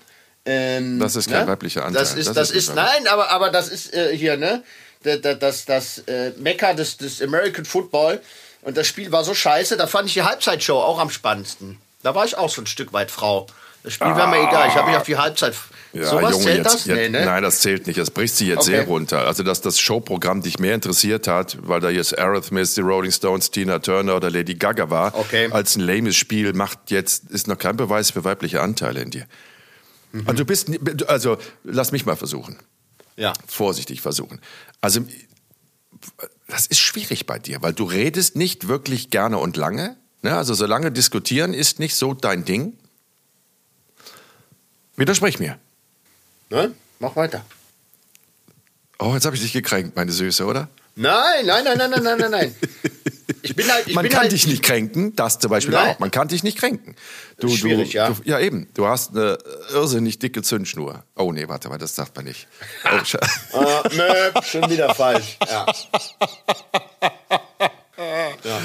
Ähm, 0.45 0.99
das 0.99 1.16
ist 1.16 1.30
kein 1.30 1.41
ne? 1.41 1.51
weiblicher 1.51 1.86
Anteil. 1.86 2.01
Das 2.01 2.16
ist, 2.16 2.28
das, 2.28 2.36
das 2.36 2.51
ist, 2.51 2.70
ist 2.70 2.76
nein, 2.76 3.07
aber, 3.07 3.30
aber 3.30 3.49
das 3.49 3.70
ist 3.70 3.93
äh, 3.93 4.16
hier, 4.16 4.38
ne? 4.38 4.64
Das, 5.03 5.22
das, 5.22 5.39
das, 5.39 5.66
das 5.66 5.97
äh, 6.07 6.32
Mekka 6.38 6.74
des, 6.74 6.97
des 6.97 7.22
American 7.22 7.66
Football. 7.66 8.22
Und 8.61 8.78
das 8.78 8.88
Spiel 8.88 9.11
war 9.11 9.24
so 9.24 9.34
scheiße, 9.34 9.78
da 9.78 9.88
fand 9.88 10.07
ich 10.07 10.14
die 10.14 10.24
Halbzeitshow 10.24 10.80
auch 10.80 10.99
am 10.99 11.09
spannendsten. 11.09 11.78
Da 12.04 12.14
war 12.14 12.26
ich 12.26 12.38
auch 12.38 12.49
so 12.49 12.62
ein 12.62 12.68
Stück 12.68 12.93
weit 12.93 13.10
Frau. 13.10 13.47
Das 13.84 13.93
Spiel 13.93 14.08
ah. 14.08 14.18
wäre 14.18 14.28
mir 14.30 14.47
egal. 14.47 14.68
Ich 14.70 14.76
habe 14.76 14.89
mich 14.89 14.97
auf 14.97 15.04
die 15.04 15.18
Halbzeit. 15.18 15.56
Ja, 15.91 16.06
so 16.06 16.22
was 16.22 16.32
Junge, 16.32 16.43
zählt 16.43 16.58
jetzt, 16.58 16.74
das? 16.74 16.86
Jetzt, 16.86 16.95
nee, 16.95 17.10
ne? 17.10 17.26
Nein, 17.26 17.43
das 17.43 17.60
zählt 17.60 17.86
nicht. 17.86 17.99
Das 17.99 18.10
bricht 18.12 18.36
sie 18.36 18.47
jetzt 18.47 18.62
okay. 18.62 18.72
sehr 18.72 18.84
runter. 18.86 19.28
Also, 19.28 19.43
dass 19.43 19.62
das 19.62 19.80
Showprogramm 19.80 20.41
dich 20.41 20.58
mehr 20.58 20.74
interessiert 20.74 21.28
hat, 21.28 21.58
weil 21.62 21.82
da 21.82 21.89
jetzt 21.89 22.18
Arrhythmist, 22.18 22.78
die 22.78 22.82
Rolling 22.82 23.12
Stones, 23.12 23.51
Tina 23.51 23.80
Turner 23.80 24.16
oder 24.16 24.32
Lady 24.32 24.56
Gaga 24.56 24.89
war, 24.89 25.16
okay. 25.16 25.49
als 25.51 25.76
ein 25.76 25.82
lames 25.82 26.16
Spiel, 26.16 26.54
macht 26.54 26.91
jetzt, 26.91 27.30
ist 27.30 27.47
noch 27.47 27.58
kein 27.58 27.78
Beweis 27.78 28.12
für 28.12 28.24
weibliche 28.24 28.62
Anteile 28.62 29.01
in 29.01 29.12
dir. 29.12 29.26
Mhm. 30.14 30.24
Also, 30.26 30.38
du 30.43 30.45
bist, 30.45 30.70
also, 31.08 31.38
lass 31.64 31.91
mich 31.91 32.06
mal 32.06 32.16
versuchen. 32.16 32.58
Ja. 33.16 33.34
Vorsichtig 33.45 34.01
versuchen. 34.01 34.41
Also, 34.82 35.01
das 36.47 36.66
ist 36.66 36.80
schwierig 36.80 37.28
bei 37.28 37.38
dir, 37.38 37.62
weil 37.62 37.74
du 37.74 37.84
redest 37.84 38.36
nicht 38.36 38.68
wirklich 38.68 39.10
gerne 39.10 39.38
und 39.38 39.58
lange. 39.58 39.97
Ne? 40.24 40.36
Also 40.36 40.56
solange 40.56 40.92
diskutieren 40.92 41.54
ist 41.54 41.80
nicht 41.80 41.96
so 41.96 42.14
dein 42.14 42.46
Ding. 42.46 42.74
Widersprich 44.96 45.40
mir. 45.40 45.60
Ne? 46.50 46.74
Mach 47.00 47.16
weiter. 47.16 47.46
Oh, 49.00 49.14
jetzt 49.14 49.26
habe 49.26 49.36
ich 49.36 49.42
dich 49.42 49.54
gekränkt, 49.54 49.96
meine 49.96 50.12
Süße, 50.12 50.46
oder? 50.46 50.70
Nein, 50.96 51.46
nein, 51.46 51.64
nein, 51.66 51.78
nein, 51.78 51.90
nein, 51.90 52.04
nein, 52.04 52.18
nein, 52.18 52.32
nein. 52.32 52.56
Ich 53.42 53.56
bin 53.56 53.70
halt, 53.70 53.88
ich 53.88 53.96
Man 53.96 54.04
bin 54.04 54.12
kann 54.12 54.22
halt 54.22 54.32
dich 54.32 54.48
nicht 54.48 54.64
kränken, 54.64 55.16
das 55.16 55.40
zum 55.40 55.50
Beispiel 55.50 55.74
nein. 55.74 55.96
auch. 55.96 56.00
Man 56.00 56.12
kann 56.12 56.30
dich 56.30 56.44
nicht 56.44 56.58
kränken. 56.58 56.96
Du, 57.40 57.50
Schwierig, 57.50 57.92
du, 57.92 57.98
ja. 57.98 58.10
Du, 58.10 58.16
ja, 58.24 58.40
eben. 58.40 58.70
Du 58.74 58.88
hast 58.88 59.12
eine 59.12 59.38
irrsinnig 59.72 60.20
dicke 60.20 60.42
Zündschnur. 60.44 61.04
Oh, 61.16 61.34
nee, 61.34 61.48
warte 61.50 61.68
mal, 61.68 61.78
das 61.78 61.96
sagt 61.96 62.16
man 62.16 62.26
nicht. 62.26 62.48
Oh, 62.86 63.58
uh, 63.58 63.64
nö, 63.92 64.42
schon 64.44 64.70
wieder 64.70 64.96
falsch. 64.96 65.38
Ja. 65.50 65.66
Ja. 68.43 68.59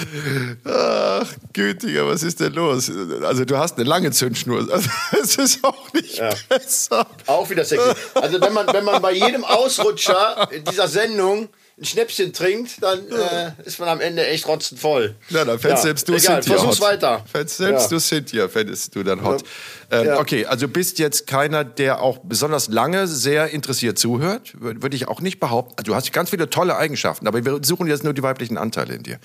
Ach, 0.64 1.34
Gütiger, 1.52 2.06
was 2.06 2.22
ist 2.22 2.40
denn 2.40 2.52
los? 2.52 2.90
Also 3.22 3.44
du 3.44 3.56
hast 3.56 3.76
eine 3.76 3.88
lange 3.88 4.10
Zündschnur. 4.10 4.58
Also, 4.78 4.90
es 5.22 5.36
ist 5.36 5.64
auch 5.64 5.92
nicht 5.92 6.18
ja. 6.18 6.30
besser. 6.48 7.06
Auch 7.26 7.48
wieder 7.48 7.64
sexy. 7.64 7.90
Also 8.14 8.40
wenn 8.40 8.52
man, 8.52 8.66
wenn 8.72 8.84
man 8.84 9.00
bei 9.00 9.12
jedem 9.12 9.44
Ausrutscher 9.44 10.48
dieser 10.70 10.88
Sendung 10.88 11.48
ein 11.80 11.84
Schnäppchen 11.84 12.32
trinkt, 12.32 12.82
dann 12.82 13.00
äh, 13.10 13.52
ist 13.64 13.78
man 13.78 13.88
am 13.88 14.00
Ende 14.00 14.26
echt 14.26 14.46
rotzend 14.48 14.80
voll. 14.80 15.14
Ja, 15.28 15.44
dann 15.44 15.58
fändest 15.58 15.84
ja. 15.84 15.88
selbst 15.88 16.08
du 16.08 16.14
Egal, 16.14 16.42
Cynthia 16.42 16.56
versuch's 16.56 16.80
hot. 16.80 16.86
weiter. 16.86 17.24
Fändest 17.30 17.56
selbst 17.56 17.82
ja. 17.84 17.88
du 17.88 18.00
Cynthia, 18.00 18.48
fändest 18.48 18.94
du 18.96 19.02
dann 19.02 19.22
hot. 19.22 19.44
Ja. 19.90 20.02
Ähm, 20.02 20.16
okay, 20.18 20.46
also 20.46 20.66
bist 20.68 20.98
jetzt 20.98 21.26
keiner, 21.26 21.64
der 21.64 22.00
auch 22.02 22.18
besonders 22.18 22.68
lange 22.68 23.06
sehr 23.06 23.50
interessiert 23.50 23.98
zuhört, 23.98 24.54
würde 24.58 24.96
ich 24.96 25.08
auch 25.08 25.20
nicht 25.20 25.38
behaupten. 25.40 25.82
Du 25.84 25.94
hast 25.94 26.12
ganz 26.12 26.30
viele 26.30 26.50
tolle 26.50 26.76
Eigenschaften, 26.76 27.26
aber 27.28 27.44
wir 27.44 27.60
suchen 27.62 27.86
jetzt 27.86 28.04
nur 28.04 28.12
die 28.12 28.22
weiblichen 28.22 28.58
Anteile 28.58 28.94
in 28.94 29.02
dir. 29.02 29.18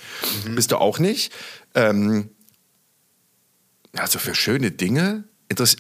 Mhm. 0.46 0.56
Bist 0.56 0.72
du 0.72 0.78
auch 0.78 1.00
nicht. 1.00 1.34
Ähm, 1.74 2.30
also 3.96 4.20
für 4.20 4.36
schöne 4.36 4.72
Dinge 4.72 5.24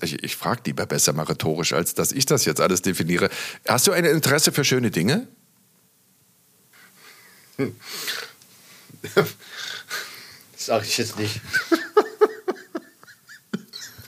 ich, 0.03 0.23
ich 0.23 0.35
frage 0.35 0.61
lieber 0.65 0.85
besser 0.85 1.13
mal 1.13 1.23
rhetorisch, 1.23 1.73
als 1.73 1.95
dass 1.95 2.11
ich 2.11 2.25
das 2.25 2.45
jetzt 2.45 2.61
alles 2.61 2.81
definiere. 2.81 3.29
Hast 3.67 3.87
du 3.87 3.91
ein 3.91 4.05
Interesse 4.05 4.51
für 4.51 4.63
schöne 4.63 4.91
Dinge? 4.91 5.27
Hm. 7.57 7.75
Sag 10.55 10.83
ich 10.83 10.97
jetzt 10.97 11.19
nicht. 11.19 11.41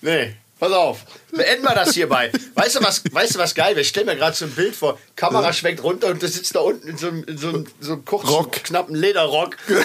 nee, 0.00 0.36
pass 0.58 0.72
auf. 0.72 1.04
Beenden 1.30 1.64
wir 1.64 1.74
das 1.74 1.94
hierbei. 1.94 2.30
Weißt 2.54 2.76
du, 2.76 2.82
was, 2.82 3.02
weißt 3.10 3.34
du, 3.34 3.38
was 3.38 3.54
geil 3.54 3.70
wäre? 3.70 3.80
Ich 3.80 3.88
stelle 3.88 4.06
mir 4.06 4.16
gerade 4.16 4.36
so 4.36 4.44
ein 4.44 4.52
Bild 4.52 4.74
vor. 4.74 4.98
Kamera 5.16 5.52
schwenkt 5.52 5.82
runter 5.82 6.08
und 6.08 6.22
du 6.22 6.28
sitzt 6.28 6.54
da 6.54 6.60
unten 6.60 6.88
in 6.88 6.96
so 6.96 7.08
einem, 7.08 7.24
in 7.24 7.36
so 7.38 7.48
einem, 7.48 7.66
so 7.80 7.94
einem 7.94 8.04
kurzen, 8.04 8.28
Rock. 8.28 8.52
knappen 8.52 8.94
Lederrock. 8.94 9.56
mit 9.68 9.78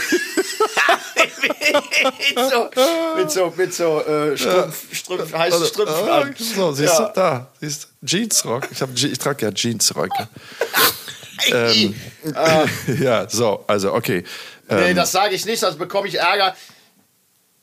so, 2.49 2.69
mit 3.17 3.31
so, 3.31 3.53
mit 3.55 3.73
so 3.73 4.01
äh, 4.01 4.37
Strumpf, 4.37 4.95
Strumpf, 4.95 5.33
heißen 5.33 5.53
also, 5.53 5.65
Strümpfen 5.65 6.07
an. 6.07 6.35
So, 6.37 6.71
siehst 6.71 6.99
ja. 6.99 7.07
du, 7.07 7.13
da, 7.13 7.51
siehst 7.59 7.87
du, 8.01 8.07
Jeansrock. 8.07 8.69
Ich, 8.71 9.03
ich 9.03 9.17
trage 9.17 9.45
ja 9.45 9.51
Jeansröcke. 9.53 10.29
ähm, 11.47 11.95
äh, 12.35 12.93
ja, 13.03 13.29
so, 13.29 13.63
also 13.67 13.93
okay. 13.93 14.23
Ähm, 14.69 14.79
nee, 14.79 14.93
das 14.93 15.11
sage 15.11 15.35
ich 15.35 15.45
nicht, 15.45 15.59
sonst 15.59 15.77
bekomme 15.77 16.07
ich 16.07 16.15
Ärger. 16.15 16.55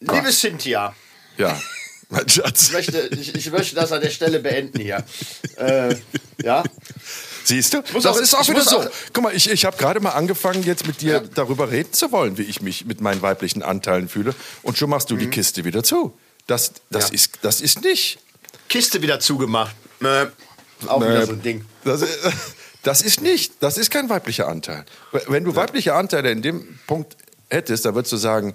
Liebe 0.01 0.23
Gott. 0.23 0.33
Cynthia. 0.33 0.95
Ja. 1.37 1.61
Mein 2.09 2.29
Schatz. 2.29 2.69
Ich 2.69 2.73
möchte, 2.73 2.99
ich, 3.13 3.35
ich 3.35 3.51
möchte 3.53 3.77
das 3.77 3.93
an 3.93 4.01
der 4.01 4.11
Stelle 4.11 4.41
beenden 4.41 4.81
hier. 4.81 5.05
äh, 5.57 5.95
ja. 6.43 6.65
Siehst 7.45 7.73
du? 7.73 7.83
Das 7.83 8.07
auch, 8.07 8.17
ist 8.17 8.35
auch 8.35 8.49
wieder 8.49 8.63
so. 8.63 8.81
Auch, 8.81 8.91
Guck 9.13 9.25
mal, 9.25 9.35
ich, 9.35 9.49
ich 9.49 9.65
habe 9.65 9.77
gerade 9.77 10.01
mal 10.01 10.11
angefangen, 10.11 10.63
jetzt 10.65 10.87
mit 10.87 11.01
dir 11.01 11.15
ja. 11.15 11.21
darüber 11.21 11.71
reden 11.71 11.93
zu 11.93 12.11
wollen, 12.13 12.37
wie 12.37 12.43
ich 12.43 12.61
mich 12.63 12.85
mit 12.85 13.01
meinen 13.01 13.23
weiblichen 13.23 13.63
Anteilen 13.63 14.09
fühle. 14.09 14.35
Und 14.63 14.77
schon 14.77 14.91
machst 14.91 15.11
du 15.11 15.15
mhm. 15.15 15.21
die 15.21 15.27
Kiste 15.29 15.65
wieder 15.65 15.83
zu. 15.83 16.17
Das, 16.47 16.73
das, 16.91 17.09
ja. 17.09 17.15
ist, 17.15 17.39
das 17.43 17.61
ist 17.61 17.83
nicht. 17.83 18.19
Kiste 18.69 19.03
wieder 19.03 19.21
zugemacht. 19.21 19.75
Äh, 20.03 20.27
auch 20.87 21.01
wieder 21.01 21.27
so 21.27 21.33
ein 21.33 21.43
Ding. 21.43 21.65
Das, 21.85 22.05
das 22.83 23.03
ist 23.03 23.21
nicht, 23.21 23.55
das 23.61 23.79
ist 23.79 23.91
kein 23.91 24.09
weiblicher 24.09 24.49
Anteil. 24.49 24.85
Wenn 25.29 25.45
du 25.45 25.55
weibliche 25.57 25.95
Anteile 25.95 26.31
in 26.31 26.43
dem 26.43 26.79
Punkt 26.87 27.17
hättest, 27.49 27.85
dann 27.85 27.95
würdest 27.95 28.13
du 28.13 28.17
sagen, 28.17 28.55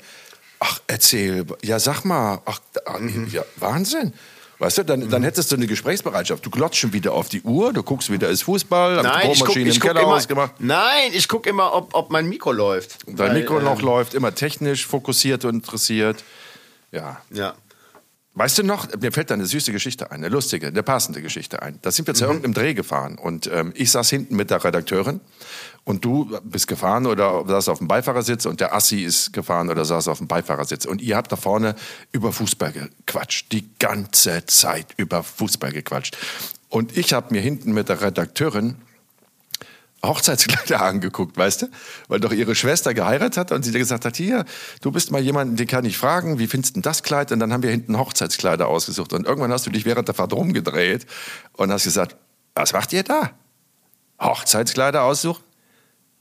ach, 0.60 0.80
erzähl, 0.88 1.46
ja, 1.62 1.80
sag 1.80 2.04
mal, 2.06 2.42
ach, 2.46 2.60
mhm. 3.00 3.28
ja, 3.32 3.44
Wahnsinn. 3.58 4.14
Weißt 4.58 4.78
du, 4.78 4.84
dann, 4.84 5.10
dann 5.10 5.24
hättest 5.24 5.52
du 5.52 5.58
eine 5.58 5.68
Gesprächsbereitschaft. 5.68 6.46
Du 6.46 6.50
glotzt 6.50 6.78
schon 6.78 6.94
wieder 6.94 7.12
auf 7.12 7.28
die 7.28 7.42
Uhr, 7.42 7.74
du 7.74 7.84
guckst 7.84 8.10
wieder, 8.10 8.30
ist 8.30 8.44
Fußball, 8.44 9.02
Nein, 9.04 9.32
ich 9.32 9.44
guck, 9.44 9.56
ich 9.56 9.76
im 9.76 9.82
Keller 9.82 10.02
immer, 10.02 10.14
ausgemacht. 10.14 10.54
Nein, 10.60 11.12
ich 11.12 11.28
gucke 11.28 11.50
immer, 11.50 11.74
ob, 11.74 11.94
ob 11.94 12.10
mein 12.10 12.28
Mikro 12.30 12.54
läuft. 12.54 13.00
Dein 13.06 13.18
Weil, 13.18 13.34
Mikro 13.34 13.60
noch 13.60 13.80
ähm, 13.80 13.86
läuft, 13.86 14.14
immer 14.14 14.34
technisch 14.34 14.88
fokussiert 14.88 15.44
und 15.44 15.56
interessiert. 15.56 16.24
Ja. 16.92 17.22
Ja. 17.32 17.56
Weißt 18.38 18.58
du 18.58 18.64
noch, 18.64 18.90
mir 19.00 19.14
fällt 19.14 19.30
da 19.30 19.34
eine 19.34 19.46
süße 19.46 19.72
Geschichte 19.72 20.12
ein, 20.12 20.18
eine 20.18 20.28
lustige, 20.28 20.68
eine 20.68 20.84
passende 20.84 21.22
Geschichte 21.22 21.62
ein. 21.62 21.80
Da 21.82 21.92
sind 21.92 22.06
wir 22.06 22.14
zu 22.14 22.26
mhm. 22.26 22.32
irgendeinem 22.32 22.54
Dreh 22.54 22.74
gefahren 22.74 23.18
und 23.18 23.48
ähm, 23.48 23.72
ich 23.76 23.92
saß 23.92 24.10
hinten 24.10 24.36
mit 24.36 24.52
der 24.52 24.62
Redakteurin 24.62 25.22
und 25.86 26.04
du 26.04 26.38
bist 26.44 26.68
gefahren 26.68 27.06
oder 27.06 27.46
saß 27.48 27.70
auf 27.70 27.78
dem 27.78 27.88
Beifahrersitz 27.88 28.46
und 28.46 28.60
der 28.60 28.76
Assi 28.76 29.04
ist 29.04 29.32
gefahren 29.32 29.70
oder 29.70 29.86
saß 29.86 30.10
auf 30.10 30.18
dem 30.18 30.28
Beifahrersitz 30.28 30.84
und 30.84 31.02
ihr 31.02 31.16
habt 31.16 31.32
da 31.32 31.38
vorne 31.38 31.76
über 32.12 32.34
Fußball 32.34 32.74
gequatscht, 32.74 33.54
die 33.54 33.70
ganze 33.80 34.46
Zeit 34.46 34.88
über 34.98 35.24
Fußball 35.24 35.72
gequatscht. 35.72 36.18
Und 36.68 36.98
ich 36.98 37.14
habe 37.14 37.34
mir 37.34 37.42
hinten 37.42 37.74
mit 37.74 37.88
der 37.88 38.02
Redakteurin 38.02 38.76
Hochzeitskleider 40.04 40.82
angeguckt, 40.86 41.38
weißt 41.38 41.64
du? 41.64 41.68
Weil 42.08 42.20
doch 42.20 42.32
ihre 42.32 42.56
Schwester 42.56 42.94
geheiratet 42.94 43.38
hat 43.38 43.52
und 43.52 43.64
sie 43.64 43.72
gesagt 43.72 44.06
hat, 44.06 44.16
hier, 44.18 44.46
du 44.82 44.92
bist 44.92 45.12
mal 45.12 45.22
jemand, 45.22 45.60
den 45.60 45.68
kann 45.68 45.86
ich 45.86 45.98
fragen, 45.98 46.40
wie 46.40 46.48
findest 46.48 46.76
du 46.76 46.82
das 46.82 47.04
Kleid? 47.04 47.32
Und 47.32 47.40
dann 47.40 47.52
haben 47.54 47.64
wir 47.64 47.72
hinten 47.72 47.98
Hochzeitskleider 47.98 48.68
ausgesucht. 48.68 49.14
Und 49.14 49.26
irgendwann 49.26 49.52
hast 49.52 49.66
du 49.66 49.72
dich 49.72 49.86
während 49.86 50.08
der 50.08 50.16
Fahrt 50.16 50.34
rumgedreht 50.34 51.06
und 51.54 51.72
hast 51.72 51.84
gesagt, 51.84 52.16
was 52.54 52.74
macht 52.74 52.94
ihr 52.94 53.04
da? 53.04 53.32
Hochzeitskleider 54.20 55.04
aussuchen? 55.04 55.44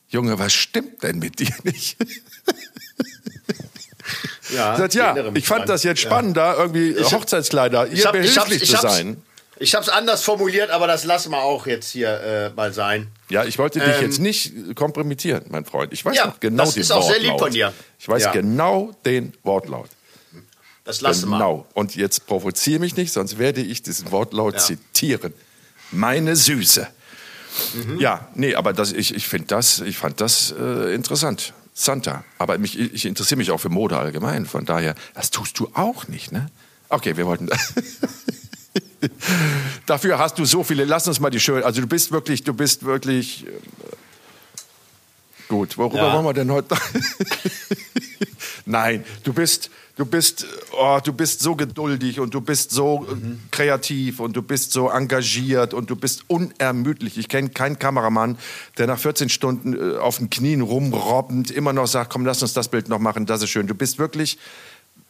Junge, 0.08 0.38
was 0.38 0.52
stimmt 0.52 1.02
denn 1.02 1.18
mit 1.18 1.38
dir 1.38 1.54
nicht? 1.62 1.96
Ja, 4.54 4.76
sagt, 4.76 4.94
ja 4.94 5.14
ich 5.34 5.46
fand 5.46 5.68
das 5.68 5.82
jetzt 5.82 6.00
spannender, 6.00 6.54
ja. 6.54 6.56
irgendwie 6.56 6.96
Hochzeitskleider, 7.02 7.88
ihr 7.88 8.04
hab, 8.04 8.12
behilflich 8.12 8.62
ich 8.62 8.74
hab, 8.74 8.84
ich 8.84 8.90
zu 8.90 8.96
sein. 8.96 9.22
Ich 9.58 9.74
habe 9.74 9.84
es 9.84 9.88
anders 9.88 10.22
formuliert, 10.22 10.70
aber 10.70 10.86
das 10.86 11.04
lassen 11.04 11.30
wir 11.30 11.42
auch 11.42 11.66
jetzt 11.66 11.90
hier 11.90 12.20
äh, 12.20 12.50
mal 12.50 12.72
sein. 12.72 13.08
Ja, 13.28 13.44
ich 13.44 13.58
wollte 13.58 13.78
dich 13.78 13.96
ähm, 13.96 14.02
jetzt 14.02 14.18
nicht 14.18 14.74
kompromittieren, 14.74 15.44
mein 15.48 15.64
Freund. 15.64 15.92
Ich 15.92 16.04
weiß 16.04 16.16
ja, 16.16 16.26
noch 16.26 16.40
genau 16.40 16.64
das 16.64 16.74
den 16.74 16.82
Wortlaut. 16.88 16.98
Das 16.98 17.06
ist 17.06 17.10
auch 17.10 17.22
sehr 17.22 17.30
lieb 17.30 17.38
von 17.38 17.52
dir. 17.52 17.72
Ich 17.98 18.08
weiß 18.08 18.24
ja. 18.24 18.32
genau 18.32 18.92
den 19.04 19.32
Wortlaut. 19.42 19.90
Das 20.84 21.00
lassen 21.00 21.30
wir. 21.30 21.38
Genau. 21.38 21.66
Und 21.72 21.96
jetzt 21.96 22.26
provoziere 22.26 22.80
mich 22.80 22.96
nicht, 22.96 23.12
sonst 23.12 23.38
werde 23.38 23.62
ich 23.62 23.82
diesen 23.82 24.10
Wortlaut 24.10 24.54
ja. 24.54 24.60
zitieren. 24.60 25.32
Meine 25.90 26.36
Süße. 26.36 26.88
Mhm. 27.74 27.98
Ja, 28.00 28.28
nee, 28.34 28.54
aber 28.54 28.72
das, 28.72 28.92
ich, 28.92 29.14
ich 29.14 29.28
finde 29.28 29.46
das, 29.48 29.80
ich 29.80 29.96
fand 29.96 30.20
das 30.20 30.54
äh, 30.58 30.94
interessant. 30.94 31.54
Santa. 31.72 32.24
Aber 32.38 32.56
mich, 32.58 32.78
ich 32.78 33.04
interessiere 33.04 33.38
mich 33.38 33.50
auch 33.50 33.58
für 33.58 33.68
Mode 33.68 33.96
allgemein. 33.96 34.46
Von 34.46 34.64
daher, 34.64 34.94
das 35.14 35.30
tust 35.30 35.58
du 35.58 35.70
auch 35.74 36.06
nicht, 36.06 36.30
ne? 36.30 36.50
Okay, 36.88 37.16
wir 37.16 37.26
wollten. 37.26 37.48
Dafür 39.86 40.18
hast 40.18 40.38
du 40.38 40.44
so 40.44 40.64
viele. 40.64 40.84
Lass 40.84 41.08
uns 41.08 41.20
mal 41.20 41.30
die 41.30 41.40
schön. 41.40 41.62
Also 41.62 41.80
du 41.80 41.86
bist 41.86 42.12
wirklich, 42.12 42.42
du 42.44 42.54
bist 42.54 42.84
wirklich. 42.84 43.46
Äh, 43.46 43.50
gut. 45.48 45.76
Worüber 45.78 46.08
ja. 46.08 46.12
wollen 46.14 46.24
wir 46.24 46.32
denn 46.32 46.50
heute? 46.50 46.76
Nein, 48.66 49.04
du 49.24 49.32
bist, 49.34 49.70
du 49.96 50.06
bist, 50.06 50.46
oh, 50.72 50.98
du 51.04 51.12
bist 51.12 51.42
so 51.42 51.54
geduldig 51.54 52.18
und 52.18 52.32
du 52.32 52.40
bist 52.40 52.70
so 52.70 53.00
mhm. 53.00 53.40
kreativ 53.50 54.20
und 54.20 54.34
du 54.34 54.42
bist 54.42 54.72
so 54.72 54.88
engagiert 54.88 55.74
und 55.74 55.90
du 55.90 55.96
bist 55.96 56.24
unermüdlich. 56.28 57.18
Ich 57.18 57.28
kenne 57.28 57.50
keinen 57.50 57.78
Kameramann, 57.78 58.38
der 58.78 58.86
nach 58.86 58.98
14 58.98 59.28
Stunden 59.28 59.74
äh, 59.74 59.98
auf 59.98 60.16
den 60.16 60.30
Knien 60.30 60.62
rumrobbend 60.62 61.50
immer 61.50 61.74
noch 61.74 61.86
sagt, 61.86 62.10
komm, 62.10 62.24
lass 62.24 62.42
uns 62.42 62.54
das 62.54 62.68
Bild 62.68 62.88
noch 62.88 62.98
machen, 62.98 63.26
das 63.26 63.42
ist 63.42 63.50
schön. 63.50 63.66
Du 63.66 63.74
bist 63.74 63.98
wirklich 63.98 64.38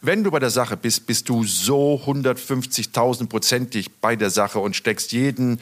wenn 0.05 0.23
du 0.23 0.31
bei 0.31 0.39
der 0.39 0.49
Sache 0.49 0.77
bist, 0.77 1.07
bist 1.07 1.29
du 1.29 1.43
so 1.43 2.01
150.000 2.05 3.27
prozentig 3.27 3.99
bei 3.99 4.15
der 4.15 4.29
Sache 4.29 4.59
und 4.59 4.75
steckst 4.75 5.11
jeden 5.11 5.59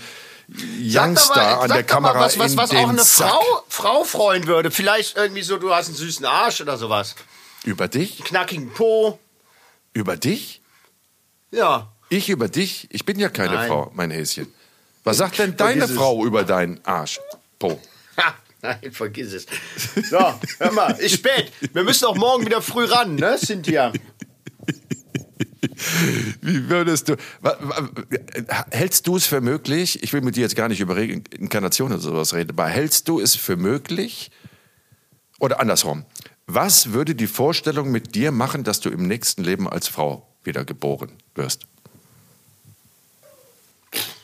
Youngster 0.50 1.36
mal, 1.36 1.54
an 1.64 1.70
der 1.70 1.84
Kamera 1.84 2.14
mal, 2.14 2.26
was, 2.26 2.38
was, 2.38 2.58
was 2.58 2.72
auch 2.72 2.90
eine 2.90 3.06
Frau, 3.06 3.64
Frau 3.70 4.04
freuen 4.04 4.46
würde. 4.48 4.72
Vielleicht 4.72 5.16
irgendwie 5.16 5.42
so, 5.42 5.58
du 5.58 5.74
hast 5.74 5.88
einen 5.88 5.96
süßen 5.96 6.26
Arsch 6.26 6.62
oder 6.62 6.78
sowas. 6.78 7.16
Über 7.64 7.88
dich? 7.88 8.20
Einen 8.20 8.28
knackigen 8.28 8.74
Po. 8.74 9.20
Über 9.94 10.18
dich? 10.18 10.62
Ja. 11.52 11.92
Ich 12.10 12.30
über 12.30 12.50
dich? 12.50 12.88
Ich 12.92 13.06
bin 13.06 13.20
ja 13.20 13.30
keine 13.30 13.56
Nein. 13.56 13.68
Frau, 13.70 13.92
mein 13.94 14.12
Häschen. 14.12 14.54
Was 15.04 15.18
sagt 15.18 15.40
denn 15.40 15.56
deine 15.58 15.88
Frau 15.88 16.26
über 16.26 16.44
deinen 16.44 16.80
Arsch? 16.86 17.20
Po. 17.60 17.80
Ha, 18.18 18.36
nein, 18.62 18.92
vergiss 18.92 19.34
es. 19.34 19.46
So, 20.10 20.18
hör 20.60 20.72
mal, 20.72 20.92
ist 20.92 21.16
spät. 21.16 21.52
Wir 21.74 21.84
müssen 21.84 22.06
auch 22.06 22.16
morgen 22.16 22.46
wieder 22.46 22.62
früh 22.62 22.86
ran, 22.86 23.16
ne, 23.16 23.38
Cynthia? 23.38 23.92
Wie 26.42 26.70
würdest 26.70 27.10
du, 27.10 27.16
hältst 28.72 29.08
du 29.08 29.16
es 29.16 29.26
für 29.26 29.42
möglich, 29.42 30.04
ich 30.04 30.14
will 30.14 30.22
mit 30.22 30.36
dir 30.36 30.42
jetzt 30.42 30.56
gar 30.56 30.68
nicht 30.68 30.82
über 30.82 30.96
Reinkarnation 30.96 31.92
oder 31.92 32.02
sowas 32.02 32.34
reden, 32.34 32.52
aber 32.52 32.68
hältst 32.68 33.08
du 33.08 33.20
es 33.20 33.36
für 33.36 33.56
möglich, 33.56 34.32
oder 35.40 35.60
andersrum, 35.60 36.06
was 36.48 36.94
würde 36.94 37.16
die 37.16 37.28
Vorstellung 37.28 37.92
mit 37.92 38.16
dir 38.16 38.32
machen, 38.32 38.64
dass 38.64 38.80
du 38.80 38.90
im 38.90 39.08
nächsten 39.08 39.44
Leben 39.44 39.68
als 39.68 39.88
Frau 39.88 40.28
wieder 40.44 40.66
geboren 40.66 41.12
wirst? 41.36 41.68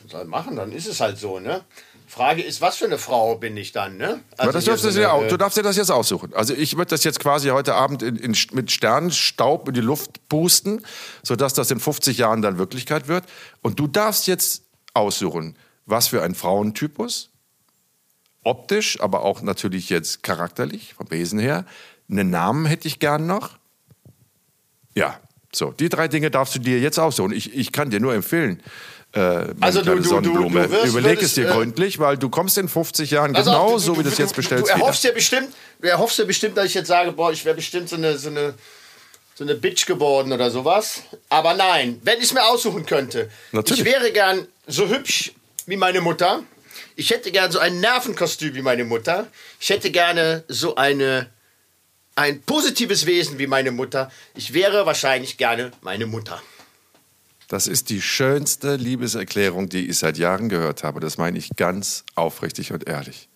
Soll 0.08 0.26
machen, 0.26 0.56
dann 0.56 0.72
ist 0.72 0.88
es 0.88 1.00
halt 1.02 1.18
so, 1.18 1.40
ne? 1.40 1.64
Frage 2.10 2.42
ist, 2.42 2.60
was 2.60 2.78
für 2.78 2.86
eine 2.86 2.98
Frau 2.98 3.36
bin 3.36 3.56
ich 3.56 3.72
dann, 3.72 3.98
ne? 3.98 4.22
Also 4.36 4.52
das 4.52 4.66
darfst 4.66 4.84
so 4.84 4.90
eine, 4.90 5.28
du 5.28 5.38
darfst 5.38 5.58
dir 5.58 5.62
das 5.62 5.78
jetzt 5.78 5.92
aussuchen. 5.92 6.34
Also 6.34 6.56
ich 6.56 6.76
würde 6.76 6.90
das 6.90 7.04
jetzt 7.04 7.20
quasi 7.20 7.50
heute 7.50 7.76
Abend 7.76 8.02
in, 8.02 8.16
in, 8.16 8.36
mit 8.52 8.72
Sternenstaub 8.72 9.68
in 9.68 9.76
die 9.76 9.82
Luft 9.82 10.28
pusten, 10.28 10.84
sodass 11.22 11.54
das 11.54 11.70
in 11.70 11.80
50 11.80 12.18
Jahren 12.18 12.42
dann 12.42 12.58
Wirklichkeit 12.58 13.08
wird. 13.08 13.26
Und 13.62 13.80
du 13.80 13.86
darfst 13.86 14.26
jetzt 14.26 14.64
aussuchen, 14.96 15.56
was 15.86 16.08
für 16.08 16.24
ein 16.24 16.34
Frauentypus, 16.34 17.30
optisch, 18.44 19.00
aber 19.02 19.22
auch 19.22 19.44
natürlich 19.44 19.92
jetzt 19.92 20.24
charakterlich, 20.24 20.96
vom 20.96 21.12
Wesen 21.12 21.38
her. 21.38 21.64
Einen 22.10 22.32
Namen 22.32 22.66
hätte 22.66 22.88
ich 22.88 22.98
gern 22.98 23.28
noch. 23.28 23.60
Ja, 24.96 25.20
so, 25.54 25.72
die 25.72 25.90
drei 25.90 26.08
Dinge 26.08 26.32
darfst 26.32 26.56
du 26.56 26.60
dir 26.60 26.80
jetzt 26.80 26.98
aussuchen. 26.98 27.34
Ich, 27.34 27.56
ich 27.56 27.72
kann 27.72 27.92
dir 27.92 28.00
nur 28.00 28.14
empfehlen, 28.14 28.62
äh, 29.14 29.46
also 29.60 29.82
du, 29.82 29.96
du, 29.96 30.22
du, 30.22 30.50
du 30.50 30.54
wirst, 30.54 30.86
Überleg 30.86 31.18
würdest, 31.18 31.24
es 31.24 31.34
dir 31.34 31.50
äh, 31.50 31.54
gründlich, 31.54 32.00
weil 32.00 32.18
du 32.18 32.30
kommst 32.30 32.58
in 32.58 32.68
50 32.68 33.12
Jahren 33.12 33.36
also 33.36 33.50
genau 33.50 33.78
so, 33.78 33.98
wie 33.98 34.04
du 34.04 34.10
es 34.10 34.18
jetzt 34.18 34.36
bestellst. 34.36 34.68
Du 34.68 34.72
erhoffst 34.72 35.04
dir 35.04 35.14
bestimmt, 35.14 35.50
erhoffst 35.82 36.20
dir 36.20 36.26
bestimmt, 36.26 36.58
dass 36.58 36.66
ich 36.66 36.76
jetzt 36.76 36.88
sage, 36.88 37.12
boah, 37.12 37.32
ich 37.32 37.44
wäre 37.46 37.56
bestimmt 37.56 37.90
so 37.90 37.96
eine, 37.96 38.18
so 38.18 38.30
eine 38.30 38.54
so 39.40 39.46
eine 39.46 39.56
Bitch 39.56 39.86
geworden 39.86 40.34
oder 40.34 40.52
sowas. 40.52 41.04
Aber 41.30 41.54
nein, 41.54 42.02
wenn 42.04 42.18
ich 42.18 42.26
es 42.26 42.34
mir 42.34 42.44
aussuchen 42.44 42.86
könnte, 42.86 43.30
Natürlich. 43.54 43.80
ich 43.80 43.86
wäre 43.86 44.12
gern 44.12 44.46
so 44.68 44.90
hübsch 44.90 45.32
wie 45.66 45.78
meine 45.78 46.02
Mutter. 46.02 46.44
Ich 46.98 47.10
hätte 47.10 47.32
gern 47.32 47.50
so 47.50 47.60
ein 47.60 47.80
Nervenkostüm 47.80 48.54
wie 48.54 48.62
meine 48.62 48.84
Mutter. 48.84 49.28
Ich 49.62 49.70
hätte 49.70 49.92
gerne 49.92 50.44
so 50.50 50.76
eine 50.76 51.30
ein 52.16 52.42
positives 52.42 53.06
Wesen 53.06 53.40
wie 53.40 53.48
meine 53.48 53.72
Mutter. 53.72 54.12
Ich 54.36 54.54
wäre 54.54 54.86
wahrscheinlich 54.86 55.38
gerne 55.38 55.72
meine 55.82 56.06
Mutter. 56.06 56.42
Das 57.50 57.66
ist 57.66 57.90
die 57.90 58.02
schönste 58.02 58.76
Liebeserklärung, 58.76 59.70
die 59.70 59.90
ich 59.90 59.98
seit 59.98 60.20
Jahren 60.20 60.50
gehört 60.50 60.84
habe. 60.84 61.00
Das 61.00 61.18
meine 61.18 61.38
ich 61.38 61.50
ganz 61.58 62.06
aufrichtig 62.14 62.72
und 62.72 62.88
ehrlich. 62.88 63.28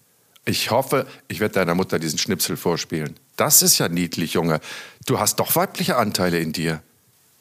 Ich 0.45 0.69
hoffe, 0.69 1.07
ich 1.27 1.39
werde 1.39 1.55
deiner 1.55 1.73
Mutter 1.73 1.97
diesen 1.97 2.19
Schnipsel 2.19 2.55
vorspielen. 2.55 3.19
Das 3.37 3.63
ist 3.63 3.79
ja 3.79 3.89
niedlich, 3.89 4.33
Junge. 4.33 4.59
Du 5.07 5.19
hast 5.19 5.37
doch 5.37 5.55
weibliche 5.55 5.95
Anteile 5.97 6.37
in 6.37 6.53
dir. 6.53 6.83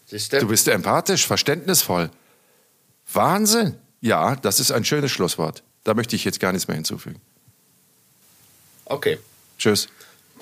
Siehste? 0.06 0.38
Du 0.38 0.48
bist 0.48 0.66
empathisch, 0.66 1.26
verständnisvoll. 1.26 2.10
Wahnsinn. 3.12 3.76
Ja, 4.00 4.36
das 4.36 4.58
ist 4.58 4.72
ein 4.72 4.86
schönes 4.86 5.10
Schlusswort. 5.10 5.62
Da 5.84 5.92
möchte 5.92 6.16
ich 6.16 6.24
jetzt 6.24 6.40
gar 6.40 6.52
nichts 6.52 6.68
mehr 6.68 6.76
hinzufügen. 6.76 7.20
Okay. 8.86 9.18
Tschüss. 9.58 9.88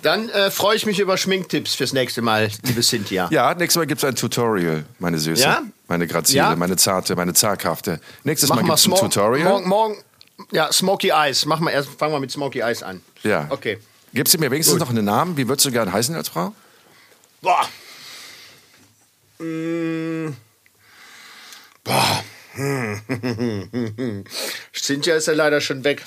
Dann 0.02 0.28
äh, 0.28 0.52
freue 0.52 0.76
ich 0.76 0.86
mich 0.86 1.00
über 1.00 1.16
Schminktipps 1.16 1.74
fürs 1.74 1.92
nächste 1.92 2.22
Mal, 2.22 2.50
liebe 2.62 2.82
Cynthia. 2.82 3.28
Ja, 3.32 3.52
nächstes 3.54 3.76
Mal 3.76 3.86
gibt 3.86 4.02
es 4.02 4.04
ein 4.04 4.14
Tutorial, 4.14 4.84
meine 4.98 5.18
Süße. 5.18 5.42
Ja? 5.42 5.62
Meine 5.90 6.06
Grazile, 6.06 6.38
ja? 6.38 6.54
meine 6.54 6.76
Zarte, 6.76 7.16
meine 7.16 7.34
Zaghafte. 7.34 8.00
Nächstes 8.22 8.48
Mach 8.48 8.56
Mal 8.56 8.62
gibt 8.62 8.78
es 8.78 8.86
ein 8.86 8.94
Tutorial. 8.94 9.42
Morgen, 9.42 9.68
morgen, 9.68 9.96
ja, 10.52 10.72
Smoky 10.72 11.08
Eyes. 11.08 11.46
Mach 11.46 11.58
mal 11.58 11.72
erst, 11.72 11.88
fangen 11.98 12.12
wir 12.12 12.20
mit 12.20 12.30
Smoky 12.30 12.60
Eyes 12.60 12.84
an. 12.84 13.00
Ja. 13.24 13.48
Okay. 13.50 13.80
Gibst 14.14 14.32
du 14.32 14.38
mir 14.38 14.52
wenigstens 14.52 14.74
Gut. 14.74 14.82
noch 14.82 14.90
einen 14.90 15.04
Namen? 15.04 15.36
Wie 15.36 15.48
würdest 15.48 15.66
du 15.66 15.72
gerne 15.72 15.92
heißen 15.92 16.14
als 16.14 16.28
Frau? 16.28 16.54
Boah. 17.42 17.68
Mmh. 19.40 20.32
Boah. 21.82 22.24
Cynthia 24.72 25.16
ist 25.16 25.26
ja 25.26 25.32
leider 25.32 25.60
schon 25.60 25.82
weg. 25.82 26.04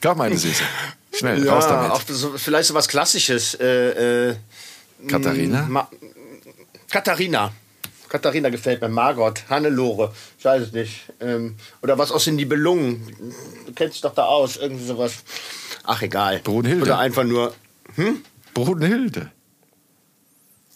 Komm, 0.00 0.18
meine 0.18 0.38
Süße. 0.38 0.62
Schnell, 1.12 1.44
ja, 1.44 1.52
raus 1.52 1.66
damit. 1.66 1.90
Auch 1.90 2.02
so, 2.06 2.38
vielleicht 2.38 2.68
so 2.68 2.74
was 2.74 2.86
Klassisches. 2.86 3.54
Äh, 3.54 4.28
äh, 4.28 4.36
Katharina? 5.08 5.66
Ma 5.68 5.88
Katharina. 6.90 7.52
Katharina 8.08 8.48
gefällt 8.48 8.80
mir. 8.80 8.88
Margot, 8.88 9.44
Hannelore, 9.48 10.12
ich 10.38 10.44
weiß 10.44 10.62
es 10.62 10.72
nicht. 10.72 11.12
Ähm, 11.20 11.54
oder 11.80 11.96
was 11.96 12.10
aus 12.10 12.24
den 12.24 12.36
Nibelungen. 12.36 13.34
Du 13.66 13.72
kennst 13.72 13.94
dich 13.94 14.02
doch 14.02 14.14
da 14.14 14.24
aus, 14.24 14.56
irgendwie 14.56 14.84
sowas. 14.84 15.22
Ach, 15.84 16.02
egal. 16.02 16.40
Brunhilde. 16.40 16.82
Oder 16.82 16.98
einfach 16.98 17.24
nur. 17.24 17.54
Hm? 17.94 18.22
Brunhilde. 18.52 19.30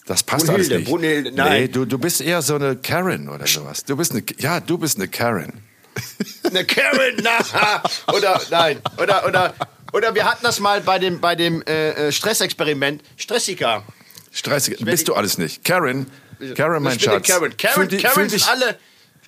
Das 0.07 0.23
passt 0.23 0.47
Brunhilde, 0.47 0.75
alles 0.75 0.79
nicht. 0.81 0.91
Brunhilde, 0.91 1.33
nein. 1.33 1.63
Nee, 1.63 1.69
du, 1.69 1.85
du 1.87 1.99
bist 1.99 2.21
eher 2.21 2.41
so 2.41 2.55
eine 2.55 2.77
Karen 2.77 3.29
oder 3.29 3.47
sowas. 3.47 3.85
Du 3.85 3.97
bist 3.97 4.13
eine, 4.13 4.23
ja, 4.39 4.61
du 4.61 4.79
bist 4.79 4.97
eine 4.97 5.09
Karen. 5.09 5.53
Eine 6.43 6.65
Karen, 6.65 7.23
na, 7.23 7.83
oder 8.13 8.41
nein, 8.51 8.81
oder 8.99 9.25
oder 9.27 9.55
oder 9.93 10.15
wir 10.15 10.25
hatten 10.25 10.43
das 10.43 10.59
mal 10.59 10.81
bei 10.81 10.99
dem 10.99 11.21
bei 11.21 11.37
dem 11.37 11.63
äh, 11.63 12.09
äh 12.09 12.13
Stressexperiment. 12.13 13.01
Stressiker. 13.17 13.85
Stressiker. 14.35 14.85
Bist 14.85 15.09
du 15.09 15.15
alles 15.15 15.39
nicht. 15.39 15.65
Karen, 15.65 16.07
Karen, 16.57 16.83
mein 16.83 16.99
Schatz. 16.99 17.29
Karen, 17.29 17.57
Karen, 17.57 17.89
fühl, 17.89 18.01
Karen 18.01 18.29
fühl 18.29 18.43
alle. 18.51 18.77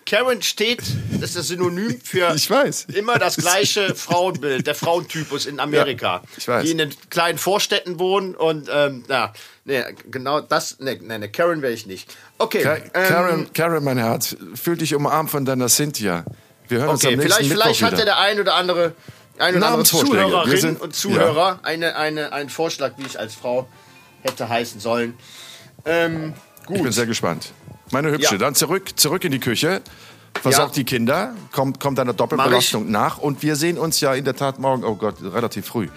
Karen 0.05 0.41
steht, 0.41 0.83
das 1.13 1.31
ist 1.31 1.37
das 1.37 1.49
Synonym 1.49 2.01
für 2.01 2.33
ich 2.37 2.49
weiß. 2.49 2.87
immer 2.95 3.19
das 3.19 3.37
gleiche 3.37 3.95
Frauenbild, 3.95 4.67
der 4.67 4.77
Frauentypus 4.77 5.47
in 5.47 5.59
Amerika. 5.59 6.17
Ja, 6.17 6.23
ich 6.37 6.49
weiß. 6.49 6.65
Die 6.65 6.71
in 6.71 6.79
den 6.79 6.91
kleinen 7.11 7.39
Vorstädten 7.39 7.99
wohnen 7.99 8.37
und 8.37 8.69
ähm, 8.73 9.05
ja, 9.09 9.33
nee, 9.65 9.83
genau 10.11 10.41
das, 10.41 10.77
nee, 10.79 10.99
nee, 11.03 11.19
nee 11.19 11.29
Karen 11.29 11.61
wäre 11.61 11.73
ich 11.73 11.87
nicht. 11.87 12.15
Okay. 12.39 12.63
Ka 12.63 12.77
ähm, 12.77 12.91
Karen, 12.93 13.53
Karen, 13.53 13.85
mein 13.85 13.99
Herz, 13.99 14.37
fühl 14.55 14.77
dich 14.77 14.95
umarmt 14.95 15.31
von 15.31 15.45
deiner 15.45 15.69
Cynthia. 15.69 16.25
Wir 16.69 16.79
hören 16.79 16.91
okay, 16.91 16.93
uns 16.95 17.07
am 17.07 17.15
nächsten 17.17 17.45
vielleicht, 17.45 17.51
vielleicht 17.51 17.83
hat 17.83 17.99
ja 17.99 18.05
der 18.05 18.19
ein 18.19 18.41
oder 18.41 18.55
andere, 18.55 18.95
ein 19.39 19.57
oder 19.57 19.67
andere 19.67 19.85
Zuhörerin 19.85 20.57
sind, 20.57 20.81
und 20.81 20.95
Zuhörer 20.95 21.49
ja. 21.49 21.61
eine, 21.65 21.97
eine, 21.97 22.33
einen 22.33 22.49
Vorschlag, 22.49 22.93
wie 22.97 23.07
ich 23.07 23.19
als 23.19 23.35
Frau 23.35 23.69
hätte 24.27 24.49
heißen 24.49 24.81
sollen. 24.81 25.15
Ähm, 25.85 26.35
gut. 26.67 26.77
Ich 26.77 26.83
bin 26.83 26.93
sehr 26.93 27.07
gespannt. 27.07 27.53
Meine 27.93 28.11
Hübsche, 28.11 28.35
ja. 28.35 28.39
dann 28.39 28.55
zurück, 28.55 28.99
zurück 28.99 29.25
in 29.25 29.33
die 29.33 29.41
Küche. 29.41 29.83
Versorgt 30.43 30.77
ja. 30.77 30.83
die 30.83 30.85
Kinder, 30.85 31.35
kommt, 31.51 31.81
kommt 31.81 31.99
einer 31.99 32.13
Doppelbelastung 32.13 32.91
nach 32.91 33.19
und 33.19 33.43
wir 33.43 33.57
sehen 33.57 33.79
uns 33.79 34.01
ja 34.01 34.15
in 34.15 34.25
der 34.25 34.37
Tat 34.37 34.59
morgen, 34.59 34.85
oh 34.85 34.95
Gott, 34.95 35.17
relativ 35.23 35.67
früh. 35.67 35.89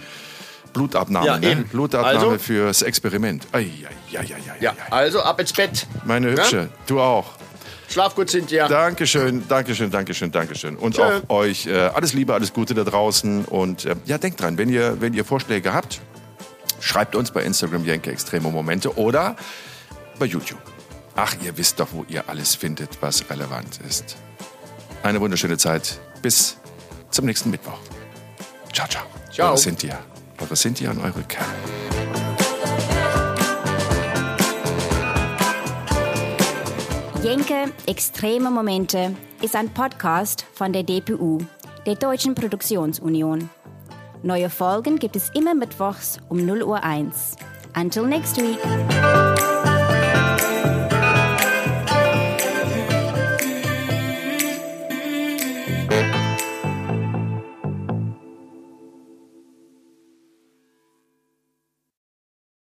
Blutabnahme, 0.72 1.26
ja, 1.26 1.38
ne? 1.38 1.56
Blutabnahme 1.70 2.18
also, 2.18 2.38
fürs 2.38 2.82
Experiment. 2.82 3.46
Ai, 3.52 3.70
ai, 4.12 4.18
ai, 4.18 4.26
ja, 4.60 4.72
also 4.90 5.20
ab 5.20 5.40
ins 5.40 5.52
Bett. 5.52 5.86
Meine 6.04 6.30
Hübsche, 6.30 6.56
ja? 6.56 6.68
du 6.86 7.00
auch. 7.00 7.32
Schlaf 7.88 8.14
gut, 8.14 8.30
Cynthia. 8.30 8.68
Dankeschön, 8.68 9.42
Dankeschön, 9.48 9.90
Dankeschön, 9.90 10.30
Dankeschön. 10.30 10.76
Und 10.76 10.94
Tschö. 10.94 11.02
auch 11.02 11.28
euch 11.28 11.66
äh, 11.66 11.72
alles 11.72 12.12
Liebe, 12.12 12.32
alles 12.32 12.52
Gute 12.52 12.72
da 12.72 12.84
draußen. 12.84 13.44
Und 13.46 13.84
äh, 13.84 13.96
ja, 14.04 14.16
denkt 14.16 14.40
dran, 14.40 14.58
wenn 14.58 14.68
ihr, 14.68 15.00
wenn 15.00 15.12
ihr 15.12 15.24
Vorschläge 15.24 15.72
habt, 15.72 16.00
schreibt 16.80 17.14
uns 17.14 17.30
bei 17.30 17.42
Instagram 17.44 17.84
Jenke 17.84 18.10
Extreme 18.10 18.50
Momente 18.50 18.96
oder 18.98 19.36
bei 20.18 20.26
YouTube. 20.26 20.60
Ach, 21.16 21.34
ihr 21.42 21.56
wisst 21.56 21.80
doch, 21.80 21.88
wo 21.92 22.04
ihr 22.08 22.28
alles 22.28 22.54
findet, 22.54 23.00
was 23.02 23.28
relevant 23.30 23.80
ist. 23.86 24.16
Eine 25.02 25.20
wunderschöne 25.20 25.58
Zeit. 25.58 25.98
Bis 26.22 26.56
zum 27.10 27.26
nächsten 27.26 27.50
Mittwoch. 27.50 27.78
Ciao, 28.72 28.88
ciao. 28.88 29.04
Ciao. 29.32 29.48
Eure 29.48 29.58
Cynthia. 29.58 29.98
Eure 30.40 30.56
Cynthia 30.56 30.90
und 30.90 31.00
eure 31.00 31.22
Kerl. 31.22 31.46
Jenke 37.22 37.72
Extreme 37.86 38.50
Momente 38.50 39.14
ist 39.42 39.54
ein 39.54 39.68
Podcast 39.68 40.46
von 40.54 40.72
der 40.72 40.84
DPU, 40.84 41.38
der 41.84 41.96
Deutschen 41.96 42.34
Produktionsunion. 42.34 43.50
Neue 44.22 44.50
Folgen 44.50 44.98
gibt 44.98 45.16
es 45.16 45.30
immer 45.30 45.54
mittwochs 45.54 46.18
um 46.28 46.44
0 46.44 46.62
Uhr 46.62 46.84
1. 46.84 47.36
Until 47.74 48.06
next 48.06 48.36
week. 48.36 48.58